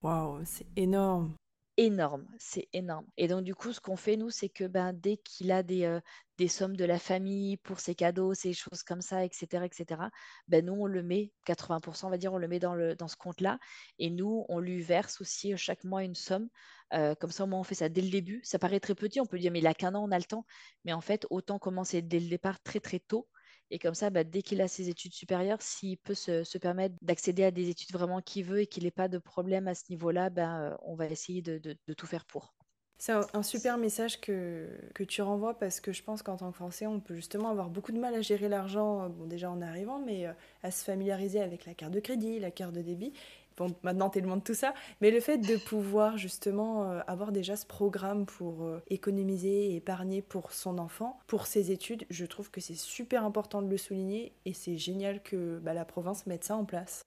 Waouh, 0.01 0.41
c'est 0.45 0.67
énorme. 0.75 1.35
Énorme, 1.77 2.27
c'est 2.37 2.67
énorme. 2.73 3.05
Et 3.17 3.27
donc, 3.27 3.43
du 3.43 3.55
coup, 3.55 3.71
ce 3.71 3.79
qu'on 3.79 3.95
fait, 3.95 4.17
nous, 4.17 4.29
c'est 4.29 4.49
que 4.49 4.65
ben, 4.65 4.93
dès 4.93 5.17
qu'il 5.17 5.51
a 5.51 5.63
des, 5.63 5.85
euh, 5.85 5.99
sommes 6.47 6.75
de 6.75 6.85
la 6.85 6.99
famille 6.99 7.57
pour 7.57 7.79
ses 7.79 7.95
cadeaux, 7.95 8.33
ses 8.33 8.53
choses 8.53 8.83
comme 8.83 9.01
ça, 9.01 9.23
etc., 9.23 9.63
etc., 9.65 10.01
ben, 10.47 10.65
nous, 10.65 10.73
on 10.73 10.85
le 10.87 11.03
met, 11.03 11.31
80%, 11.45 12.07
on 12.07 12.09
va 12.09 12.17
dire, 12.17 12.33
on 12.33 12.37
le 12.37 12.47
met 12.47 12.59
dans 12.59 13.07
ce 13.07 13.15
compte-là. 13.15 13.59
Et 13.99 14.09
nous, 14.09 14.45
on 14.49 14.59
lui 14.59 14.81
verse 14.81 15.21
aussi 15.21 15.53
euh, 15.53 15.57
chaque 15.57 15.83
mois 15.83 16.03
une 16.03 16.15
somme. 16.15 16.49
Euh, 16.93 17.15
comme 17.15 17.31
ça, 17.31 17.43
au 17.43 17.47
moins, 17.47 17.59
on 17.59 17.63
fait 17.63 17.75
ça 17.75 17.89
dès 17.89 18.01
le 18.01 18.09
début. 18.09 18.41
Ça 18.43 18.59
paraît 18.59 18.79
très 18.79 18.95
petit, 18.95 19.21
on 19.21 19.25
peut 19.25 19.39
dire, 19.39 19.51
mais 19.51 19.59
il 19.59 19.67
a 19.67 19.73
qu'un 19.73 19.95
an, 19.95 20.03
on 20.03 20.11
a 20.11 20.17
le 20.17 20.25
temps. 20.25 20.45
Mais 20.83 20.93
en 20.93 21.01
fait, 21.01 21.25
autant 21.29 21.59
commencer 21.59 22.01
dès 22.01 22.19
le 22.19 22.27
départ 22.27 22.61
très, 22.63 22.79
très 22.79 22.99
tôt 22.99 23.27
et 23.71 23.79
comme 23.79 23.95
ça, 23.95 24.10
bah, 24.10 24.25
dès 24.25 24.41
qu'il 24.41 24.62
a 24.62 24.67
ses 24.67 24.89
études 24.89 25.13
supérieures, 25.13 25.62
s'il 25.62 25.97
peut 25.97 26.13
se, 26.13 26.57
permettre 26.57 26.95
d'accéder 27.01 27.45
à 27.45 27.51
des 27.51 27.69
études 27.69 27.91
vraiment 27.93 28.21
qu'il 28.21 28.43
veut 28.43 28.60
et 28.60 28.67
qu'il 28.67 28.84
n'ait 28.84 28.91
pas 28.91 29.07
de 29.07 29.17
problème 29.17 29.67
à 29.69 29.73
ce 29.73 29.84
niveau-là, 29.89 30.29
ben, 30.29 30.62
euh, 30.62 30.75
on 30.84 30.93
va 30.93 31.07
essayer 31.07 31.41
de, 31.41 31.75
tout 31.95 32.05
faire 32.05 32.25
pour. 32.25 32.53
C'est 32.97 33.13
un, 33.34 33.41
super 33.41 33.79
message 33.79 34.21
que, 34.21 34.69
que, 34.93 35.03
tu 35.03 35.23
renvoies 35.23 35.57
parce 35.57 35.79
que 35.79 35.91
je 35.91 36.03
pense 36.03 36.21
qu'en 36.21 36.38
tant 36.38 36.51
que 36.51 36.57
Français, 36.57 36.86
on 36.86 36.99
peut 36.99 37.15
justement 37.15 37.49
avoir 37.49 37.69
beaucoup 37.69 37.91
de 37.91 37.97
mal 37.97 38.13
à 38.13 38.21
gérer 38.21 38.47
l'argent, 38.47 39.10
bon, 39.10 39.25
déjà 39.25 39.49
en 39.49 39.62
arrivant, 39.62 39.99
mais 39.99 40.27
euh, 40.27 40.34
à 40.62 40.69
se 40.69 40.84
familiariser 40.84 41.41
avec 41.41 41.65
la 41.65 41.73
carte 41.73 41.93
de 41.93 41.99
crédit, 41.99 42.39
la 42.39 42.51
carte 42.51 42.73
de 42.73 42.81
débit. 42.81 43.13
Bon, 43.62 43.76
maintenant, 43.84 44.10
tu 44.10 44.19
de 44.24 44.39
tout 44.39 44.56
ça, 44.56 44.74
mais 45.02 45.12
le 45.12 45.19
fait 45.19 45.38
de 45.38 45.56
pouvoir 45.56 46.17
justement 46.17 46.89
euh, 46.89 47.02
avoir 47.06 47.32
déjà 47.32 47.56
ce 47.56 47.67
programme 47.67 48.26
pour 48.26 48.63
euh, 48.63 48.82
économiser 48.89 49.65
et 49.67 49.76
épargner 49.76 50.24
pour 50.24 50.52
son 50.52 50.80
enfant, 50.80 51.19
pour 51.28 51.45
ses 51.45 51.69
études, 51.69 52.06
je 52.10 52.26
trouve 52.26 52.50
que 52.50 52.60
c'est 52.60 52.74
super 52.74 53.24
important 53.24 53.62
de 53.62 53.69
le 53.69 53.78
souligner 53.78 54.34
et 54.45 54.54
c'est 54.54 54.78
génial 54.78 55.21
que 55.21 55.60
bah, 55.60 55.76
la 55.76 55.86
province 55.86 56.26
mette 56.26 56.43
ça 56.43 56.56
en 56.56 56.65
place. 56.65 57.04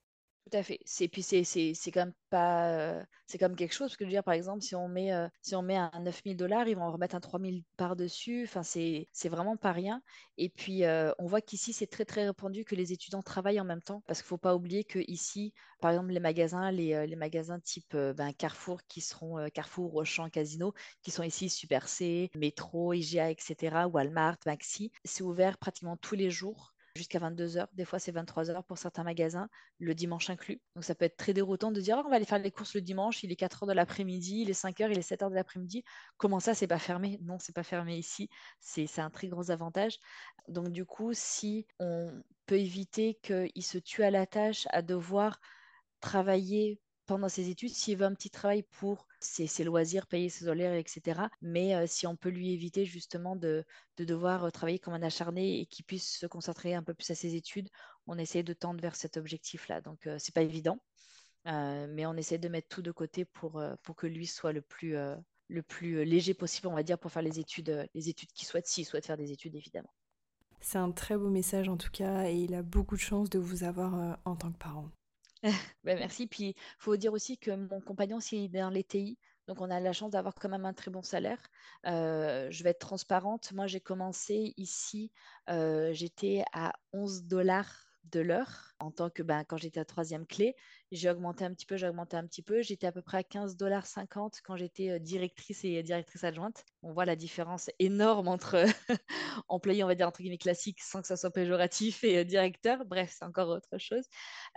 Tout 0.50 0.58
à 0.58 0.62
fait. 0.62 0.78
C'est 0.84 1.08
puis 1.08 1.22
c'est 1.22 1.42
c'est 1.44 1.74
quand 1.90 2.00
même 2.00 2.12
pas 2.28 2.68
euh, 2.68 3.02
c'est 3.26 3.38
comme 3.38 3.56
quelque 3.56 3.72
chose 3.72 3.88
parce 3.88 3.96
que 3.96 4.04
je 4.08 4.14
veux 4.14 4.22
par 4.22 4.34
exemple 4.34 4.60
si 4.62 4.74
on 4.76 4.88
met 4.88 5.10
euh, 5.12 5.26
si 5.40 5.54
on 5.56 5.62
met 5.62 5.76
un 5.76 5.90
9000 6.00 6.36
dollars 6.36 6.68
ils 6.68 6.76
vont 6.76 6.82
en 6.82 6.92
remettre 6.92 7.14
un 7.16 7.20
3000 7.20 7.64
par 7.78 7.96
dessus. 7.96 8.44
Enfin 8.44 8.62
c'est 8.62 9.08
c'est 9.10 9.30
vraiment 9.30 9.56
pas 9.56 9.72
rien. 9.72 10.02
Et 10.36 10.50
puis 10.50 10.84
euh, 10.84 11.12
on 11.18 11.26
voit 11.26 11.40
qu'ici 11.40 11.72
c'est 11.72 11.86
très 11.86 12.04
très 12.04 12.26
répandu 12.26 12.64
que 12.66 12.74
les 12.74 12.92
étudiants 12.92 13.22
travaillent 13.22 13.58
en 13.60 13.64
même 13.64 13.80
temps 13.80 14.02
parce 14.06 14.20
qu'il 14.20 14.28
faut 14.28 14.36
pas 14.36 14.54
oublier 14.54 14.84
que 14.84 14.98
ici 15.08 15.54
par 15.80 15.92
exemple 15.92 16.10
les 16.12 16.20
magasins 16.20 16.70
les, 16.70 17.06
les 17.06 17.16
magasins 17.16 17.58
type 17.60 17.96
ben, 17.96 18.32
Carrefour 18.34 18.82
qui 18.86 19.00
seront 19.00 19.48
Carrefour, 19.48 19.94
Auchan, 19.94 20.28
Casino 20.28 20.74
qui 21.02 21.10
sont 21.10 21.22
ici 21.22 21.48
Super 21.48 21.88
C, 21.88 22.30
Métro, 22.34 22.92
IGA 22.92 23.30
etc. 23.30 23.88
Walmart, 23.88 24.36
Maxi 24.44 24.92
c'est 25.04 25.24
ouvert 25.24 25.56
pratiquement 25.56 25.96
tous 25.96 26.16
les 26.16 26.30
jours 26.30 26.73
jusqu'à 26.96 27.18
22h. 27.18 27.66
Des 27.72 27.84
fois, 27.84 27.98
c'est 27.98 28.12
23h 28.12 28.62
pour 28.64 28.78
certains 28.78 29.02
magasins, 29.02 29.48
le 29.78 29.94
dimanche 29.94 30.30
inclus. 30.30 30.60
Donc, 30.74 30.84
ça 30.84 30.94
peut 30.94 31.04
être 31.04 31.16
très 31.16 31.32
déroutant 31.32 31.72
de 31.72 31.80
dire 31.80 31.96
oh, 31.98 32.02
on 32.06 32.10
va 32.10 32.16
aller 32.16 32.24
faire 32.24 32.38
les 32.38 32.50
courses 32.50 32.74
le 32.74 32.80
dimanche, 32.80 33.22
il 33.24 33.32
est 33.32 33.40
4h 33.40 33.66
de 33.66 33.72
l'après-midi, 33.72 34.42
il 34.42 34.50
est 34.50 34.60
5h, 34.60 34.90
il 34.90 34.98
est 34.98 35.08
7h 35.08 35.30
de 35.30 35.34
l'après-midi. 35.34 35.84
Comment 36.16 36.40
ça, 36.40 36.54
c'est 36.54 36.66
pas 36.66 36.78
fermé? 36.78 37.18
Non, 37.22 37.38
c'est 37.38 37.54
pas 37.54 37.64
fermé 37.64 37.96
ici. 37.96 38.28
C'est 38.60 38.98
un 38.98 39.10
très 39.10 39.28
gros 39.28 39.50
avantage. 39.50 39.98
Donc, 40.48 40.70
du 40.70 40.84
coup, 40.84 41.12
si 41.12 41.66
on 41.80 42.22
peut 42.46 42.58
éviter 42.58 43.18
qu'il 43.22 43.64
se 43.64 43.78
tue 43.78 44.04
à 44.04 44.10
la 44.10 44.26
tâche 44.26 44.66
à 44.70 44.82
devoir 44.82 45.40
travailler 46.00 46.80
pendant 47.06 47.28
ses 47.28 47.50
études, 47.50 47.70
s'il 47.70 47.98
veut 47.98 48.06
un 48.06 48.14
petit 48.14 48.30
travail 48.30 48.62
pour 48.62 49.06
ses, 49.20 49.64
loisirs, 49.64 50.06
payer 50.06 50.28
ses 50.28 50.48
horaires, 50.48 50.74
etc. 50.74 51.22
Mais 51.42 51.74
euh, 51.74 51.86
si 51.86 52.06
on 52.06 52.16
peut 52.16 52.28
lui 52.28 52.52
éviter 52.52 52.84
justement 52.84 53.36
de, 53.36 53.64
devoir 53.98 54.44
euh, 54.44 54.50
travailler 54.50 54.78
comme 54.78 54.94
un 54.94 55.02
acharné 55.02 55.60
et 55.60 55.66
qu'il 55.66 55.84
puisse 55.84 56.18
se 56.18 56.26
concentrer 56.26 56.74
un 56.74 56.82
peu 56.82 56.94
plus 56.94 57.10
à 57.10 57.14
ses 57.14 57.34
études, 57.34 57.68
on 58.06 58.18
essaie 58.18 58.42
de 58.42 58.52
tendre 58.52 58.80
vers 58.80 58.96
cet 58.96 59.16
objectif-là. 59.16 59.80
Donc, 59.80 60.06
euh, 60.06 60.16
c'est 60.18 60.34
pas 60.34 60.42
évident, 60.42 60.78
mais 61.46 62.06
on 62.06 62.14
essaie 62.16 62.38
de 62.38 62.48
mettre 62.48 62.68
tout 62.68 62.82
de 62.82 62.90
côté 62.90 63.24
pour, 63.26 63.62
pour 63.82 63.96
que 63.96 64.06
lui 64.06 64.26
soit 64.26 64.52
le 64.52 64.62
plus, 64.62 64.96
le 65.48 65.62
plus 65.62 66.02
léger 66.02 66.32
possible, 66.32 66.68
on 66.68 66.74
va 66.74 66.82
dire, 66.82 66.98
pour 66.98 67.12
faire 67.12 67.20
les 67.20 67.38
études, 67.38 67.86
les 67.94 68.08
études 68.08 68.32
qu'il 68.32 68.46
souhaite, 68.46 68.66
s'il 68.66 68.86
souhaite 68.86 69.04
faire 69.04 69.18
des 69.18 69.30
études, 69.30 69.54
évidemment. 69.54 69.92
C'est 70.62 70.78
un 70.78 70.90
très 70.90 71.18
beau 71.18 71.28
message 71.28 71.68
en 71.68 71.76
tout 71.76 71.90
cas, 71.90 72.24
et 72.30 72.34
il 72.34 72.54
a 72.54 72.62
beaucoup 72.62 72.96
de 72.96 73.00
chance 73.02 73.28
de 73.28 73.38
vous 73.38 73.62
avoir 73.62 74.18
en 74.24 74.36
tant 74.36 74.50
que 74.50 74.56
parent. 74.56 74.88
Ben, 75.84 75.98
merci. 75.98 76.26
Puis, 76.26 76.50
il 76.50 76.54
faut 76.78 76.96
dire 76.96 77.12
aussi 77.12 77.38
que 77.38 77.50
mon 77.50 77.80
compagnon, 77.80 78.20
s'il 78.20 78.44
est 78.44 78.48
dans 78.48 78.70
les 78.70 78.84
TI, 78.84 79.18
donc 79.46 79.60
on 79.60 79.70
a 79.70 79.80
la 79.80 79.92
chance 79.92 80.10
d'avoir 80.10 80.34
quand 80.34 80.48
même 80.48 80.64
un 80.64 80.72
très 80.72 80.90
bon 80.90 81.02
salaire. 81.02 81.40
Euh, 81.86 82.50
je 82.50 82.64
vais 82.64 82.70
être 82.70 82.78
transparente. 82.80 83.52
Moi, 83.52 83.66
j'ai 83.66 83.80
commencé 83.80 84.54
ici, 84.56 85.12
euh, 85.50 85.92
j'étais 85.92 86.44
à 86.52 86.72
11 86.92 87.24
dollars 87.24 87.93
de 88.10 88.20
l'heure 88.20 88.74
en 88.78 88.90
tant 88.90 89.10
que 89.10 89.22
ben, 89.22 89.44
quand 89.44 89.56
j'étais 89.56 89.80
à 89.80 89.84
troisième 89.84 90.26
clé. 90.26 90.54
J'ai 90.92 91.10
augmenté 91.10 91.44
un 91.44 91.52
petit 91.52 91.66
peu, 91.66 91.76
j'ai 91.76 91.88
augmenté 91.88 92.16
un 92.16 92.26
petit 92.26 92.42
peu. 92.42 92.62
J'étais 92.62 92.86
à 92.86 92.92
peu 92.92 93.02
près 93.02 93.18
à 93.18 93.22
15,50 93.22 93.56
dollars 93.56 93.86
quand 94.44 94.56
j'étais 94.56 94.90
euh, 94.90 94.98
directrice 94.98 95.64
et 95.64 95.82
directrice 95.82 96.24
adjointe. 96.24 96.64
On 96.82 96.92
voit 96.92 97.04
la 97.04 97.16
différence 97.16 97.70
énorme 97.78 98.28
entre 98.28 98.64
employé, 99.48 99.84
on 99.84 99.86
va 99.86 99.94
dire 99.94 100.08
entre 100.08 100.20
guillemets 100.20 100.38
classique, 100.38 100.80
sans 100.82 101.00
que 101.00 101.06
ça 101.08 101.16
soit 101.16 101.30
péjoratif, 101.30 102.04
et 102.04 102.18
euh, 102.18 102.24
directeur. 102.24 102.84
Bref, 102.84 103.14
c'est 103.18 103.24
encore 103.24 103.48
autre 103.48 103.78
chose. 103.78 104.04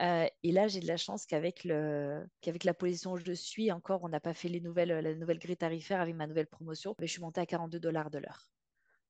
Euh, 0.02 0.28
et 0.44 0.52
là, 0.52 0.68
j'ai 0.68 0.80
de 0.80 0.88
la 0.88 0.98
chance 0.98 1.26
qu'avec 1.26 1.64
le 1.64 2.26
qu'avec 2.42 2.64
la 2.64 2.74
position 2.74 3.14
où 3.14 3.18
je 3.18 3.34
suis, 3.34 3.72
encore, 3.72 4.04
on 4.04 4.10
n'a 4.10 4.20
pas 4.20 4.34
fait 4.34 4.50
les 4.50 4.62
nouvelles, 4.62 4.90
la 4.90 5.16
nouvelle 5.16 5.40
grille 5.40 5.58
tarifaire 5.58 6.02
avec 6.02 6.16
ma 6.16 6.28
nouvelle 6.28 6.48
promotion, 6.48 6.96
mais 7.00 7.08
je 7.08 7.14
suis 7.14 7.22
montée 7.22 7.42
à 7.42 7.46
42 7.46 7.80
dollars 7.80 8.10
de 8.12 8.20
l'heure. 8.20 8.57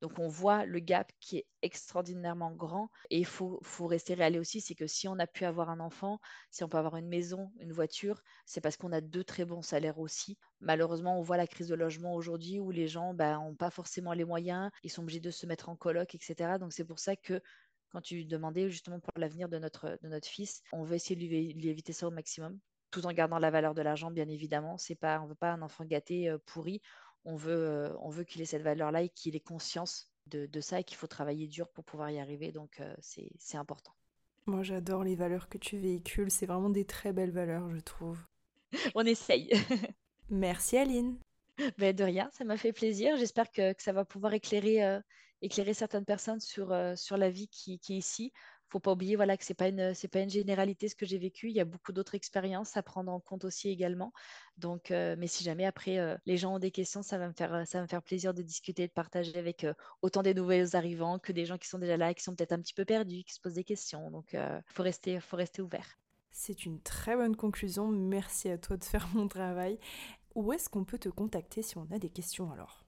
Donc 0.02 0.20
on 0.20 0.28
voit 0.28 0.66
le 0.66 0.80
gap 0.80 1.12
qui 1.20 1.38
est 1.38 1.48
extraordinairement 1.62 2.52
grand 2.52 2.90
et 3.10 3.18
il 3.18 3.26
faut, 3.26 3.60
rester 3.82 4.14
réel 4.14 4.38
aussi, 4.38 4.62
c'est 4.62 4.76
que 4.76 4.88
si 4.88 5.08
on 5.08 5.18
a 5.18 5.28
pu 5.28 5.46
avoir 5.46 5.70
un 5.70 5.80
enfant, 5.80 6.20
si 6.52 6.64
on 6.64 6.70
peut 6.70 6.78
avoir 6.78 6.98
une 6.98 7.08
maison, 7.08 7.52
une 7.60 7.74
voiture, 7.74 8.22
c'est 8.46 8.62
parce 8.62 8.78
qu'on 8.78 8.92
a 8.92 9.02
deux 9.02 9.24
très 9.24 9.46
bons 9.46 9.62
salaires 9.62 10.00
aussi. 10.00 10.38
Malheureusement, 10.60 11.20
on 11.20 11.22
voit 11.24 11.38
la 11.38 11.48
crise 11.48 11.70
de 11.70 11.76
logement 11.76 12.14
aujourd'hui 12.14 12.60
où 12.60 12.72
les 12.72 12.88
gens 12.88 13.08
n'ont 13.08 13.14
ben, 13.14 13.56
pas 13.58 13.72
forcément 13.72 14.14
les 14.14 14.26
moyens, 14.26 14.70
ils 14.84 14.92
sont 14.92 15.02
obligés 15.02 15.20
de 15.20 15.32
se 15.32 15.46
mettre 15.46 15.70
en 15.70 15.76
coloc, 15.76 16.14
etc. 16.14 16.58
Donc 16.60 16.74
c'est 16.74 16.86
pour 16.86 17.00
ça 17.00 17.16
que 17.16 17.42
quand 17.90 18.02
tu 18.02 18.26
demandais 18.26 18.70
justement 18.70 19.00
pour 19.00 19.12
l'avenir 19.16 19.50
de 19.50 19.58
notre, 19.58 19.98
fils, 20.24 20.62
on 20.72 20.84
veut 20.84 20.96
essayer 20.96 21.16
de 21.16 21.22
lui, 21.22 21.68
éviter 21.68 21.94
ça 21.94 22.08
au 22.08 22.12
maximum 22.12 22.60
tout 22.90 23.06
en 23.06 23.12
gardant 23.12 23.38
la 23.38 23.52
valeur 23.52 23.74
de 23.74 23.82
l'argent, 23.82 24.12
bien 24.12 24.30
évidemment. 24.30 24.78
C'est 24.78 24.96
pas, 24.96 25.20
on 25.20 25.24
ne 25.26 25.30
veut 25.30 25.36
pas 25.36 25.52
un 25.52 25.62
enfant 25.62 25.84
gâté 25.84 26.30
euh, 26.30 26.38
pourri 26.46 26.82
on 27.28 27.36
veut, 27.36 27.52
euh, 27.52 27.94
on 28.00 28.10
veut 28.10 28.24
qu'il 28.24 28.42
ait 28.42 28.46
cette 28.46 28.62
valeur-là 28.62 29.02
et 29.02 29.10
qu'il 29.10 29.36
ait 29.36 29.42
conscience 29.42 30.10
de, 30.28 30.48
ça 30.62 30.80
et 30.80 30.84
qu'il 30.84 30.98
faut 30.98 31.08
travailler 31.08 31.48
dur 31.48 31.70
pour 31.70 31.84
pouvoir 31.84 32.10
y 32.10 32.20
arriver. 32.20 32.52
Donc, 32.52 32.80
euh, 32.80 32.96
c'est 33.00 33.58
important. 33.58 33.94
Moi, 34.46 34.64
j'adore 34.64 35.04
les 35.04 35.16
valeurs 35.16 35.50
que 35.50 35.58
tu 35.58 35.78
véhicules. 35.78 36.32
C'est 36.32 36.46
vraiment 36.46 36.70
des 36.70 36.86
très 36.86 37.12
belles 37.12 37.32
valeurs, 37.32 37.70
je 37.70 37.80
trouve. 37.80 38.18
on 38.96 39.06
essaye. 39.06 39.50
Merci, 40.30 40.78
Aline. 40.78 41.18
Ben, 41.78 41.94
de 41.94 42.04
rien, 42.04 42.30
ça 42.34 42.46
m'a 42.46 42.56
fait 42.56 42.72
plaisir. 42.72 43.18
J'espère 43.18 43.52
que, 43.52 43.74
ça 43.78 43.92
va 43.92 44.06
pouvoir 44.06 44.34
éclairer, 44.34 44.84
euh, 44.84 45.00
éclairer 45.42 45.74
certaines 45.74 46.06
personnes 46.06 46.40
sur, 46.40 46.76
sur 46.96 47.18
la 47.18 47.30
vie 47.30 47.48
qui, 47.50 47.80
qui 47.80 47.96
est 47.96 48.00
ici 48.00 48.32
faut 48.70 48.80
pas 48.80 48.92
oublier 48.92 49.16
voilà, 49.16 49.38
que 49.38 49.46
ce 49.46 49.52
n'est 49.52 49.56
pas, 49.56 49.70
une, 49.70 49.94
pas 50.12 50.20
une 50.20 50.30
généralité 50.30 50.88
ce 50.90 50.96
que 50.96 51.06
j'ai 51.06 51.18
vécu. 51.18 51.50
Il 51.50 51.56
y 51.56 51.60
a 51.60 51.66
beaucoup 51.66 51.92
d'autres 51.92 52.16
expériences 52.16 52.76
à 52.78 52.84
prendre 52.84 53.12
en 53.12 53.20
compte 53.20 53.46
aussi 53.46 53.70
également. 53.70 54.12
Donc, 54.58 54.92
euh, 54.92 55.16
mais 55.18 55.28
si 55.28 55.44
jamais 55.44 55.66
après 55.66 56.00
euh, 56.00 56.18
les 56.26 56.38
gens 56.38 56.56
ont 56.56 56.60
des 56.60 56.72
questions, 56.72 57.02
ça 57.02 57.18
va, 57.18 57.28
me 57.28 57.34
faire, 57.34 57.66
ça 57.68 57.80
va 57.80 57.84
me 57.84 57.88
faire 57.88 58.02
plaisir 58.02 58.34
de 58.34 58.42
discuter, 58.42 58.88
de 58.88 58.92
partager 58.92 59.38
avec 59.38 59.64
euh, 59.64 59.74
autant 60.02 60.24
des 60.24 60.34
nouveaux 60.34 60.76
arrivants 60.76 61.20
que 61.20 61.32
des 61.32 61.46
gens 61.46 61.58
qui 61.58 61.68
sont 61.68 61.80
déjà 61.80 61.98
là, 61.98 62.14
qui 62.14 62.24
sont 62.24 62.36
peut-être 62.36 62.54
un 62.54 62.60
petit 62.60 62.74
peu 62.74 62.86
perdus, 62.86 63.24
qui 63.24 63.34
se 63.34 63.40
posent 63.40 63.54
des 63.54 63.64
questions. 63.64 64.12
Donc, 64.12 64.36
faut, 64.68 64.84
rester, 64.84 65.20
faut 65.20 65.38
rester 65.38 65.62
ouvert. 65.62 65.98
C'est 66.32 66.66
une 66.66 66.82
très 66.82 67.16
bonne 67.16 67.36
conclusion. 67.36 67.88
Merci 67.88 68.50
à 68.50 68.58
toi 68.58 68.78
de 68.78 68.84
faire 68.84 69.08
mon 69.14 69.28
travail. 69.28 69.80
Où 70.36 70.54
est-ce 70.54 70.70
qu'on 70.70 70.84
peut 70.84 71.00
te 71.00 71.10
contacter 71.10 71.62
si 71.62 71.78
on 71.78 71.88
a 71.92 72.00
des 72.00 72.10
questions 72.10 72.52
alors? 72.52 72.87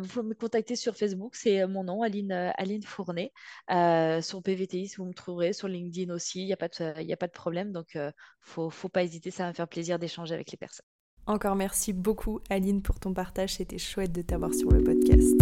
Vous 0.00 0.08
pouvez 0.08 0.28
me 0.28 0.34
contacter 0.34 0.76
sur 0.76 0.96
Facebook, 0.96 1.34
c'est 1.34 1.62
euh, 1.62 1.68
mon 1.68 1.84
nom, 1.84 2.02
Aline, 2.02 2.32
euh, 2.32 2.50
Aline 2.56 2.82
Fournet. 2.82 3.32
Euh, 3.70 4.20
sur 4.20 4.42
PVTI, 4.42 4.88
si 4.88 4.96
vous 4.96 5.04
me 5.04 5.14
trouverez, 5.14 5.52
sur 5.52 5.68
LinkedIn 5.68 6.12
aussi, 6.12 6.42
il 6.42 6.46
n'y 6.46 6.52
a, 6.52 6.56
pas 6.56 6.68
de, 6.68 7.12
a 7.12 7.16
pas 7.16 7.26
de 7.26 7.32
problème. 7.32 7.72
Donc, 7.72 7.94
il 7.94 8.00
ne 8.00 8.10
faut, 8.40 8.70
faut 8.70 8.88
pas 8.88 9.02
hésiter, 9.02 9.30
ça 9.30 9.44
va 9.44 9.48
me 9.50 9.54
faire 9.54 9.68
plaisir 9.68 9.98
d'échanger 9.98 10.34
avec 10.34 10.50
les 10.50 10.58
personnes. 10.58 10.86
Encore 11.26 11.54
merci 11.54 11.92
beaucoup, 11.92 12.40
Aline, 12.50 12.82
pour 12.82 12.98
ton 12.98 13.14
partage. 13.14 13.54
C'était 13.54 13.78
chouette 13.78 14.12
de 14.12 14.22
t'avoir 14.22 14.52
sur 14.54 14.70
le 14.70 14.82
podcast. 14.82 15.36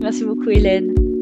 Merci 0.00 0.24
beaucoup, 0.24 0.50
Hélène. 0.50 1.13